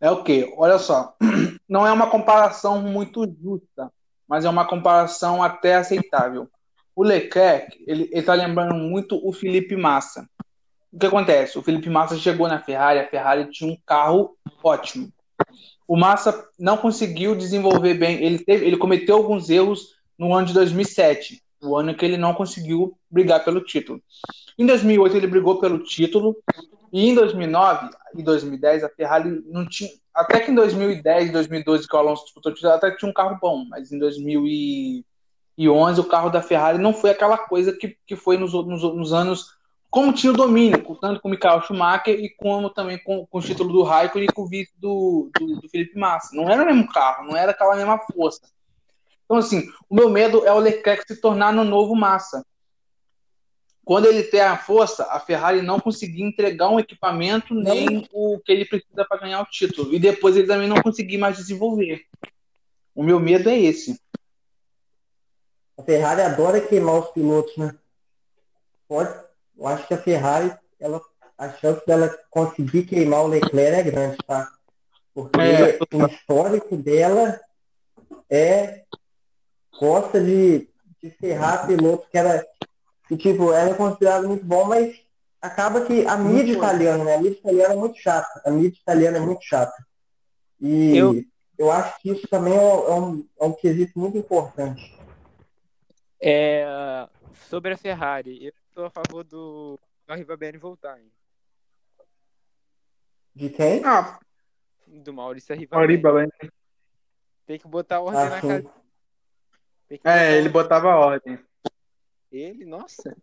É 0.00 0.10
o 0.10 0.24
quê? 0.24 0.52
Olha 0.56 0.78
só, 0.78 1.16
não 1.68 1.86
é 1.86 1.92
uma 1.92 2.10
comparação 2.10 2.80
muito 2.82 3.24
justa, 3.40 3.92
mas 4.26 4.44
é 4.44 4.50
uma 4.50 4.66
comparação 4.66 5.42
até 5.42 5.76
aceitável. 5.76 6.48
O 6.96 7.04
Leclerc, 7.04 7.84
ele, 7.86 8.08
ele 8.12 8.22
tá 8.22 8.34
lembrando 8.34 8.74
muito 8.74 9.20
o 9.24 9.32
Felipe 9.32 9.76
Massa. 9.76 10.28
O 10.92 10.98
que 10.98 11.06
acontece? 11.06 11.58
O 11.58 11.62
Felipe 11.62 11.88
Massa 11.90 12.16
chegou 12.16 12.48
na 12.48 12.60
Ferrari, 12.60 12.98
a 12.98 13.08
Ferrari 13.08 13.50
tinha 13.50 13.70
um 13.70 13.76
carro 13.86 14.36
ótimo. 14.62 15.12
O 15.88 15.96
Massa 15.96 16.46
não 16.58 16.76
conseguiu 16.76 17.34
desenvolver 17.34 17.94
bem, 17.94 18.22
ele, 18.22 18.38
teve, 18.38 18.66
ele 18.66 18.76
cometeu 18.76 19.16
alguns 19.16 19.48
erros 19.48 19.94
no 20.18 20.34
ano 20.34 20.46
de 20.46 20.52
2007, 20.52 21.42
o 21.62 21.74
ano 21.74 21.94
que 21.94 22.04
ele 22.04 22.18
não 22.18 22.34
conseguiu 22.34 22.94
brigar 23.10 23.42
pelo 23.42 23.62
título. 23.62 24.02
Em 24.58 24.66
2008 24.66 25.16
ele 25.16 25.26
brigou 25.26 25.58
pelo 25.58 25.78
título 25.78 26.36
e 26.92 27.08
em 27.08 27.14
2009 27.14 27.88
e 28.16 28.22
2010 28.22 28.84
a 28.84 28.90
Ferrari 28.90 29.42
não 29.46 29.66
tinha, 29.66 29.88
até 30.14 30.40
que 30.40 30.50
em 30.50 30.54
2010, 30.54 31.32
2012 31.32 31.88
que 31.88 31.96
o 31.96 31.98
Alonso 31.98 32.24
disputou 32.24 32.52
o 32.52 32.54
título, 32.54 32.74
até 32.74 32.90
tinha 32.94 33.10
um 33.10 33.14
carro 33.14 33.38
bom, 33.40 33.64
mas 33.64 33.90
em 33.90 33.98
2011 33.98 35.04
o 36.00 36.04
carro 36.04 36.28
da 36.28 36.42
Ferrari 36.42 36.76
não 36.76 36.92
foi 36.92 37.10
aquela 37.10 37.38
coisa 37.38 37.72
que, 37.72 37.96
que 38.06 38.14
foi 38.14 38.36
nos, 38.36 38.52
nos, 38.52 38.82
nos 38.82 39.12
anos 39.14 39.57
como 39.90 40.12
tinha 40.12 40.32
o 40.32 40.36
domínio, 40.36 40.82
tanto 41.00 41.20
com 41.20 41.28
o 41.28 41.30
Michael 41.30 41.62
Schumacher 41.62 42.18
e 42.18 42.28
como 42.30 42.68
também 42.68 43.02
com, 43.02 43.26
com 43.26 43.38
o 43.38 43.42
título 43.42 43.72
do 43.72 43.82
Raikkonen 43.82 44.28
e 44.28 44.32
com 44.32 44.42
o 44.42 44.48
vice 44.48 44.72
do, 44.76 45.30
do, 45.38 45.60
do 45.60 45.68
Felipe 45.68 45.98
Massa. 45.98 46.36
Não 46.36 46.48
era 46.50 46.62
o 46.62 46.66
mesmo 46.66 46.88
carro, 46.92 47.26
não 47.26 47.36
era 47.36 47.52
aquela 47.52 47.74
mesma 47.74 47.98
força. 47.98 48.42
Então, 49.24 49.38
assim, 49.38 49.70
o 49.88 49.94
meu 49.94 50.10
medo 50.10 50.46
é 50.46 50.52
o 50.52 50.58
Leclerc 50.58 51.04
se 51.06 51.20
tornar 51.20 51.52
no 51.52 51.64
novo 51.64 51.94
Massa. 51.94 52.44
Quando 53.82 54.06
ele 54.06 54.22
ter 54.22 54.40
a 54.40 54.58
força, 54.58 55.04
a 55.04 55.18
Ferrari 55.18 55.62
não 55.62 55.80
conseguir 55.80 56.22
entregar 56.22 56.68
um 56.68 56.78
equipamento 56.78 57.54
nem 57.54 58.06
o 58.12 58.38
que 58.40 58.52
ele 58.52 58.66
precisa 58.66 59.06
para 59.08 59.20
ganhar 59.20 59.40
o 59.40 59.46
título. 59.46 59.94
E 59.94 59.98
depois 59.98 60.36
ele 60.36 60.46
também 60.46 60.68
não 60.68 60.82
conseguir 60.82 61.16
mais 61.16 61.38
desenvolver. 61.38 62.04
O 62.94 63.02
meu 63.02 63.18
medo 63.18 63.48
é 63.48 63.58
esse. 63.58 63.98
A 65.78 65.82
Ferrari 65.82 66.20
adora 66.20 66.60
queimar 66.60 66.98
os 66.98 67.10
pilotos, 67.12 67.56
né? 67.56 67.74
Pode, 68.86 69.27
eu 69.58 69.66
acho 69.66 69.86
que 69.86 69.94
a 69.94 69.98
Ferrari, 69.98 70.54
ela, 70.78 71.00
a 71.36 71.50
chance 71.50 71.84
dela 71.84 72.16
conseguir 72.30 72.84
queimar 72.84 73.24
o 73.24 73.26
Leclerc 73.26 73.74
é 73.80 73.82
grande, 73.90 74.18
tá? 74.26 74.48
Porque 75.12 75.40
É. 75.40 75.78
o 75.92 76.06
histórico 76.06 76.76
dela 76.76 77.40
é 78.30 78.84
gosta 79.78 80.20
de, 80.22 80.68
de 81.02 81.10
ferrar 81.10 81.66
pilotos 81.66 82.06
que 82.08 82.18
era 82.18 82.46
que, 83.08 83.16
tipo, 83.16 83.52
era 83.52 83.74
considerado 83.74 84.28
muito 84.28 84.44
bom, 84.44 84.64
mas 84.66 84.94
acaba 85.40 85.80
que 85.86 86.06
a 86.06 86.16
mídia 86.16 86.52
italiana, 86.52 87.04
né? 87.04 87.14
A 87.14 87.18
mídia 87.18 87.38
italiana 87.38 87.74
é 87.74 87.76
muito 87.76 87.98
chata. 87.98 88.42
A 88.44 88.50
mídia 88.50 88.78
italiana 88.78 89.16
é 89.16 89.20
muito 89.20 89.42
chata. 89.42 89.74
E 90.60 90.96
Eu- 90.96 91.24
eu, 91.56 91.72
acho 91.72 91.98
que 92.00 92.10
isso 92.10 92.28
também 92.28 92.54
é 92.54 92.60
um, 92.60 92.86
é 92.86 92.94
um, 92.94 93.28
é 93.40 93.44
um 93.46 93.52
quesito 93.52 93.98
muito 93.98 94.18
importante. 94.18 94.94
É, 96.20 96.66
sobre 97.48 97.72
a 97.72 97.76
Ferrari, 97.78 98.52
eu 98.78 98.86
estou 98.86 98.86
a 98.86 98.90
favor 98.90 99.24
do 99.24 99.78
Arriva 100.06 100.36
Bene 100.36 100.56
voltar, 100.56 101.00
hein? 101.00 101.10
De 103.34 103.50
quem? 103.50 103.84
Ah, 103.84 104.18
do 104.86 105.12
Maurício 105.12 105.52
Arriva 105.52 105.76
Ariba, 105.76 106.12
Bene. 106.12 106.52
Tem 107.44 107.58
que 107.58 107.66
botar 107.66 108.00
ordem 108.00 108.20
Ah, 108.20 108.28
na 108.30 108.40
sim. 108.40 108.48
casa. 108.48 108.74
Tem 109.88 109.98
que 109.98 110.04
botar 110.04 110.16
É, 110.16 110.30
ele 110.30 110.38
ordem. 110.38 110.52
botava 110.52 110.92
a 110.92 110.98
ordem. 110.98 111.38
Ele, 112.30 112.64
nossa. 112.64 113.16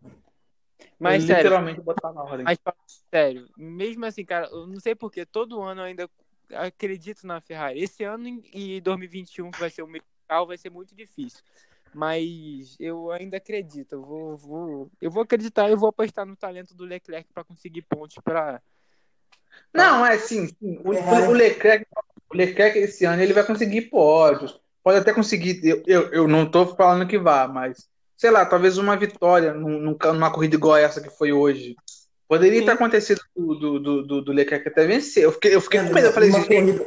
Mas 0.98 1.22
ele 1.22 1.26
sério, 1.26 1.44
literalmente 1.44 1.80
botava 1.80 2.22
ordem. 2.22 2.44
Mas 2.44 2.58
sério, 3.10 3.48
mesmo 3.56 4.04
assim, 4.04 4.24
cara, 4.24 4.46
eu 4.48 4.66
não 4.66 4.78
sei 4.78 4.94
porque 4.94 5.24
todo 5.24 5.62
ano 5.62 5.80
eu 5.80 5.84
ainda 5.86 6.10
acredito 6.52 7.26
na 7.26 7.40
Ferrari. 7.40 7.80
Esse 7.82 8.04
ano 8.04 8.28
e 8.52 8.80
2021, 8.82 9.50
que 9.50 9.58
vai 9.58 9.70
ser 9.70 9.82
o 9.82 9.86
meu 9.86 10.02
carro, 10.28 10.46
vai 10.48 10.58
ser 10.58 10.70
muito 10.70 10.94
difícil. 10.94 11.42
Mas 11.96 12.76
eu 12.78 13.10
ainda 13.10 13.38
acredito. 13.38 13.94
Eu 13.94 14.02
vou, 14.02 14.36
vou, 14.36 14.90
eu 15.00 15.10
vou 15.10 15.22
acreditar 15.22 15.70
e 15.70 15.74
vou 15.74 15.88
apostar 15.88 16.26
no 16.26 16.36
talento 16.36 16.74
do 16.74 16.84
Leclerc 16.84 17.26
para 17.32 17.42
conseguir 17.42 17.80
pontos 17.88 18.18
para. 18.22 18.60
Não, 19.72 20.04
é 20.04 20.18
sim, 20.18 20.46
sim. 20.46 20.78
O, 20.84 20.92
Ferrari. 20.92 21.26
o 21.26 21.32
Leclerc, 21.32 21.86
o 22.30 22.36
Leclerc 22.36 22.78
esse 22.78 23.06
ano 23.06 23.22
ele 23.22 23.32
vai 23.32 23.46
conseguir 23.46 23.82
pódios. 23.88 24.60
Pode 24.84 24.98
até 24.98 25.14
conseguir. 25.14 25.58
Eu, 25.64 25.82
eu, 25.86 26.12
eu 26.12 26.28
não 26.28 26.44
tô 26.44 26.66
falando 26.76 27.08
que 27.08 27.18
vá, 27.18 27.48
mas 27.48 27.88
sei 28.14 28.30
lá, 28.30 28.44
talvez 28.44 28.76
uma 28.76 28.94
vitória 28.94 29.54
numa 29.54 30.30
corrida 30.30 30.54
igual 30.54 30.76
essa 30.76 31.00
que 31.00 31.08
foi 31.08 31.32
hoje. 31.32 31.74
Poderia 32.28 32.58
Sim. 32.58 32.66
ter 32.66 32.72
acontecido 32.72 33.22
do, 33.34 33.54
do, 33.54 34.02
do, 34.02 34.22
do- 34.22 34.32
Leclerc 34.32 34.68
até 34.68 34.86
vencer. 34.86 35.24
Eu 35.24 35.32
fiquei, 35.32 35.54
eu 35.54 35.62
fiquei 35.62 35.80
com 35.80 35.94
medo. 35.94 36.08
Eu 36.08 36.12
falei, 36.12 36.30
corrida, 36.30 36.86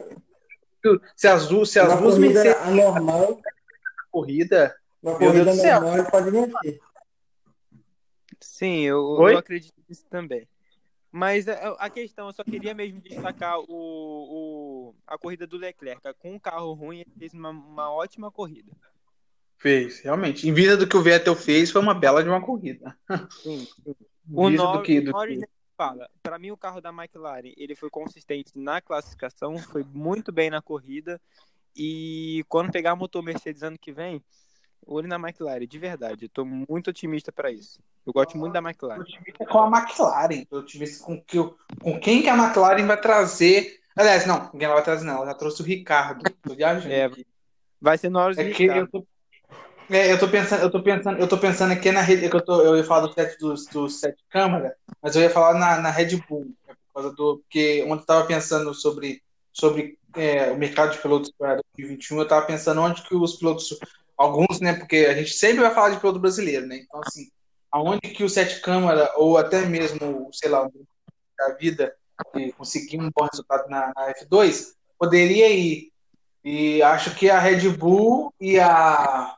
se 1.16 1.28
as 1.28 1.48
duas, 1.48 1.72
se 1.72 1.80
as 1.80 2.00
duas 2.00 2.16
vencerem 2.16 2.54
anormal, 2.62 3.42
a 3.44 4.12
corrida, 4.12 4.76
uma 5.02 5.18
Meu 5.18 5.32
corrida 5.32 5.54
normal 5.56 5.98
ele 5.98 6.12
pode 6.12 6.32
vencer. 6.32 6.80
Sim, 8.42 8.82
eu, 8.82 9.18
eu 9.30 9.38
acredito 9.38 9.74
nisso 9.88 10.06
também. 10.10 10.48
Mas 11.12 11.48
a, 11.48 11.72
a 11.74 11.90
questão, 11.90 12.28
eu 12.28 12.34
só 12.34 12.44
queria 12.44 12.74
mesmo 12.74 13.02
destacar 13.02 13.60
o, 13.60 13.66
o, 13.70 14.96
a 15.08 15.18
corrida 15.18 15.48
do 15.48 15.58
Leclerc. 15.58 16.02
Com 16.20 16.36
um 16.36 16.40
carro 16.40 16.74
ruim, 16.74 17.00
ele 17.00 17.12
fez 17.18 17.34
uma, 17.34 17.50
uma 17.50 17.92
ótima 17.92 18.32
corrida. 18.32 18.72
fez, 19.58 20.02
realmente. 20.02 20.48
Em 20.48 20.54
vida 20.54 20.78
do 20.78 20.88
que 20.88 20.96
o 20.96 21.02
Vettel 21.02 21.36
fez, 21.36 21.72
foi 21.72 21.82
uma 21.82 21.96
bela 21.96 22.24
de 22.24 22.30
uma 22.30 22.42
corrida. 22.42 22.96
Sim, 23.42 23.68
O, 24.32 24.48
Nor 24.48 24.78
do 24.78 24.84
que, 24.84 25.00
o 25.00 25.06
do 25.06 25.12
Norris 25.12 25.40
que- 25.40 25.50
fala. 25.76 26.08
Para 26.22 26.38
mim, 26.38 26.52
o 26.52 26.58
carro 26.58 26.80
da 26.80 26.90
McLaren 26.90 27.52
ele 27.58 27.76
foi 27.76 27.90
consistente 27.90 28.52
na 28.54 28.80
classificação, 28.80 29.58
foi 29.58 29.84
muito 29.84 30.32
bem 30.32 30.52
na 30.52 30.62
corrida. 30.62 31.20
E 31.76 32.46
quando 32.48 32.72
pegar 32.72 32.96
motor 32.96 33.24
Mercedes 33.24 33.64
ano 33.64 33.80
que 33.80 33.92
vem, 33.92 34.24
olho 34.86 35.08
na 35.08 35.16
McLaren, 35.18 35.68
de 35.68 35.80
verdade. 35.80 36.26
Eu 36.26 36.30
tô 36.30 36.46
muito 36.46 36.90
otimista 36.90 37.32
para 37.32 37.52
isso. 37.52 37.80
Eu 38.06 38.14
gosto 38.14 38.38
muito 38.38 38.54
da 38.54 38.60
McLaren. 38.60 39.02
otimista 39.02 39.46
com 39.46 39.60
a 39.60 39.80
McLaren. 39.80 40.46
Tô 40.46 40.60
otimista 40.60 41.06
com, 41.06 41.22
que, 41.22 41.38
com 41.82 42.00
quem 42.00 42.22
que 42.22 42.30
a 42.30 42.36
McLaren 42.38 42.86
vai 42.86 43.00
trazer. 43.00 43.80
Aliás, 43.96 44.26
não, 44.26 44.50
ninguém 44.54 44.68
vai 44.68 44.84
trazer, 44.84 45.06
não. 45.06 45.18
Ela 45.18 45.28
já 45.28 45.34
trouxe 45.34 45.62
o 45.62 45.66
Ricardo. 45.66 46.24
Tô 46.42 46.56
viajando. 46.56 46.94
É. 46.94 47.10
Vai 47.82 47.98
ser 47.98 48.10
Norris 48.10 48.38
e 48.38 48.42
É 48.42 48.52
que 48.52 48.64
eu 48.66 48.74
Ricardo. 48.74 48.92
tô, 48.92 49.08
é, 49.90 50.12
eu 50.12 50.20
tô 50.20 50.28
pensando, 50.28 50.62
eu 50.62 50.70
tô 50.70 50.84
pensando, 50.84 51.20
eu 51.20 51.28
tô 51.28 51.38
pensando 51.38 51.72
aqui 51.74 51.92
na 51.92 52.02
rede, 52.02 52.26
é 52.26 52.30
eu, 52.32 52.42
tô, 52.46 52.62
eu 52.62 52.78
ia 52.78 52.84
falar 52.84 53.08
do 53.08 53.14
set 53.14 53.38
dos 53.40 53.66
do 53.68 53.90
set 53.90 54.16
câmera, 54.30 54.76
mas 55.02 55.16
eu 55.16 55.22
ia 55.24 55.32
falar 55.32 55.56
na, 55.58 55.82
na 55.82 55.90
Red 55.90 56.16
Bull, 56.30 56.46
né, 56.68 56.76
por 56.94 56.94
causa 57.02 57.16
do, 57.16 57.38
porque 57.40 57.84
ontem 57.88 58.04
eu 58.04 58.06
tava 58.06 58.28
pensando 58.28 58.72
sobre, 58.76 59.24
sobre 59.52 59.98
é, 60.16 60.52
o 60.52 60.58
mercado 60.58 60.92
de 60.92 61.00
pilotos 61.02 61.32
para 61.36 61.60
2021, 61.76 62.20
eu 62.20 62.28
tava 62.28 62.46
pensando 62.46 62.82
onde 62.82 63.02
que 63.02 63.16
os 63.16 63.36
pilotos, 63.38 63.80
alguns, 64.20 64.60
né, 64.60 64.74
porque 64.74 65.08
a 65.10 65.14
gente 65.14 65.34
sempre 65.34 65.62
vai 65.62 65.74
falar 65.74 65.92
de 65.92 66.00
piloto 66.00 66.20
brasileiro, 66.20 66.68
né, 66.68 66.76
então 66.76 67.00
assim, 67.06 67.30
aonde 67.72 68.10
que 68.10 68.24
o 68.24 68.30
set 68.30 68.60
câmera, 68.60 69.10
ou 69.16 69.38
até 69.38 69.66
mesmo, 69.66 70.30
sei 70.34 70.50
lá, 70.50 70.68
da 71.38 71.54
vida, 71.54 71.96
conseguir 72.58 73.00
um 73.00 73.10
bom 73.16 73.26
resultado 73.32 73.70
na, 73.70 73.94
na 73.96 74.14
F2, 74.14 74.74
poderia 74.98 75.50
ir. 75.50 75.90
E 76.44 76.82
acho 76.82 77.16
que 77.16 77.30
a 77.30 77.40
Red 77.40 77.70
Bull 77.70 78.34
e 78.40 78.60
a, 78.60 79.36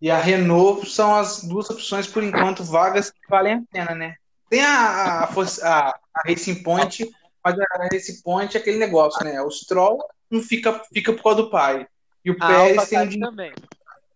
e 0.00 0.10
a 0.10 0.18
Renault 0.18 0.88
são 0.90 1.14
as 1.14 1.42
duas 1.44 1.70
opções, 1.70 2.06
por 2.06 2.22
enquanto, 2.22 2.64
vagas 2.64 3.10
que 3.10 3.18
valem 3.28 3.54
a 3.54 3.62
pena, 3.70 3.94
né? 3.94 4.16
Tem 4.50 4.62
a, 4.62 5.24
a, 5.24 5.24
a, 5.24 5.88
a 5.88 6.28
Racing 6.28 6.62
Point, 6.62 7.10
mas 7.42 7.58
a 7.58 7.88
Race 7.90 8.22
Point 8.22 8.56
é 8.56 8.60
aquele 8.60 8.78
negócio, 8.78 9.24
né? 9.24 9.40
O 9.40 9.50
Stroll 9.50 10.04
não 10.30 10.42
fica, 10.42 10.82
fica 10.92 11.12
por 11.12 11.22
causa 11.22 11.42
do 11.42 11.50
pai. 11.50 11.86
E 12.24 12.30
o 12.30 12.36
A 12.40 12.46
Pérez 12.46 12.88
tem 12.88 13.18
também. 13.18 13.52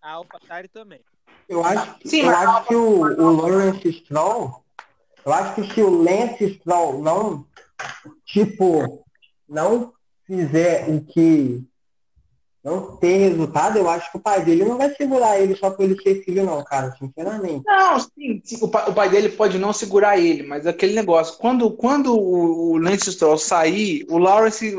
A 0.07 0.13
AlphaTauri 0.13 0.69
também. 0.69 1.01
Eu 1.49 1.65
acho, 1.65 1.97
Sim, 2.05 2.21
eu 2.21 2.31
acho 2.31 2.69
que 2.69 2.77
o, 2.77 3.01
o 3.01 3.37
Lawrence 3.37 3.93
Stroll, 3.93 4.65
eu 5.25 5.33
acho 5.33 5.55
que 5.57 5.75
se 5.75 5.83
o 5.83 5.91
Lance 5.91 6.55
Stroll 6.55 7.03
não, 7.03 7.45
tipo, 8.25 9.05
não 9.49 9.93
fizer 10.25 10.89
o 10.89 11.05
que 11.05 11.67
não 12.63 12.97
ter 12.97 13.17
resultado, 13.17 13.79
eu 13.79 13.89
acho 13.91 14.11
que 14.13 14.19
o 14.19 14.21
pai 14.21 14.45
dele 14.45 14.65
não 14.65 14.79
vai 14.79 14.95
segurar 14.95 15.41
ele 15.41 15.57
só 15.57 15.71
por 15.71 15.83
ele 15.83 16.01
ser 16.01 16.23
filho, 16.23 16.45
não, 16.45 16.63
cara, 16.63 16.95
sinceramente. 16.97 17.65
Não, 17.67 17.99
sim, 17.99 18.41
sim, 18.45 18.59
o, 18.61 18.69
pai, 18.69 18.89
o 18.89 18.95
pai 18.95 19.09
dele 19.09 19.31
pode 19.31 19.59
não 19.59 19.73
segurar 19.73 20.19
ele, 20.19 20.45
mas 20.45 20.69
aquele 20.69 20.95
negócio, 20.95 21.37
quando, 21.39 21.69
quando 21.73 22.17
o, 22.17 22.75
o 22.75 22.79
Lance 22.79 23.13
Stroll 23.13 23.39
sair, 23.39 24.07
o 24.09 24.19
Lawrence 24.19 24.73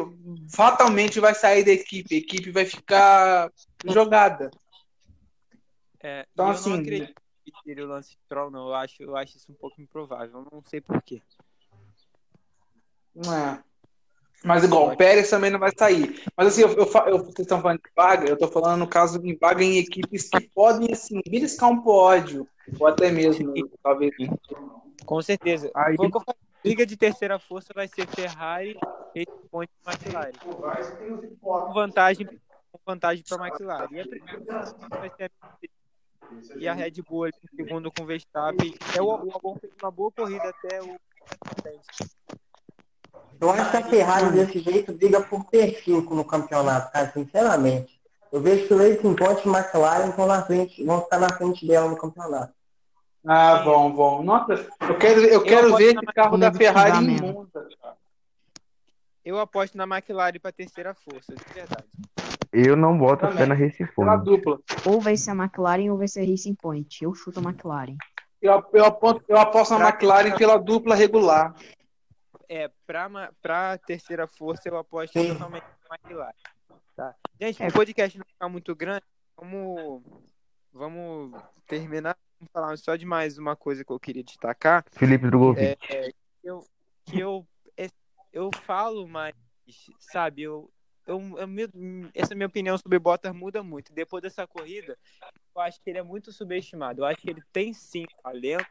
fatalmente 0.49 1.19
vai 1.19 1.36
sair 1.36 1.65
da 1.65 1.71
equipe, 1.71 2.15
a 2.15 2.17
equipe 2.17 2.49
vai 2.49 2.63
ficar 2.63 3.51
jogada. 3.86 4.49
É, 6.01 6.25
Então, 6.33 6.45
eu 6.47 6.51
assim, 6.51 6.69
não 6.69 6.79
acredito 6.79 7.13
que 7.45 7.51
tire 7.63 7.81
o 7.81 7.87
Lance 7.87 8.17
Stroll, 8.25 8.51
não. 8.51 8.67
Eu 8.67 8.73
acho, 8.75 9.03
eu 9.03 9.15
acho 9.15 9.37
isso 9.37 9.51
um 9.51 9.55
pouco 9.55 9.81
improvável. 9.81 10.39
Eu 10.39 10.47
não 10.51 10.61
sei 10.63 10.81
porquê. 10.81 11.21
É. 13.17 13.63
Mas 14.43 14.63
igual, 14.63 14.91
o 14.91 14.97
Pérez 14.97 15.29
também 15.29 15.49
não 15.49 15.59
vai 15.59 15.71
sair. 15.75 16.23
Mas 16.37 16.47
assim, 16.49 16.61
eu, 16.61 16.69
eu, 16.69 16.85
eu- 17.07 17.17
vocês 17.17 17.39
estão 17.39 17.59
falando 17.59 17.79
de 17.81 17.89
vaga, 17.95 18.27
eu 18.27 18.35
estou 18.35 18.47
falando 18.47 18.79
no 18.79 18.87
caso 18.87 19.17
de 19.19 19.35
vaga 19.35 19.63
em 19.63 19.79
equipes 19.79 20.29
que 20.29 20.41
podem, 20.49 20.93
assim, 20.93 21.19
beliscar 21.27 21.69
um 21.69 21.81
pódio, 21.81 22.47
ou 22.79 22.85
até 22.85 23.09
mesmo, 23.11 23.51
talvez. 23.81 24.13
Com 25.05 25.21
certeza. 25.23 25.71
Aí- 25.73 25.95
Foi 25.95 26.11
que 26.11 26.17
eu 26.17 26.21
falei. 26.21 26.37
Briga 26.63 26.85
de 26.85 26.97
terceira 26.97 27.39
força 27.39 27.71
vai 27.73 27.87
ser 27.87 28.05
Ferrari, 28.07 28.77
Point 29.49 29.71
e 29.85 29.89
McLaren. 29.89 30.31
Com 31.39 31.73
vantagem, 31.73 32.25
com 32.71 32.79
vantagem 32.85 33.23
para 33.27 33.47
McLaren. 33.47 33.87
E 33.91 33.99
a 34.01 34.05
primeira 34.07 34.39
vai 34.89 35.09
ser 35.15 35.31
a. 35.41 35.57
e 36.55 36.67
a 36.67 36.73
Red 36.73 37.01
Bull 37.07 37.25
ali 37.25 37.34
segundo 37.55 37.91
com 37.91 38.03
o 38.03 38.05
Verstappen. 38.05 38.73
É, 38.95 39.01
o, 39.01 39.05
o 39.05 39.32
Albon 39.34 39.57
fez 39.59 39.73
uma 39.82 39.91
boa 39.91 40.11
corrida 40.11 40.49
até 40.49 40.82
o 40.82 40.97
Eu 43.39 43.49
acho 43.51 43.71
que 43.71 43.78
a 43.78 43.84
Ferrari 43.84 44.32
desse 44.32 44.59
jeito 44.59 44.93
briga 44.93 45.21
por 45.21 45.45
P5 45.45 46.09
no 46.09 46.25
campeonato, 46.25 46.91
cara, 46.91 47.11
sinceramente. 47.11 47.97
Eu 48.32 48.41
vejo 48.41 48.67
que 48.67 48.73
o 48.73 48.78
Racing 48.78 49.15
Point 49.15 49.41
e 49.45 49.49
o 49.49 49.55
McLaren 49.55 50.11
vão, 50.11 50.28
na 50.28 50.43
frente, 50.43 50.84
vão 50.84 51.01
ficar 51.01 51.19
na 51.19 51.30
frente 51.30 51.65
dela 51.65 51.89
no 51.89 51.97
campeonato. 51.97 52.53
Ah, 53.25 53.59
bom, 53.59 53.91
bom. 53.91 54.23
Nossa, 54.23 54.53
eu 54.82 54.97
quero, 54.97 55.21
eu 55.21 55.43
quero 55.43 55.67
aposto 55.67 55.78
ver 55.78 55.95
esse 55.95 56.05
carro 56.07 56.38
da 56.38 56.53
Ferrari 56.53 56.97
em 56.97 57.07
mesmo. 57.07 57.34
Monza. 57.34 57.67
Eu 59.23 59.39
aposto 59.39 59.78
na 59.78 59.84
McLaren 59.84 60.39
para 60.39 60.51
terceira 60.51 60.93
força, 60.93 61.36
de 61.36 61.53
verdade. 61.53 61.86
Eu 62.51 62.75
não 62.75 62.97
boto 62.97 63.21
Também. 63.21 63.37
fé 63.37 63.45
na 63.45 63.55
Race 63.55 63.77
Pela 63.77 64.17
Point. 64.19 64.23
dupla. 64.25 64.59
Ou 64.85 65.01
vai 65.01 65.17
ser 65.17 65.31
a 65.31 65.35
McLaren 65.35 65.89
ou 65.91 65.97
vai 65.97 66.07
ser 66.07 66.21
a 66.21 66.25
Racing 66.29 66.55
Point. 66.55 67.03
Eu 67.03 67.13
chuto 67.13 67.39
a 67.39 67.43
McLaren. 67.43 67.95
Eu, 68.41 68.63
eu, 68.73 68.85
aposto, 68.85 69.23
eu 69.27 69.37
aposto 69.37 69.77
na 69.77 69.89
McLaren 69.89 70.35
pela 70.37 70.57
dupla 70.57 70.95
regular. 70.95 71.55
É, 72.49 72.71
pra, 72.85 73.09
pra 73.41 73.77
terceira 73.79 74.27
força 74.27 74.69
eu 74.69 74.77
aposto 74.77 75.19
Sim. 75.19 75.33
totalmente 75.33 75.65
na 75.89 75.95
McLaren. 75.97 76.33
Tá. 76.95 77.15
Gente, 77.39 77.61
É. 77.63 77.67
o 77.67 77.73
podcast 77.73 78.17
não 78.17 78.25
ficar 78.25 78.49
muito 78.49 78.75
grande, 78.75 79.03
vamos, 79.35 80.01
vamos 80.73 81.41
terminar. 81.67 82.15
Vamos 82.39 82.51
falar 82.51 82.77
só 82.77 82.95
de 82.95 83.05
mais 83.05 83.37
uma 83.37 83.55
coisa 83.55 83.83
que 83.83 83.91
eu 83.91 83.99
queria 83.99 84.23
destacar. 84.23 84.83
Felipe 84.91 85.25
Drogovic. 85.27 85.77
É, 85.89 86.11
eu, 86.43 86.63
que 87.05 87.19
eu, 87.19 87.45
é- 87.75 87.89
eu 88.31 88.49
falo, 88.63 89.07
mas, 89.07 89.33
sabe, 89.99 90.43
eu, 90.43 90.69
eu, 91.07 91.19
eu 91.37 92.09
essa 92.13 92.35
minha 92.35 92.47
opinião 92.47 92.77
sobre 92.77 92.99
Bottas 92.99 93.33
muda 93.33 93.63
muito. 93.63 93.93
Depois 93.93 94.21
dessa 94.21 94.45
corrida, 94.45 94.97
eu 95.55 95.61
acho 95.61 95.81
que 95.81 95.89
ele 95.89 95.99
é 95.99 96.03
muito 96.03 96.31
subestimado. 96.31 97.01
Eu 97.01 97.05
acho 97.05 97.21
que 97.21 97.29
ele 97.29 97.41
tem 97.51 97.73
sim 97.73 98.05
talento, 98.21 98.65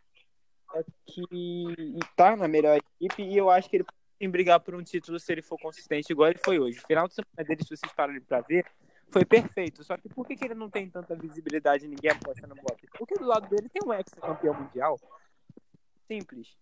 é 0.74 0.84
que 1.07 1.99
tá 2.14 2.37
na 2.37 2.47
melhor 2.47 2.78
equipe 3.01 3.22
e 3.22 3.37
eu 3.37 3.49
acho 3.49 3.70
que 3.70 3.76
ele 3.76 3.84
pode 3.84 4.30
brigar 4.30 4.61
por 4.61 4.74
um 4.74 4.82
título 4.82 5.18
se 5.18 5.32
ele 5.32 5.43
for 5.43 5.59
consistente, 5.59 6.12
igual 6.12 6.30
ele 6.30 6.41
foi 6.45 6.59
hoje. 6.59 6.78
O 6.78 6.87
final 6.87 7.09
de 7.09 7.14
semana 7.14 7.49
dele, 7.49 7.62
se 7.62 7.76
vocês 7.76 7.93
pararem 7.93 8.20
pra 8.20 8.41
ver, 8.41 8.66
foi 9.09 9.24
perfeito. 9.24 9.82
Só 9.82 9.97
que 9.97 10.09
por 10.09 10.26
que, 10.26 10.37
que 10.37 10.45
ele 10.45 10.55
não 10.55 10.68
tem 10.68 10.91
tanta 10.91 11.14
visibilidade 11.14 11.87
e 11.87 11.89
ninguém 11.89 12.11
aposta 12.11 12.47
no 12.47 12.55
Bottas? 12.55 12.91
Porque 12.99 13.14
do 13.14 13.26
lado 13.26 13.49
dele 13.49 13.68
tem 13.68 13.82
um 13.87 13.93
ex-campeão 13.93 14.55
mundial. 14.55 15.01
Simples. 16.07 16.57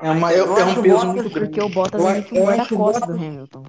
É, 0.00 0.10
uma, 0.10 0.32
é, 0.32 0.38
é 0.38 0.40
acho 0.40 0.76
um 0.76 0.80
o 0.80 0.82
peso 0.82 1.06
muito 1.06 1.30
grande. 1.30 1.46
Porque 1.46 1.60
o 1.62 1.68
Bottas 1.68 2.00
Eu 2.00 2.08
é 2.08 2.10
acho- 2.12 2.20
meio 2.20 2.24
que 2.24 2.38
eu 2.38 2.42
um 2.44 2.48
acho 2.48 2.74
o 2.74 2.78
guarda-costas 2.78 3.00
do 3.02 3.12
Bottas- 3.12 3.26
Hamilton. 3.28 3.62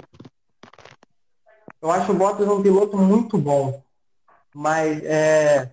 Eu 1.82 1.91
acho 1.91 2.11
o 2.11 2.15
Bottas 2.15 2.47
um 2.47 2.61
piloto 2.61 2.97
muito 2.97 3.38
bom, 3.38 3.82
mas 4.55 5.03
é, 5.03 5.69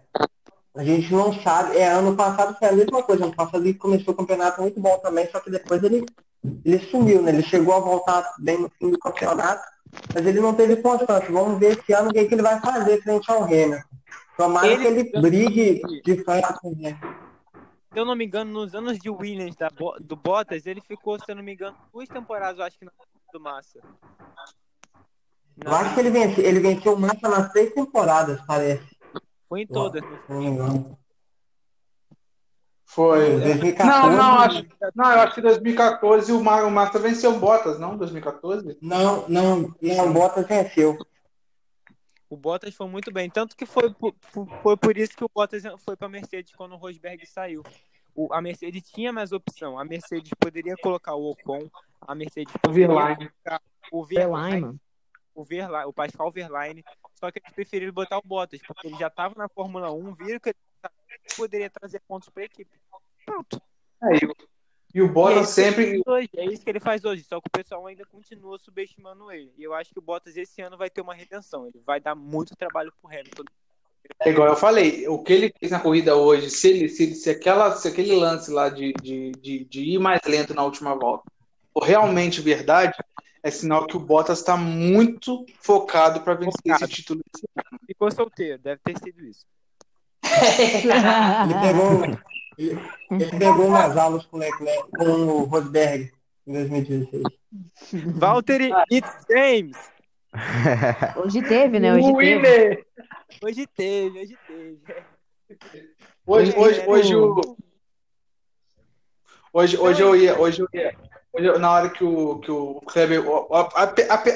a 0.76 0.84
gente 0.84 1.12
não 1.12 1.32
sabe. 1.40 1.76
É, 1.76 1.88
ano 1.88 2.16
passado 2.16 2.56
foi 2.58 2.68
a 2.68 2.72
mesma 2.72 3.02
coisa. 3.02 3.24
Ano 3.24 3.34
passado 3.34 3.62
ele 3.64 3.74
começou 3.74 4.12
o 4.12 4.16
campeonato 4.16 4.60
muito 4.60 4.80
bom 4.80 4.98
também, 4.98 5.28
só 5.30 5.38
que 5.40 5.50
depois 5.50 5.82
ele, 5.84 6.04
ele 6.64 6.78
sumiu, 6.90 7.22
né? 7.22 7.30
Ele 7.30 7.42
chegou 7.42 7.74
a 7.74 7.78
voltar 7.80 8.28
bem 8.40 8.58
no 8.60 8.68
fim 8.70 8.90
do 8.90 8.98
campeonato, 8.98 9.62
mas 10.12 10.26
ele 10.26 10.40
não 10.40 10.52
teve 10.52 10.76
constância. 10.76 11.30
Vamos 11.32 11.58
ver 11.60 11.78
esse 11.78 11.92
ano 11.92 12.10
o 12.10 12.12
que, 12.12 12.24
que 12.24 12.34
ele 12.34 12.42
vai 12.42 12.60
fazer 12.60 13.00
frente 13.02 13.30
ao 13.30 13.44
Hamilton. 13.44 13.78
Tomara 14.36 14.66
Ele- 14.66 15.04
que 15.04 15.16
ele 15.16 15.20
brigue 15.22 15.82
de 16.04 16.24
frente 16.24 16.52
com 16.60 16.70
o 16.70 16.72
Hamilton. 16.72 17.08
Se 17.92 17.98
eu 17.98 18.04
não 18.04 18.14
me 18.14 18.24
engano, 18.24 18.52
nos 18.52 18.74
anos 18.74 18.98
de 18.98 19.10
Williams 19.10 19.56
da 19.56 19.68
do 20.00 20.14
Bottas, 20.14 20.64
ele 20.64 20.80
ficou, 20.80 21.18
se 21.18 21.24
eu 21.28 21.34
não 21.34 21.42
me 21.42 21.54
engano, 21.54 21.76
duas 21.92 22.08
temporadas, 22.08 22.58
eu 22.58 22.64
acho 22.64 22.78
que 22.78 22.84
na 22.84 22.92
do 23.32 23.40
Massa. 23.40 23.80
Eu 25.64 25.72
acho 25.72 25.94
que 25.94 26.00
ele 26.00 26.10
venceu, 26.10 26.44
ele 26.44 26.60
venceu 26.60 26.94
o 26.94 26.98
Massa 26.98 27.28
nas 27.28 27.52
três 27.52 27.72
temporadas, 27.74 28.40
parece. 28.46 28.96
Foi 29.48 29.62
em 29.62 29.66
todas. 29.66 30.02
Se 30.02 30.32
não 30.32 30.38
me 30.38 30.46
engano. 30.46 30.98
Foi. 32.84 33.40
2014. 33.40 33.88
Não, 33.88 34.16
não, 34.16 34.38
acho, 34.38 34.66
não, 34.94 35.12
eu 35.12 35.20
acho 35.20 35.34
que 35.34 35.40
2014 35.40 36.32
o, 36.32 36.38
o 36.38 36.70
Massa 36.70 36.98
venceu 36.98 37.34
o 37.34 37.38
Bottas, 37.38 37.78
não? 37.78 37.96
2014? 37.96 38.78
Não, 38.80 39.28
não, 39.28 39.74
não, 39.80 40.10
o 40.10 40.12
Bottas 40.12 40.46
venceu. 40.46 40.98
O 42.30 42.36
Bottas 42.36 42.74
foi 42.74 42.86
muito 42.86 43.12
bem. 43.12 43.28
Tanto 43.28 43.56
que 43.56 43.66
foi, 43.66 43.92
por- 43.92 44.12
por- 44.32 44.48
foi 44.62 44.76
por 44.76 44.96
isso 44.96 45.16
que 45.16 45.24
o 45.24 45.28
Bottas 45.28 45.64
foi 45.84 45.96
para 45.96 46.06
a 46.06 46.10
Mercedes 46.10 46.54
quando 46.54 46.72
o 46.72 46.76
Rosberg 46.78 47.26
saiu. 47.26 47.62
O- 48.14 48.32
a 48.32 48.40
Mercedes 48.40 48.88
tinha 48.90 49.12
mais 49.12 49.32
opção. 49.32 49.76
A 49.78 49.84
Mercedes 49.84 50.30
poderia 50.38 50.76
colocar 50.76 51.14
o 51.16 51.30
Ocon. 51.32 51.68
A 52.00 52.14
Mercedes 52.14 52.54
poderia 52.62 52.86
Verlaine. 52.86 53.16
colocar 53.28 53.62
o 53.92 54.04
Verlaine, 54.04 54.30
Verlaine, 54.30 54.60
mano. 54.60 54.80
o, 55.34 55.44
Verlaine, 55.44 55.88
o 55.88 55.92
Pascal 55.92 56.30
Verlaine. 56.30 56.84
Só 57.14 57.30
que 57.32 57.40
eles 57.40 57.52
preferiram 57.52 57.92
botar 57.92 58.18
o 58.18 58.22
Bottas, 58.22 58.60
porque 58.62 58.86
ele 58.86 58.96
já 58.96 59.08
estava 59.08 59.34
na 59.36 59.48
Fórmula 59.48 59.90
1, 59.92 60.14
viram 60.14 60.38
que 60.40 60.50
ele 60.50 60.58
poderia 61.36 61.68
trazer 61.68 62.00
pontos 62.06 62.28
para 62.28 62.44
a 62.44 62.46
equipe. 62.46 62.70
Pronto. 63.26 63.60
É, 64.04 64.24
e, 64.24 64.26
o- 64.26 64.34
e 64.94 65.00
o 65.00 65.06
é 65.06 65.08
Bottas 65.08 65.56
ele 65.58 65.70
sempre. 65.72 66.02
hoje, 66.06 66.28
é 66.36 66.44
isso 66.46 66.64
que 66.64 66.70
ele 66.70 66.80
faz 66.80 67.04
hoje, 67.04 67.22
só 67.22 67.40
que 67.40 67.48
o 67.48 67.58
pessoal 67.58 67.86
ainda 67.86 68.04
continua 68.06 68.58
subestimando 68.58 69.30
ele. 69.30 69.52
E 69.56 69.62
eu 69.62 69.72
acho 69.74 69.92
que 69.92 69.98
o 69.98 70.02
Bottas 70.02 70.36
esse 70.36 70.60
ano 70.60 70.76
vai 70.76 70.90
ter 70.90 71.00
uma 71.00 71.14
redenção. 71.14 71.66
Ele 71.66 71.80
vai 71.84 72.00
dar 72.00 72.14
muito 72.14 72.56
trabalho 72.56 72.92
pro 73.00 73.10
Hamilton. 73.10 73.44
É 74.20 74.30
igual 74.30 74.48
eu 74.48 74.56
falei, 74.56 75.06
o 75.06 75.22
que 75.22 75.32
ele 75.32 75.54
fez 75.58 75.70
na 75.70 75.78
corrida 75.78 76.16
hoje, 76.16 76.50
se, 76.50 76.68
ele, 76.68 76.88
se, 76.88 77.14
se, 77.14 77.30
aquela, 77.30 77.76
se 77.76 77.86
aquele 77.86 78.14
lance 78.16 78.50
lá 78.50 78.68
de, 78.68 78.92
de, 79.00 79.30
de, 79.32 79.64
de 79.64 79.80
ir 79.82 79.98
mais 79.98 80.20
lento 80.26 80.52
na 80.52 80.64
última 80.64 80.94
volta 80.94 81.30
for 81.72 81.84
realmente 81.84 82.40
verdade, 82.40 82.96
é 83.42 83.50
sinal 83.50 83.86
que 83.86 83.96
o 83.96 84.00
Bottas 84.00 84.38
está 84.38 84.56
muito 84.56 85.46
focado 85.60 86.20
para 86.20 86.34
vencer 86.34 86.60
Focado. 86.62 86.84
esse 86.84 86.92
título. 86.92 87.20
Ficou 87.86 88.10
solteiro, 88.10 88.58
deve 88.58 88.80
ter 88.84 88.98
sido 88.98 89.24
isso. 89.24 89.46
Pegou, 91.62 92.18
ele, 92.64 92.78
pegou 93.38 93.66
umas 93.66 93.96
aulas 93.96 94.26
com 94.26 94.36
o 94.36 94.40
Leclerc, 94.40 94.90
com 94.90 95.04
o 95.04 95.44
Rosberg 95.44 96.12
em 96.46 96.52
2016. 96.52 97.22
Valtteri 98.16 98.70
It's 98.90 99.10
James! 99.28 99.76
Hoje 101.16 101.42
teve, 101.42 101.80
né? 101.80 101.92
Hoje 101.94 102.12
teve. 102.16 102.86
Hoje 103.42 103.66
teve, 103.66 104.20
hoje 104.20 104.38
teve. 104.46 104.80
Hoje, 106.26 106.54
hoje, 106.56 106.84
hoje, 106.86 107.16
o, 107.16 107.56
hoje, 109.52 109.76
hoje 109.76 110.00
eu 110.02 110.14
ia, 110.14 110.38
hoje 110.38 110.62
eu 110.62 110.68
ia, 110.72 110.96
hoje 111.32 111.46
eu- 111.46 111.58
na 111.58 111.72
hora 111.72 111.90
que 111.90 112.04
o, 112.04 112.38
que 112.38 112.50
o 112.52 112.80
Kleber, 112.82 113.24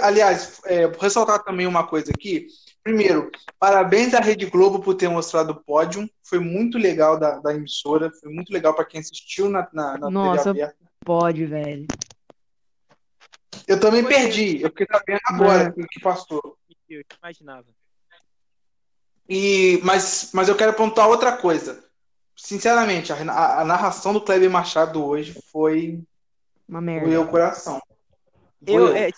aliás, 0.02 0.60
é, 0.64 0.88
vou 0.88 0.98
ressaltar 1.00 1.44
também 1.44 1.66
uma 1.68 1.86
coisa 1.86 2.10
aqui. 2.10 2.48
Primeiro, 2.84 3.30
parabéns 3.58 4.12
à 4.12 4.20
Rede 4.20 4.44
Globo 4.44 4.78
por 4.78 4.94
ter 4.94 5.08
mostrado 5.08 5.52
o 5.52 5.64
pódio. 5.64 6.06
Foi 6.22 6.38
muito 6.38 6.76
legal 6.76 7.18
da, 7.18 7.38
da 7.40 7.54
emissora, 7.54 8.10
foi 8.20 8.30
muito 8.30 8.52
legal 8.52 8.74
para 8.74 8.84
quem 8.84 9.00
assistiu 9.00 9.48
na, 9.48 9.66
na, 9.72 9.96
na 9.96 10.10
Nossa. 10.10 10.52
TV 10.52 10.62
aberta. 10.62 10.84
Pode, 11.02 11.46
velho. 11.46 11.86
Eu 13.66 13.80
também 13.80 14.02
Foi. 14.02 14.12
perdi, 14.12 14.60
eu 14.60 14.68
fiquei 14.68 14.86
sabendo 14.90 15.20
agora 15.24 15.72
que, 15.72 15.82
que 15.86 16.00
passou. 16.00 16.58
Eu 16.88 17.02
imaginava. 17.22 17.66
E, 19.26 19.80
mas, 19.82 20.30
mas 20.34 20.48
eu 20.50 20.54
quero 20.56 20.74
pontuar 20.74 21.08
outra 21.08 21.34
coisa. 21.34 21.82
Sinceramente, 22.36 23.10
a, 23.12 23.16
a- 23.32 23.60
a 23.62 23.64
narração 23.64 24.12
do 24.12 24.20
Kleber 24.20 24.50
Machado 24.50 25.02
hoje 25.02 25.40
foi 25.50 26.02
Uma 26.68 26.80
Doeu 26.82 27.00
merda. 27.00 27.20
o 27.22 27.28
coração. 27.28 27.80
Eu, 28.66 28.86
Doeu, 28.86 28.96
é, 28.96 29.10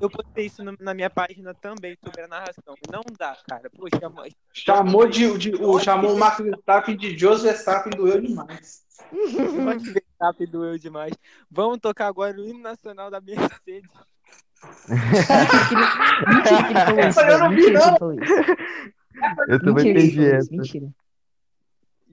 eu 0.00 0.10
postei 0.10 0.46
isso 0.46 0.62
na 0.80 0.94
minha 0.94 1.08
página 1.10 1.54
também 1.54 1.96
sobre 2.02 2.22
a 2.22 2.28
narração. 2.28 2.74
Não 2.90 3.02
dá, 3.18 3.36
cara. 3.48 3.70
Poxa, 3.70 4.08
mas- 4.14 4.34
Chamou, 4.52 5.06
de, 5.08 5.38
de- 5.38 5.54
o, 5.56 5.78
chamou 5.78 6.14
o 6.14 6.18
Max 6.18 6.38
Verstappen 6.38 6.96
de 6.96 7.16
José 7.18 7.50
Verstappen, 7.52 7.92
doeu 7.96 8.20
demais. 8.20 8.82
o 9.12 9.62
Max 9.62 9.82
Verstappen 9.84 10.46
doeu 10.48 10.78
demais. 10.78 11.12
Vamos 11.50 11.78
tocar 11.78 12.06
agora 12.08 12.36
o 12.36 12.44
hino 12.44 12.60
nacional 12.60 13.10
da 13.10 13.20
Mercedes. 13.20 13.90
Mentira 16.26 16.90
eu 16.90 17.50
Mentira 17.50 17.64
que 17.64 17.70
não. 17.70 17.96
Eu 19.48 19.58
Mentira 19.74 19.74
perdi 19.74 20.16
falou 20.16 20.28
essa. 20.34 20.38
isso. 20.44 20.52
Mentira. 20.56 20.88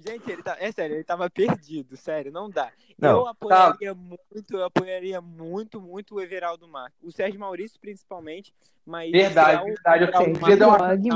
Gente, 0.05 0.31
ele 0.31 0.41
tá, 0.41 0.55
é 0.59 0.71
sério, 0.71 0.95
ele 0.95 1.03
tava 1.03 1.29
perdido, 1.29 1.97
sério, 1.97 2.31
não 2.31 2.49
dá. 2.49 2.71
Não, 2.97 3.09
eu 3.09 3.27
apoiaria 3.27 3.93
muito, 3.93 4.51
eu 4.51 4.63
apoiaria 4.63 5.19
muito, 5.19 5.81
muito 5.81 6.15
o 6.15 6.21
Everaldo 6.21 6.67
Marques. 6.67 6.97
O 7.03 7.11
Sérgio 7.11 7.39
Maurício, 7.39 7.79
principalmente, 7.79 8.53
mas. 8.85 9.11
Verdade, 9.11 9.65
verdade, 9.65 10.03
eu 10.05 10.33
podia 10.33 10.57
dar 10.57 10.67
uma- 10.67 10.93
lindo. 10.95 11.15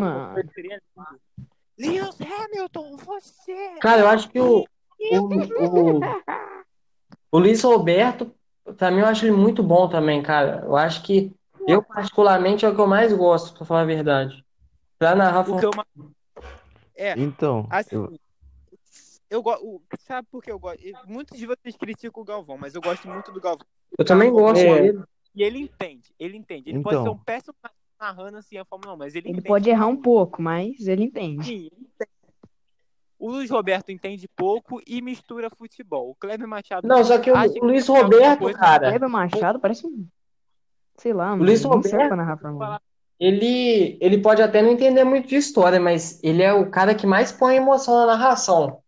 Lewis 1.77 2.17
Hamilton, 2.21 2.97
você! 2.97 3.75
Cara, 3.79 4.01
eu 4.01 4.07
acho 4.07 4.29
que 4.29 4.39
o, 4.39 4.63
o, 4.99 5.17
o, 5.65 5.99
o 7.31 7.39
Luiz 7.39 7.63
Roberto, 7.63 8.33
pra 8.77 8.91
mim, 8.91 8.99
eu 8.99 9.07
acho 9.07 9.25
ele 9.25 9.31
muito 9.31 9.63
bom 9.63 9.89
também, 9.89 10.21
cara. 10.21 10.61
Eu 10.65 10.75
acho 10.75 11.01
que, 11.03 11.31
eu 11.67 11.81
particularmente, 11.81 12.63
é 12.65 12.69
o 12.69 12.75
que 12.75 12.81
eu 12.81 12.87
mais 12.87 13.11
gosto, 13.11 13.55
pra 13.57 13.65
falar 13.65 13.81
a 13.81 13.85
verdade. 13.85 14.45
Pra 14.99 15.15
narrar 15.15 15.49
O 15.49 15.59
que 15.59 15.65
eu 15.65 15.71
É, 16.95 17.13
Então, 17.19 17.67
assim, 17.69 17.95
eu, 17.95 18.19
eu 19.33 19.41
gosto. 19.43 19.81
Sabe 19.99 20.27
por 20.31 20.41
que 20.43 20.51
eu 20.51 20.59
gosto? 20.59 20.79
Muitos 21.07 21.37
de 21.37 21.45
vocês 21.45 21.75
criticam 21.75 22.21
o 22.21 22.25
Galvão, 22.25 22.57
mas 22.57 22.75
eu 22.75 22.81
gosto 22.81 23.07
muito 23.07 23.31
do 23.31 23.41
Galvão. 23.41 23.65
Eu 23.97 24.05
também 24.05 24.31
gosto 24.31 24.61
É. 24.61 24.81
dele. 24.81 25.03
E 25.35 25.41
ele 25.43 25.59
entende, 25.59 26.13
ele 26.19 26.37
entende. 26.37 26.69
Ele 26.69 26.81
pode 26.81 26.97
ser 26.97 27.01
Então. 27.01 27.13
um 27.13 27.17
péssimo 27.17 27.55
narrando 27.99 28.37
assim 28.37 28.57
a 28.57 28.65
Fórmula 28.65 28.93
1, 28.93 28.97
mas 28.97 29.15
ele, 29.15 29.27
Ele 29.27 29.31
entende. 29.33 29.47
pode 29.47 29.69
errar 29.69 29.87
um 29.87 29.97
pouco, 29.97 30.41
mas 30.41 30.87
ele 30.87 31.03
entende. 31.05 31.43
Sim, 31.45 31.53
ele 31.71 31.87
entende. 31.87 32.11
O 33.17 33.31
Luiz 33.31 33.49
Roberto 33.49 33.89
entende 33.89 34.27
pouco 34.35 34.81
e 34.85 35.01
mistura 35.01 35.49
futebol. 35.49 36.09
O 36.11 36.15
Kleber 36.15 36.47
Machado. 36.47 36.85
Não, 36.87 37.03
só 37.03 37.17
que 37.17 37.31
o, 37.31 37.33
o 37.35 37.65
Luiz 37.65 37.87
alguma 37.89 38.03
Roberto, 38.03 38.39
coisa, 38.39 38.59
cara, 38.59 38.89
Kleber 38.89 39.09
Machado 39.09 39.59
parece 39.59 39.87
um. 39.87 40.05
Sei 40.97 41.13
lá, 41.13 41.29
mano. 41.31 41.45
Luiz 41.45 41.63
Roberto 41.63 41.89
pra 42.07 42.15
narrar 42.15 42.37
1. 42.43 42.77
ele, 43.19 43.97
ele 44.01 44.17
pode 44.21 44.41
até 44.41 44.61
não 44.61 44.69
entender 44.71 45.03
muito 45.05 45.27
de 45.29 45.35
história, 45.37 45.79
mas 45.79 46.21
ele 46.23 46.43
é 46.43 46.53
o 46.53 46.69
cara 46.69 46.93
que 46.93 47.07
mais 47.07 47.31
põe 47.31 47.55
emoção 47.55 47.95
na 47.95 48.05
narração. 48.07 48.82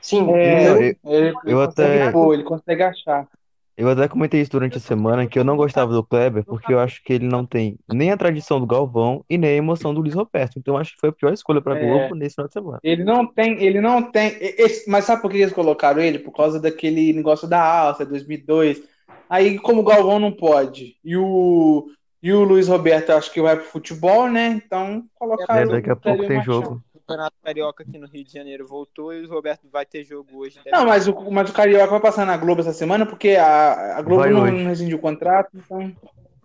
Sim, 0.00 0.30
É, 0.30 0.68
eu- 0.68 0.76
eu, 0.82 0.96
Ele, 1.04 1.28
eu 1.46 1.66
consegue 1.66 2.02
até- 2.02 2.34
ele 2.34 2.42
consegue 2.42 2.82
achar. 2.82 3.28
eu 3.76 3.88
até 3.88 4.08
comentei 4.08 4.40
isso 4.40 4.50
durante 4.50 4.76
a 4.76 4.80
semana 4.80 5.26
que 5.26 5.38
eu 5.38 5.44
não 5.44 5.56
gostava 5.56 5.92
do 5.92 6.04
Kleber 6.04 6.44
porque 6.44 6.72
eu 6.72 6.78
acho 6.78 7.02
que 7.04 7.12
ele 7.12 7.26
não 7.26 7.44
tem 7.46 7.76
nem 7.90 8.10
a 8.10 8.16
tradição 8.16 8.58
do 8.60 8.66
Galvão 8.66 9.24
e 9.28 9.36
nem 9.38 9.50
a 9.50 9.54
emoção 9.56 9.92
do 9.94 10.00
Luiz 10.00 10.14
Roberto. 10.14 10.58
Então 10.58 10.74
eu 10.74 10.80
acho 10.80 10.92
que 10.94 11.00
foi 11.00 11.08
a 11.10 11.12
pior 11.12 11.32
escolha 11.32 11.60
pra 11.62 11.76
É. 11.76 11.78
Globo 11.80 12.14
nesse 12.14 12.34
final 12.34 12.48
de 12.48 12.52
semana. 12.54 12.78
Ele 12.82 13.04
não 13.04 13.26
tem, 13.26 13.62
ele 13.62 13.80
não 13.80 14.10
tem. 14.10 14.36
esse- 14.40 14.88
mas 14.90 15.04
sabe 15.04 15.22
por 15.22 15.30
que 15.30 15.38
eles 15.38 15.52
colocaram 15.52 16.00
ele? 16.02 16.18
Por 16.18 16.32
causa 16.32 16.58
daquele 16.60 17.12
negócio 17.12 17.46
da 17.48 17.62
alça, 17.62 18.04
2002. 18.04 18.82
Aí, 19.28 19.58
como 19.58 19.80
o 19.82 19.84
Galvão 19.84 20.18
não 20.18 20.32
pode, 20.32 20.96
e 21.04 21.16
o, 21.16 21.86
e 22.22 22.32
o 22.32 22.42
Luiz 22.42 22.66
Roberto 22.68 23.10
acho 23.10 23.32
que 23.32 23.40
vai 23.40 23.54
pro 23.56 23.64
futebol, 23.64 24.28
né? 24.28 24.48
Então, 24.48 25.04
É, 25.06 25.18
colocaram 25.18 25.68
daqui 25.68 25.90
a 25.90 25.94
pouco 25.96 26.26
tem 26.26 26.42
jogo. 26.42 26.82
O 27.10 27.12
Campeonato 27.12 27.36
Carioca 27.42 27.82
aqui 27.82 27.98
no 27.98 28.06
Rio 28.06 28.24
de 28.24 28.32
Janeiro 28.32 28.68
voltou 28.68 29.12
e 29.12 29.26
o 29.26 29.28
Roberto 29.28 29.68
vai 29.68 29.84
ter 29.84 30.04
jogo 30.04 30.28
hoje. 30.38 30.60
Deve- 30.62 30.76
Não, 30.76 30.86
mas 30.86 31.08
o, 31.08 31.30
mas 31.30 31.50
o 31.50 31.52
Carioca 31.52 31.88
vai 31.88 32.00
passar 32.00 32.24
na 32.24 32.36
Globo 32.36 32.60
essa 32.60 32.72
semana 32.72 33.04
porque 33.04 33.30
a, 33.30 33.96
a 33.96 34.02
Globo 34.02 34.20
Vai 34.22 34.30
não, 34.30 34.42
hoje. 34.42 34.52
não 34.52 34.68
rescindiu 34.70 34.96
o 34.96 35.00
contrato, 35.00 35.48
então. 35.54 35.92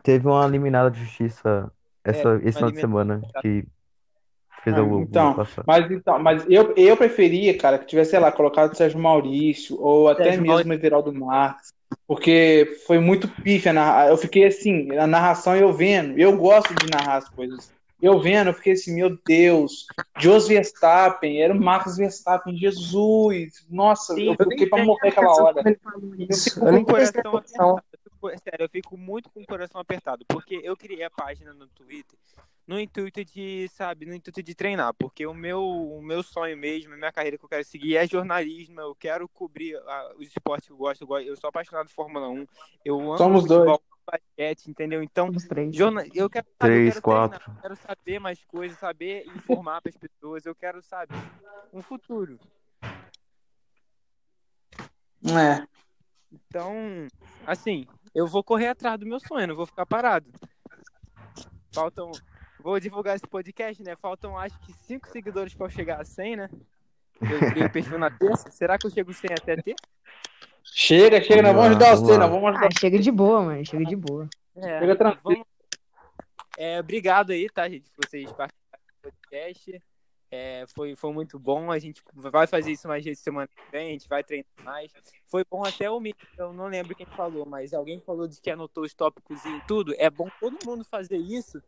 Teve 0.01 0.28
uma 0.28 0.43
eliminada 0.45 0.89
de 0.89 0.99
justiça 1.03 1.72
essa, 2.03 2.39
É, 2.41 2.47
esse 2.47 2.53
final 2.57 2.72
de 2.72 2.80
semana 2.80 3.22
que 3.43 3.63
fez 4.63 4.76
Ah, 4.76 4.82
Globo 4.82 5.01
então, 5.03 5.36
passar. 5.36 5.63
Mas 5.68 5.91
então, 5.91 6.18
mas 6.18 6.45
eu, 6.49 6.74
eu 6.76 6.97
preferia, 6.97 7.55
cara, 7.55 7.78
que 7.78 7.86
tivesse, 7.86 8.11
sei 8.11 8.20
lá, 8.20 8.32
colocado 8.32 8.74
o 8.74 8.76
Sérgio 8.76 8.99
Maurício 8.99 9.80
ou 9.80 10.09
até 10.09 10.24
Sérgio 10.24 10.41
mesmo 10.41 10.72
o 10.72 10.74
Everaldo 10.74 11.13
Marques, 11.13 11.74
porque 12.07 12.80
foi 12.88 12.97
muito 12.97 13.28
pífia. 13.28 13.72
Eu 14.09 14.18
fiquei 14.18 14.45
assim, 14.45 14.97
a 14.97 15.05
narração 15.05 15.55
eu 15.55 15.72
vendo, 15.72 16.18
eu 16.18 16.36
gosto 16.36 16.74
de 16.74 16.89
narrar 16.89 17.18
as 17.18 17.30
coisas. 17.30 17.74
Eu 18.06 18.20
vendo, 18.20 18.47
eu 18.47 18.53
fiquei 18.53 18.74
assim, 18.74 18.93
meu 18.93 19.18
Deus, 19.26 19.88
Jos 20.18 20.47
Verstappen, 20.47 21.41
era 21.41 21.53
o 21.53 21.60
Marcos 21.60 21.97
Verstappen, 21.97 22.56
Jesus, 22.56 23.66
nossa, 23.70 24.14
Sim, 24.14 24.36
eu 24.38 24.49
fiquei 24.49 24.68
pra 24.68 24.84
morrer 24.84 25.10
aquela 25.10 25.36
hora. 25.41 25.64
Eu 25.66 26.38
fico 26.38 26.60
Eu 26.60 26.74
com 26.74 26.76
o 26.82 26.86
coração 26.86 27.38
apertado. 27.38 27.82
Sério, 28.43 28.66
eu 28.66 28.70
fico 28.70 28.97
muito 28.97 29.30
com 29.30 29.41
o 29.41 29.45
coração 29.45 29.80
apertado. 29.82 30.26
Porque 30.28 30.60
eu 30.64 30.76
criei 30.76 31.03
a 31.03 31.10
página 31.10 31.53
no 31.53 31.68
Twitter 31.68 32.18
no 32.68 32.80
intuito 32.80 33.24
de, 33.24 33.68
sabe, 33.70 34.06
no 34.06 34.14
intuito 34.14 34.41
de 34.41 34.56
treinar. 34.56 34.93
Porque 34.93 35.26
o 35.26 35.34
meu, 35.34 35.64
o 35.64 36.01
meu 36.01 36.24
sonho 36.24 36.58
mesmo, 36.58 36.93
a 36.93 36.97
minha 36.97 37.12
carreira 37.12 37.38
que 37.38 37.45
eu 37.45 37.49
quero 37.49 37.64
seguir 37.64 37.95
é 37.97 38.08
jornalismo. 38.08 38.80
Eu 38.82 38.95
quero 38.95 39.28
cobrir 39.30 39.76
ah, 39.78 40.14
os 40.18 40.28
esportes 40.28 40.68
que 40.68 40.74
eu 40.74 40.78
gosto. 40.78 41.01
Eu, 41.01 41.08
gosto- 41.08 41.28
eu 41.28 41.36
sou 41.38 41.47
apaixonado 41.47 41.88
por 41.88 41.93
Fórmula 41.93 42.28
1. 42.30 42.47
Eu 42.84 42.99
amo 42.99 43.18
Somos 43.18 43.41
futebol, 43.43 43.82
basquete, 44.06 44.68
entendeu? 44.68 45.01
Então, 45.01 45.32
jorna... 45.72 46.06
eu 46.14 46.30
quero 46.30 46.47
saber, 46.60 46.74
Três, 46.74 46.88
eu 46.88 46.91
quero 46.93 47.01
quatro. 47.01 47.39
treinar, 47.39 47.58
eu 47.58 47.62
quero 47.62 47.76
saber 47.76 48.20
mais 48.20 48.43
coisas, 48.45 48.78
saber 48.78 49.26
informar 49.28 49.82
para 49.82 49.89
as 49.89 49.97
pessoas. 49.97 50.45
Eu 50.45 50.56
quero, 50.56 50.82
sabe, 50.82 51.14
um 51.74 51.82
futuro. 51.82 52.39
É. 55.24 55.66
Então, 56.32 57.08
assim, 57.45 57.86
eu 58.14 58.28
vou 58.28 58.43
correr 58.43 58.68
atrás 58.68 58.99
do 58.99 59.06
meu 59.06 59.20
sonho, 59.20 59.47
não 59.47 59.56
vou 59.56 59.66
ficar 59.66 59.86
parado. 59.86 60.32
Faltam. 61.74 62.12
Vou 62.60 62.80
divulgar 62.80 63.16
esse 63.16 63.28
podcast, 63.28 63.84
né? 63.84 63.95
Faltam 63.95 64.38
acho 64.38 64.58
que 64.62 64.74
5 64.74 65.08
seguidores 65.10 65.53
para 65.53 65.68
eu 65.68 65.70
chegar 65.70 66.01
a 66.01 66.06
100, 66.06 66.36
né? 66.36 66.49
Eu 67.22 67.39
criei 67.51 67.68
o 67.68 67.70
perfil 67.72 67.99
na 67.99 68.10
terça. 68.10 68.49
Será 68.49 68.78
que 68.78 68.88
eu 68.88 68.91
chego 68.91 69.14
100 69.14 69.30
até 69.34 69.56
ter? 69.58 69.76
Chega, 70.74 71.22
chega, 71.22 71.41
vamos 71.41 71.55
Vamos 71.55 71.70
ajudar 71.72 71.86
vamos 71.95 72.01
você, 72.09 72.18
nós 72.18 72.30
vamos 72.30 72.49
ajudar 72.49 72.68
Ah, 72.68 72.80
chega 72.80 72.99
de 72.99 73.11
boa, 73.11 73.41
mano. 73.41 73.66
Chega 73.66 73.86
de 73.86 73.95
boa. 73.95 74.30
É, 74.57 74.80
Chega 74.80 74.95
tranquilo. 74.95 75.22
vamos- 75.24 75.47
É, 76.57 76.80
obrigado 76.80 77.32
aí, 77.32 77.49
tá, 77.49 77.68
gente? 77.70 77.88
Se 77.88 77.93
vocês 77.97 78.32
participaram 78.32 78.84
do 79.03 79.09
podcast. 79.11 79.82
É, 80.32 80.66
foi, 80.76 80.95
foi 80.95 81.13
muito 81.13 81.39
bom. 81.39 81.72
A 81.72 81.80
gente 81.80 82.01
vai 82.13 82.47
fazer 82.47 82.72
isso 82.72 82.88
mais 82.88 83.05
vezes 83.05 83.20
semana 83.24 83.47
que 83.47 83.72
vem, 83.72 83.89
a 83.89 83.91
gente 83.91 84.09
vai 84.09 84.24
treinar 84.24 84.45
mais. 84.63 84.91
Foi 85.28 85.45
bom 85.49 85.63
até 85.63 85.89
o 85.89 85.99
Mito, 85.99 86.26
eu 86.38 86.51
não 86.51 86.68
lembro 86.68 86.95
quem 86.95 87.05
falou, 87.05 87.45
mas 87.45 87.74
alguém 87.74 88.01
falou 88.01 88.28
de 88.28 88.41
que 88.41 88.49
anotou 88.49 88.84
os 88.84 88.93
tópicos 88.93 89.45
e 89.45 89.61
tudo. 89.68 89.93
É 89.97 90.09
bom 90.09 90.28
todo 90.39 90.57
mundo 90.66 90.84
fazer 90.84 91.18
isso 91.18 91.61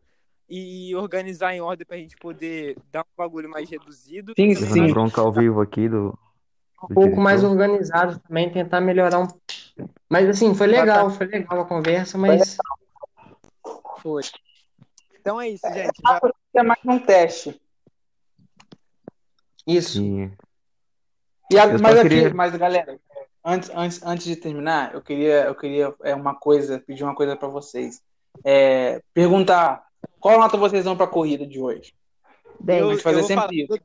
e 0.50 0.94
organizar 0.96 1.54
em 1.54 1.60
ordem 1.60 1.86
pra 1.86 1.96
gente 1.96 2.16
poder 2.16 2.76
dar 2.90 3.02
um 3.02 3.16
bagulho 3.16 3.48
mais 3.48 3.70
reduzido. 3.70 4.34
Sim, 4.36 4.54
sim. 4.54 4.88
bronca 4.88 5.20
ao 5.20 5.32
vivo 5.32 5.60
aqui 5.60 5.88
do, 5.88 6.18
um 6.84 6.94
pouco 6.94 7.20
mais 7.20 7.40
diretor. 7.40 7.52
organizado 7.60 8.18
também, 8.20 8.50
tentar 8.52 8.80
melhorar 8.80 9.20
um. 9.20 9.28
Mas 10.08 10.28
assim, 10.28 10.54
foi 10.54 10.66
legal, 10.66 11.10
foi 11.10 11.26
legal 11.26 11.60
a 11.60 11.64
conversa, 11.64 12.16
mas 12.18 12.56
Foi. 13.98 14.22
Então 15.20 15.40
é 15.40 15.48
isso, 15.48 15.66
gente. 15.72 16.00
Já- 16.06 16.20
É 16.54 16.62
mais 16.62 16.80
um 16.84 16.98
teste. 16.98 17.60
isso. 19.66 19.92
Sim. 19.98 20.32
E 21.50 21.58
a- 21.58 21.66
mas 21.78 21.98
aqui, 21.98 22.08
queria- 22.08 22.34
mas 22.34 22.54
galera, 22.56 22.98
antes, 23.44 23.70
antes, 23.74 24.02
antes 24.02 24.24
de 24.26 24.36
terminar, 24.36 24.94
eu 24.94 25.02
queria, 25.02 25.44
eu 25.44 25.54
queria 25.54 25.94
é 26.02 26.14
uma 26.14 26.34
coisa, 26.34 26.78
pedir 26.80 27.04
uma 27.04 27.14
coisa 27.14 27.36
pra 27.36 27.48
vocês. 27.48 28.00
É, 28.44 29.02
perguntar 29.12 29.84
qual 30.20 30.38
nota 30.38 30.56
vocês 30.56 30.84
dão 30.84 30.96
pra 30.96 31.06
corrida 31.06 31.46
de 31.46 31.58
hoje? 31.60 31.94
Dez. 32.60 32.80
Eu- 32.82 32.98
fazer 32.98 33.22
sempre 33.24 33.66
falar, 33.66 33.80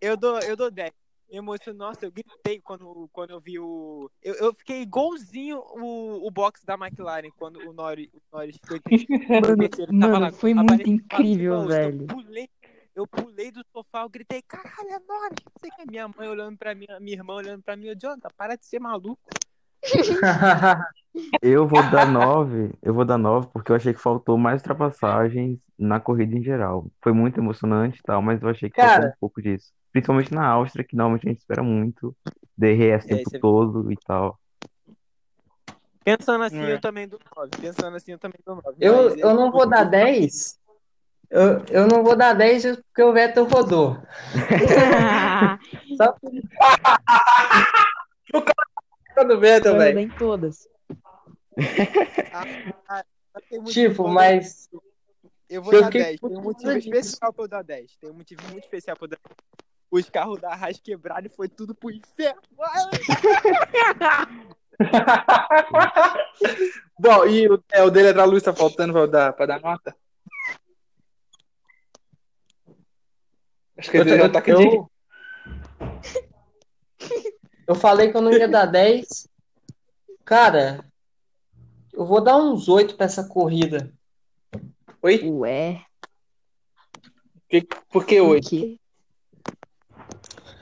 Eu 0.00 0.16
dou, 0.16 0.38
eu 0.40 0.56
dou 0.56 0.70
10. 0.70 0.92
Emocionou, 1.30 1.88
nossa, 1.88 2.06
eu 2.06 2.10
gritei 2.10 2.58
quando, 2.58 3.08
quando 3.12 3.30
eu 3.30 3.40
vi 3.40 3.58
o. 3.58 4.10
Eu, 4.22 4.34
eu 4.36 4.54
fiquei 4.54 4.80
igualzinho 4.80 5.58
o, 5.58 6.26
o 6.26 6.30
box 6.30 6.64
da 6.64 6.74
McLaren 6.74 7.30
quando 7.36 7.58
o 7.68 7.72
Norris, 7.72 8.08
o 8.14 8.20
Norris 8.32 8.56
terceiro. 8.58 9.92
Mano, 9.92 10.18
lá, 10.20 10.32
foi 10.32 10.54
muito 10.54 10.88
incrível, 10.88 11.66
velho. 11.66 12.06
Eu 12.08 12.16
pulei, 12.16 12.48
eu 12.94 13.06
pulei 13.06 13.50
do 13.50 13.62
sofá, 13.70 14.02
eu 14.02 14.08
gritei, 14.08 14.40
caralho, 14.40 14.88
é 14.88 14.98
Norris. 15.06 15.38
Não 15.44 15.60
sei 15.60 15.70
o 15.70 15.76
que. 15.76 15.90
Minha 15.90 16.08
mãe 16.08 16.28
olhando 16.28 16.56
pra 16.56 16.74
mim, 16.74 16.86
minha 17.00 17.16
irmã 17.16 17.34
olhando 17.34 17.62
pra 17.62 17.76
mim, 17.76 17.94
Jonathan, 18.00 18.30
para 18.34 18.56
de 18.56 18.64
ser 18.64 18.80
maluco. 18.80 19.20
Eu 21.42 21.66
vou 21.66 21.82
dar 21.90 22.06
nove, 22.06 22.72
eu 22.82 22.94
vou 22.94 23.04
dar 23.04 23.18
nove 23.18 23.48
porque 23.52 23.72
eu 23.72 23.76
achei 23.76 23.92
que 23.92 24.00
faltou 24.00 24.38
mais 24.38 24.60
ultrapassagens 24.62 25.58
na 25.78 25.98
corrida 25.98 26.36
em 26.36 26.42
geral. 26.42 26.86
Foi 27.02 27.12
muito 27.12 27.40
emocionante 27.40 27.98
e 27.98 28.02
tal, 28.02 28.22
mas 28.22 28.40
eu 28.42 28.48
achei 28.48 28.70
que 28.70 28.76
Cara. 28.76 28.88
faltou 28.88 29.10
um 29.10 29.16
pouco 29.20 29.42
disso. 29.42 29.72
Principalmente 29.92 30.32
na 30.34 30.46
Áustria, 30.46 30.84
que 30.84 30.94
normalmente 30.96 31.26
a 31.26 31.30
gente 31.30 31.38
espera 31.40 31.62
muito 31.62 32.14
DRS 32.56 33.04
o 33.04 33.06
É, 33.06 33.16
tempo 33.16 33.22
isso 33.28 33.36
é- 33.36 33.40
todo 33.40 33.90
e 33.92 33.96
tal. 33.96 34.38
Pensando 36.04 36.44
assim, 36.44 36.60
É. 36.62 36.72
eu 36.74 36.80
também 36.80 37.06
dou 37.08 37.18
9. 37.36 37.50
Pensando 37.60 37.96
assim, 37.96 38.12
eu 38.12 38.18
também 38.18 38.38
dou 38.44 38.56
9. 38.56 38.76
Eu, 38.80 39.16
eu 39.16 39.34
não 39.34 39.50
vou 39.50 39.66
dar 39.68 39.84
10. 39.84 40.58
Eu, 41.30 41.62
eu 41.70 41.86
não 41.86 42.02
vou 42.02 42.16
dar 42.16 42.32
10 42.32 42.76
porque 42.76 43.02
o 43.02 43.12
Vettel 43.12 43.44
rodou. 43.44 43.98
Só 45.98 46.12
por 46.12 46.30
Tá 49.14 49.22
do 49.24 49.38
Vettel, 49.40 49.76
Vai 49.76 49.92
velho. 49.92 50.00
em 50.00 50.08
todas. 50.16 50.66
Ah, 52.32 52.44
ah, 52.88 53.04
Tipo, 53.66 54.08
mas. 54.08 54.68
Eu 55.48 55.62
vou 55.62 55.72
Eu 55.72 55.80
dar 55.80 55.86
fiquei 55.86 56.02
10. 56.02 56.20
Tem 56.20 56.36
um 56.36 56.42
motivo 56.42 56.72
disso. 56.74 56.88
especial 56.88 57.32
pra 57.32 57.44
eu 57.44 57.48
dar 57.48 57.62
10. 57.62 57.96
Tem 57.96 58.10
um 58.10 58.14
motivo 58.14 58.42
muito 58.50 58.64
especial 58.64 58.96
pra 58.96 59.06
eu 59.06 59.08
dar 59.10 59.18
10 59.26 59.36
os 59.90 60.10
carros 60.10 60.40
da 60.40 60.54
Haas 60.54 60.78
quebraram 60.78 61.26
e 61.26 61.30
foi 61.30 61.48
tudo 61.48 61.74
pro 61.74 61.90
inferno. 61.90 62.42
Bom, 66.98 67.26
e 67.26 67.48
o, 67.48 67.62
é, 67.70 67.82
o 67.82 67.90
dele 67.90 68.08
é 68.08 68.12
da 68.12 68.24
luz, 68.24 68.42
tá 68.42 68.54
faltando 68.54 68.92
pra 68.92 69.06
dar, 69.06 69.32
pra 69.32 69.46
dar 69.46 69.60
nota? 69.60 69.96
Acho 73.76 73.90
que 73.90 73.96
eu, 73.96 74.06
eu, 74.06 74.32
tá 74.32 74.42
eu... 74.46 74.90
eu 77.66 77.74
falei 77.74 78.10
que 78.10 78.16
eu 78.16 78.20
não 78.20 78.32
ia 78.32 78.48
dar 78.48 78.66
10. 78.66 79.28
Cara, 80.24 80.84
eu 81.92 82.04
vou 82.04 82.20
dar 82.20 82.36
uns 82.36 82.68
8 82.68 82.96
pra 82.96 83.06
essa 83.06 83.26
corrida. 83.26 83.92
Oi? 85.00 85.30
Ué. 85.30 85.84
Que, 87.48 87.62
por 87.90 88.04
que 88.04 88.20
8? 88.20 88.78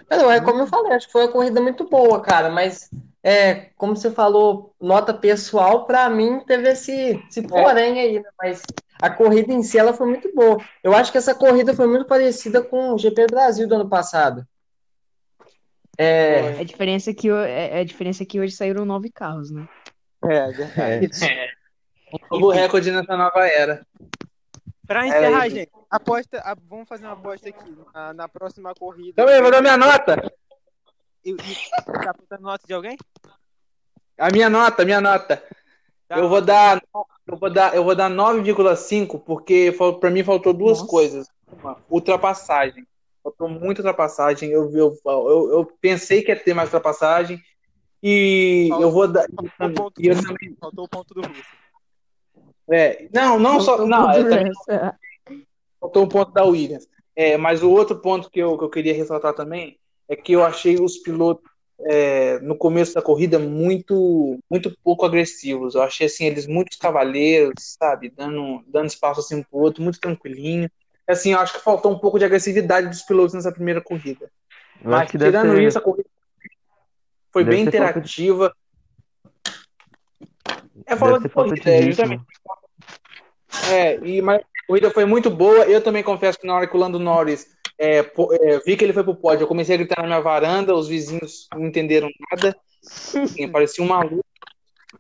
Não, 0.09 0.30
é 0.30 0.40
como 0.40 0.61
eu 0.61 0.66
falei, 0.66 0.92
acho 0.92 1.07
que 1.07 1.12
foi 1.12 1.22
uma 1.22 1.32
corrida 1.32 1.61
muito 1.61 1.88
boa, 1.88 2.20
cara, 2.20 2.48
mas 2.48 2.90
é, 3.22 3.70
como 3.76 3.96
você 3.96 4.11
falou, 4.11 4.74
nota 4.80 5.12
pessoal, 5.12 5.84
pra 5.84 6.09
mim 6.09 6.40
teve 6.46 6.68
esse, 6.70 7.20
esse 7.28 7.42
porém 7.42 7.98
aí, 7.98 8.20
né? 8.20 8.28
Mas 8.40 8.66
a 9.00 9.11
corrida 9.11 9.52
em 9.52 9.62
si 9.62 9.78
ela 9.78 9.92
foi 9.92 10.07
muito 10.07 10.32
boa. 10.32 10.59
Eu 10.82 10.94
acho 10.94 11.11
que 11.11 11.18
essa 11.18 11.34
corrida 11.34 11.74
foi 11.74 11.88
muito 11.88 12.07
parecida 12.07 12.62
com 12.62 12.92
o 12.92 12.98
GP 12.98 13.26
Brasil 13.28 13.66
do 13.66 13.74
ano 13.74 13.88
passado. 13.88 14.46
É, 15.98 16.61
A 16.61 16.64
diferença 16.64 17.11
é 17.11 17.14
que, 17.14 17.28
é, 17.28 17.80
a 17.80 17.84
diferença 17.84 18.22
é 18.22 18.26
que 18.26 18.38
hoje 18.38 18.54
saíram 18.54 18.84
nove 18.84 19.11
carros, 19.11 19.50
né? 19.50 19.66
É, 20.24 20.50
verdade. 20.52 21.11
Novo 22.30 22.50
recorde 22.50 22.92
nessa 22.92 23.16
nova 23.16 23.46
era. 23.46 23.84
Pra 24.87 25.05
É 25.05 25.09
encerrar, 25.09 25.49
gente, 25.49 25.72
aposta, 25.91 26.39
a- 26.41 26.57
vamos 26.68 26.89
fazer 26.89 27.07
uma 27.07 27.14
aposta 27.14 27.49
aqui. 27.49 27.76
Na, 27.93 28.14
na 28.14 28.28
próxima 28.28 28.74
corrida. 28.74 29.22
Então, 29.22 29.28
eu 29.28 29.43
vou 29.43 29.51
dar 29.51 29.61
minha 29.61 29.76
nota. 29.76 30.32
E, 31.24 31.30
e, 31.30 31.34
tá 32.03 32.11
apontando 32.11 32.43
nota 32.43 32.66
de 32.66 32.72
alguém? 32.72 32.97
A 34.18 34.30
minha 34.30 34.49
nota, 34.49 34.84
minha 34.84 35.01
nota. 35.01 35.43
Dá 36.09 36.18
Eu 36.18 36.28
vou 36.28 36.41
dar, 36.41 36.80
eu 37.26 37.37
vou 37.37 37.51
dar, 37.51 37.74
eu 37.74 37.82
vou 37.84 37.95
dar 37.97 38.09
9,5 38.09 39.18
porque 39.18 39.74
pra 40.01 40.11
mim 40.11 40.22
faltou 40.22 40.53
duas 40.53 40.78
Nossa. 40.78 40.91
coisas. 40.91 41.28
Uma, 41.51 41.76
ultrapassagem. 41.91 42.87
Faltou 43.22 43.49
muita 43.49 43.80
ultrapassagem. 43.80 44.51
Eu, 44.51 44.70
eu, 44.70 44.97
eu, 45.05 45.51
eu 45.51 45.64
pensei 45.80 46.22
que 46.22 46.30
ia 46.30 46.39
ter 46.39 46.55
mais 46.55 46.68
ultrapassagem 46.68 47.43
e 48.01 48.68
eu 48.70 48.91
vou 48.91 49.09
dar. 49.09 49.26
Faltou 49.59 49.66
o 49.66 49.74
ponto 49.74 50.01
E 50.03 50.07
eu 50.07 50.14
do 50.14 50.22
também. 50.22 50.57
Faltou 50.61 50.84
o 50.84 50.89
ponto 50.89 51.12
do 51.14 51.22
Russo. 51.22 51.65
É, 52.70 53.08
não, 53.12 53.38
não 53.38 53.60
só, 53.60 53.76
Faltou 53.76 53.88
não, 53.88 54.06
faltou 55.80 56.04
um 56.04 56.08
ponto 56.08 56.32
da 56.32 56.44
Williams. 56.44 56.88
É, 57.14 57.36
mas 57.36 57.62
o 57.62 57.70
outro 57.70 57.98
ponto 58.00 58.30
que 58.30 58.40
eu, 58.40 58.58
que 58.58 58.64
eu 58.64 58.70
queria 58.70 58.92
ressaltar 58.94 59.32
também 59.34 59.78
é 60.08 60.14
que 60.14 60.32
eu 60.32 60.44
achei 60.44 60.78
os 60.80 60.98
pilotos 60.98 61.50
é, 61.80 62.38
no 62.40 62.56
começo 62.56 62.94
da 62.94 63.02
corrida 63.02 63.38
muito 63.38 64.38
muito 64.50 64.74
pouco 64.82 65.04
agressivos. 65.04 65.74
Eu 65.74 65.82
achei 65.82 66.06
assim 66.06 66.24
eles 66.26 66.46
muito 66.46 66.78
cavaleiros, 66.78 67.76
sabe, 67.78 68.10
dando 68.10 68.62
dando 68.66 68.86
espaço 68.86 69.20
assim 69.20 69.36
um 69.36 69.42
pro 69.42 69.58
outro, 69.60 69.82
muito 69.82 70.00
tranquilinho. 70.00 70.70
Assim, 71.06 71.32
eu 71.32 71.38
acho 71.38 71.54
que 71.54 71.60
faltou 71.64 71.92
um 71.92 71.98
pouco 71.98 72.18
de 72.18 72.24
agressividade 72.24 72.88
dos 72.88 73.02
pilotos 73.02 73.34
nessa 73.34 73.52
primeira 73.52 73.80
corrida. 73.80 74.30
Eu 74.82 74.90
Mas 74.90 75.10
tirando 75.10 75.52
ser- 75.54 75.62
isso, 75.62 75.78
a 75.78 75.80
corrida 75.80 76.08
foi 77.32 77.44
deve 77.44 77.56
bem 77.56 77.64
ser 77.64 77.72
falta 77.72 77.90
interativa. 77.90 78.56
É 80.86 80.96
falta 80.96 81.20
de 81.20 81.28
corrida, 81.28 81.70
é, 81.70 81.82
justamente. 81.82 82.24
É, 83.70 83.98
e, 84.02 84.22
mas 84.22 84.40
a 84.40 84.66
corrida 84.66 84.90
foi 84.90 85.04
muito 85.04 85.30
boa. 85.30 85.64
Eu 85.64 85.82
também 85.82 86.02
confesso 86.02 86.38
que 86.38 86.46
na 86.46 86.54
hora 86.54 86.66
que 86.66 86.76
o 86.76 86.78
Lando 86.78 86.98
Norris 86.98 87.46
é, 87.78 87.98
é, 87.98 88.59
vi 88.64 88.76
que 88.76 88.84
ele 88.84 88.92
foi 88.92 89.04
pro 89.04 89.14
pódio, 89.14 89.44
eu 89.44 89.48
comecei 89.48 89.74
a 89.74 89.78
gritar 89.78 90.00
na 90.02 90.09
minha 90.09 90.20
varanda, 90.20 90.74
os 90.74 90.88
vizinhos 90.88 91.48
não 91.54 91.66
entenderam 91.66 92.09
nada. 92.30 92.57
Assim, 92.84 93.48
parecia 93.50 93.84
um 93.84 93.88
maluco. 93.88 94.24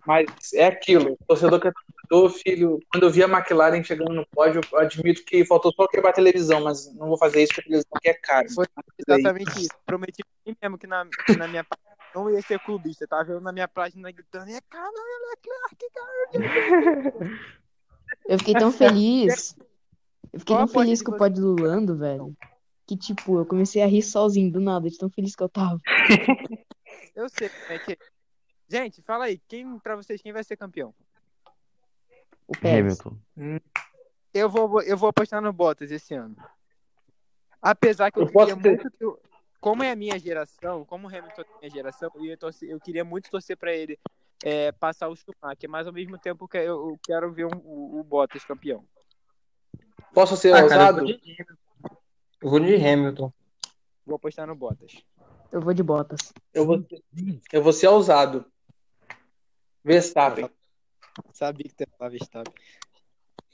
Mas 0.06 0.26
é 0.54 0.66
aquilo. 0.66 1.16
Torcedor 1.26 1.60
que 1.60 1.68
é 1.68 1.72
torcedor, 2.08 2.40
filho. 2.40 2.78
Quando 2.92 3.04
eu 3.04 3.10
vi 3.10 3.22
a 3.22 3.28
McLaren 3.28 3.82
chegando 3.82 4.12
no 4.12 4.26
pódio, 4.26 4.60
eu 4.72 4.78
admito 4.78 5.24
que 5.24 5.44
faltou 5.44 5.72
só 5.72 5.86
quebrar 5.88 6.10
a 6.10 6.14
televisão, 6.14 6.62
mas 6.62 6.92
não 6.94 7.08
vou 7.08 7.18
fazer 7.18 7.42
isso 7.42 7.54
porque 7.54 7.62
a 7.62 7.64
televisão 7.64 7.92
aqui 7.96 8.08
é 8.08 8.14
cara. 8.14 8.46
Foi 8.54 8.66
exatamente 8.98 9.60
isso. 9.60 9.70
Prometi 9.84 10.22
pra 10.22 10.52
mim 10.52 10.56
mesmo 10.62 10.78
que 10.78 10.86
na, 10.86 11.06
que 11.26 11.36
na 11.36 11.48
minha 11.48 11.64
página 11.64 11.96
não 12.14 12.30
ia 12.30 12.42
ser 12.42 12.60
clubista. 12.60 13.06
Tava 13.06 13.24
vendo 13.24 13.40
na 13.40 13.52
minha 13.52 13.68
página 13.68 14.10
gritando, 14.10 14.50
é 14.50 14.60
caralho, 14.68 14.94
Leclerc, 15.30 15.86
cara. 15.94 17.46
Eu 18.28 18.38
fiquei 18.38 18.54
tão 18.54 18.72
feliz. 18.72 19.56
Eu 20.32 20.40
fiquei 20.40 20.56
Qual 20.56 20.66
tão 20.66 20.68
feliz 20.82 21.02
com 21.02 21.10
o 21.10 21.14
você? 21.14 21.18
pódio 21.18 21.42
do 21.42 21.62
Lando, 21.62 21.96
velho. 21.96 22.36
Que, 22.86 22.96
tipo, 22.96 23.38
eu 23.38 23.46
comecei 23.46 23.82
a 23.82 23.86
rir 23.86 24.02
sozinho 24.02 24.50
do 24.52 24.60
nada, 24.60 24.88
de 24.88 24.96
tão 24.98 25.10
feliz 25.10 25.34
que 25.34 25.42
eu 25.42 25.48
tava. 25.48 25.80
Eu 27.14 27.28
sei 27.30 27.48
como 27.48 27.72
é 27.72 27.78
que 27.78 27.92
é. 27.92 27.96
Gente, 28.68 29.00
fala 29.00 29.24
aí, 29.24 29.40
quem 29.48 29.78
pra 29.78 29.96
vocês 29.96 30.20
quem 30.20 30.34
vai 30.34 30.44
ser 30.44 30.54
campeão? 30.56 30.94
O 32.46 32.52
Pérez. 32.52 33.00
Hamilton. 33.00 33.18
Eu 34.34 34.50
vou, 34.50 34.82
eu 34.82 34.96
vou 34.98 35.08
apostar 35.08 35.40
no 35.40 35.50
Bottas 35.50 35.90
esse 35.90 36.12
ano. 36.12 36.36
Apesar 37.62 38.10
que 38.12 38.18
eu, 38.18 38.24
Eu 38.24 38.28
queria 38.28 38.56
ter- 38.56 38.68
muito 38.68 38.90
que. 38.90 39.04
o- 39.04 39.18
Como 39.60 39.82
é 39.82 39.90
a 39.90 39.96
minha 39.96 40.18
geração, 40.18 40.84
como 40.84 41.06
o 41.06 41.08
Hamilton 41.08 41.40
é 41.40 41.44
a 41.54 41.58
minha 41.60 41.70
geração, 41.70 42.10
eu, 42.14 42.24
ia 42.26 42.36
torcer- 42.36 42.68
eu 42.68 42.78
queria 42.78 43.02
muito 43.04 43.30
torcer 43.30 43.56
pra 43.56 43.72
ele 43.74 43.98
é, 44.42 44.72
passar 44.72 45.08
o 45.08 45.16
Schumacher, 45.16 45.68
mas 45.68 45.86
ao 45.86 45.92
mesmo 45.92 46.18
tempo 46.18 46.46
que 46.48 46.58
eu, 46.58 46.98
quero 47.04 47.32
ver 47.32 47.46
um- 47.46 47.58
o, 47.64 48.00
o 48.00 48.04
Bottas 48.04 48.44
campeão. 48.44 48.84
Posso 50.14 50.36
ser 50.36 50.54
Ah, 50.54 50.62
ousado? 50.62 50.98
vou 51.04 51.06
de 51.06 51.32
Hamilton. 51.32 51.56
Eu 52.42 52.50
vou 52.50 52.60
de 52.60 52.74
Hamilton. 52.74 53.32
Vou 54.06 54.16
apostar 54.16 54.46
no 54.46 54.54
Bottas. 54.54 55.02
Eu 55.50 55.60
vou 55.60 55.74
de 55.74 55.82
Bottas. 55.82 56.32
Eu 56.54 56.66
vou, 56.66 56.86
eu 57.52 57.62
vou 57.62 57.72
ser 57.72 57.88
ousado. 57.88 58.44
Verstappen. 59.84 60.50
Sabia 61.32 61.64
que 61.64 61.74
você 61.76 61.86
falava 61.96 62.10
Verstappen. 62.10 62.54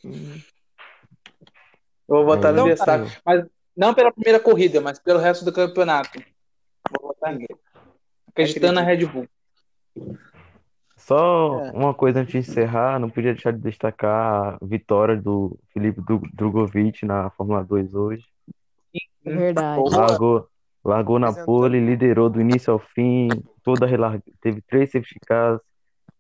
Eu 0.05 0.13
vou 2.09 2.25
votar 2.25 2.53
no 2.53 2.61
Então 2.69 2.85
tá. 2.85 2.97
Verstappen. 2.99 3.23
Mas 3.25 3.47
não 3.77 3.95
pela 3.95 4.13
primeira 4.13 4.39
corrida, 4.41 4.81
mas 4.81 4.99
pelo 4.99 5.19
resto 5.19 5.45
do 5.45 5.53
campeonato. 5.53 6.23
Vou 6.91 7.09
votar 7.09 7.33
nele. 7.35 7.57
Acreditando 8.29 8.73
na 8.75 8.83
Red 8.83 9.07
Bull. 9.07 9.29
Só 11.07 11.61
É. 11.65 11.71
uma 11.73 11.93
coisa 11.93 12.21
antes 12.21 12.33
de 12.33 12.39
encerrar, 12.39 12.99
não 12.99 13.11
podia 13.11 13.33
deixar 13.35 13.53
de 13.53 13.59
destacar 13.61 14.55
a 14.55 14.59
vitória 14.65 15.17
do 15.21 15.59
Felipe 15.73 16.01
Drogovic 16.33 17.05
na 17.05 17.29
Fórmula 17.31 17.65
2 17.65 17.93
hoje. 17.95 18.25
É 19.25 19.31
verdade. 19.35 19.83
Largou, 19.91 20.49
largou 20.85 21.19
na 21.19 21.33
pole, 21.45 21.81
liderou 21.81 22.31
do 22.31 22.41
início 22.41 22.73
ao 22.73 22.79
fim, 22.79 23.29
toda 23.63 23.85
relarga, 23.87 24.23
teve 24.41 24.61
três 24.63 24.91
safety 24.93 25.19
cars, 25.27 25.61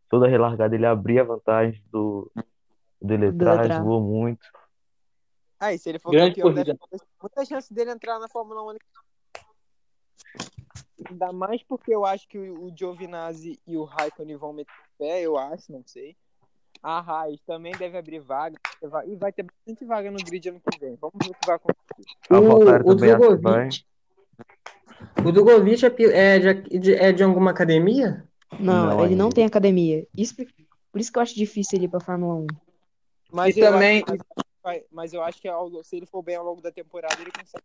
toda 0.08 0.26
relargada 0.28 0.74
ele 0.74 0.86
abria 0.86 1.22
a 1.22 1.24
vantagem 1.26 1.80
do, 1.90 2.30
do 2.34 2.44
Deletraz, 3.00 3.58
Deletraz. 3.58 3.84
voou 3.84 4.00
muito. 4.00 4.44
Aí, 5.60 5.78
se 5.78 5.88
ele 5.90 5.98
for 6.00 6.10
Grande 6.10 6.30
campeão, 6.40 6.52
corrida. 6.54 6.64
deve 6.74 6.78
ter 6.98 7.06
muita 7.20 7.44
chance 7.44 7.72
dele 7.72 7.92
entrar 7.92 8.18
na 8.18 8.28
Fórmula 8.28 8.64
1. 8.64 8.70
ano 8.70 8.78
que 8.80 8.86
vem. 10.44 10.61
Ainda 11.10 11.32
mais 11.32 11.62
porque 11.62 11.94
eu 11.94 12.04
acho 12.04 12.28
que 12.28 12.38
o 12.38 12.72
Giovinazzi 12.76 13.58
e 13.66 13.76
o 13.76 13.84
Raikkonen 13.84 14.36
vão 14.36 14.52
meter 14.52 14.72
pé, 14.98 15.20
eu 15.22 15.36
acho, 15.36 15.72
não 15.72 15.82
sei. 15.84 16.16
A 16.82 17.00
Raiz 17.00 17.40
também 17.46 17.72
deve 17.76 17.96
abrir 17.96 18.18
vaga. 18.18 18.58
E 19.06 19.14
vai 19.16 19.32
ter 19.32 19.44
bastante 19.44 19.84
vaga 19.84 20.10
no 20.10 20.18
grid 20.18 20.48
ano 20.48 20.60
que 20.60 20.78
vem. 20.80 20.96
Vamos 21.00 21.14
ver 21.24 21.30
o 21.30 21.34
que 21.34 21.46
vai 21.46 21.54
acontecer. 21.56 22.04
O, 22.30 22.90
o. 22.90 22.94
Drogovic. 22.94 23.84
O 25.24 25.30
Drogovic 25.32 25.84
é, 25.84 26.36
é 26.36 26.54
de, 26.54 26.94
é 26.94 27.12
de 27.12 27.22
alguma 27.22 27.50
academia? 27.52 28.26
Não, 28.58 28.86
Não, 28.96 29.04
ele 29.04 29.14
não 29.14 29.30
tem 29.30 29.44
academia. 29.44 30.06
Isso, 30.16 30.34
por 30.34 31.00
isso 31.00 31.12
que 31.12 31.18
eu 31.18 31.22
acho 31.22 31.34
difícil 31.34 31.78
ele 31.78 31.84
ir 31.86 31.88
pra 31.88 32.00
Fórmula 32.00 32.34
1. 32.34 32.46
Mas 33.30 33.56
E 33.56 33.60
eu 33.60 33.70
também- 33.72 34.04
acho, 34.64 34.84
mas, 34.90 35.12
eu 35.12 35.22
acho 35.22 35.40
que 35.40 35.48
ao- 35.48 35.82
se 35.84 35.96
ele 35.96 36.06
for 36.06 36.22
bem 36.22 36.34
ao 36.36 36.44
longo 36.44 36.60
da 36.60 36.70
temporada, 36.72 37.14
ele 37.20 37.30
consegue. 37.30 37.64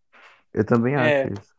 Eu 0.53 0.63
também 0.65 0.95
acho 0.95 1.07
É. 1.09 1.29
isso. 1.33 1.56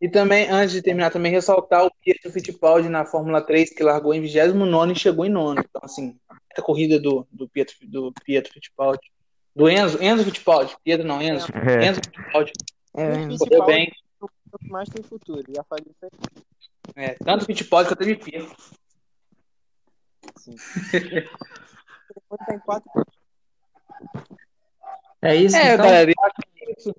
E 0.00 0.08
também, 0.08 0.48
antes 0.50 0.72
de 0.72 0.82
terminar, 0.82 1.10
também 1.10 1.32
ressaltar 1.32 1.86
o 1.86 1.90
Pietro 2.02 2.30
Fittipaldi 2.30 2.88
na 2.88 3.06
Fórmula 3.06 3.40
3, 3.40 3.70
que 3.70 3.82
largou 3.82 4.12
em 4.12 4.20
29 4.20 4.92
e 4.92 4.98
chegou 4.98 5.24
em 5.24 5.30
nono. 5.30 5.60
Então, 5.60 5.80
assim, 5.84 6.18
a 6.56 6.62
corrida 6.62 6.98
do, 7.00 7.26
do, 7.30 7.48
Pietro, 7.48 7.76
do 7.82 8.12
Pietro 8.24 8.52
Fittipaldi. 8.52 9.10
Do 9.54 9.68
Enzo, 9.68 10.02
Enzo 10.02 10.24
Fittipaldi. 10.24 10.76
Pietro 10.82 11.06
não, 11.06 11.22
Enzo. 11.22 11.46
É. 11.54 11.86
Enzo 11.86 12.00
Fittipaldi. 12.04 12.52
É, 12.96 13.08
O 13.08 13.12
Correu 13.12 13.30
Fittipaldi 13.38 13.66
bem. 13.72 13.92
é 14.22 14.68
mais 14.68 14.88
tem 14.88 15.02
futuro. 15.02 15.42
Já 15.54 15.62
falei 15.64 15.86
isso 15.88 16.04
aí. 16.04 17.04
É, 17.04 17.14
tanto 17.14 17.46
Fittipaldi 17.46 17.88
quanto 17.88 17.98
teve 17.98 18.16
Pietro. 18.16 18.54
Sim. 20.38 20.54
Ele 20.92 21.28
tá 22.46 22.54
em 22.54 22.58
quatro 22.60 22.90
É 25.22 25.34
isso, 25.36 25.56
É, 25.56 25.74
então? 25.74 25.86
galera, 25.86 26.10
eu 26.10 26.24
acho 26.24 26.34
que 26.36 26.64
é 26.64 26.74
isso. 26.78 26.94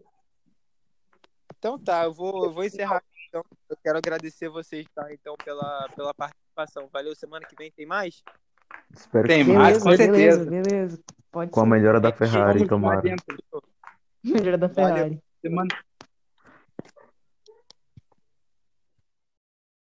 Então 1.57 1.79
tá, 1.79 2.03
eu 2.03 2.13
vou, 2.13 2.45
eu 2.45 2.51
vou 2.51 2.63
encerrar. 2.63 3.03
Então, 3.27 3.43
eu 3.69 3.77
quero 3.83 3.97
agradecer 3.97 4.47
vocês, 4.49 4.85
tá? 4.95 5.11
Então, 5.11 5.35
pela, 5.43 5.89
pela 5.95 6.13
participação. 6.13 6.87
Valeu, 6.91 7.15
semana 7.15 7.45
que 7.45 7.55
vem 7.55 7.71
tem 7.71 7.85
mais? 7.85 8.23
Espero 8.93 9.27
Tem 9.27 9.43
que 9.43 9.51
mais, 9.51 9.77
com 9.77 9.89
Beleza, 9.89 10.11
beleza, 10.11 10.37
certeza. 10.45 10.69
beleza. 10.69 11.03
Pode 11.31 11.51
Com 11.51 11.59
a 11.59 11.63
ser. 11.63 11.69
melhora 11.69 11.99
da 11.99 12.11
Ferrari, 12.11 12.67
tomara. 12.67 13.01
dentro. 13.01 13.37
Melhor 14.23 14.57
da 14.57 14.67
Valeu. 14.67 14.95
Ferrari. 14.95 15.23
Semana, 15.41 15.67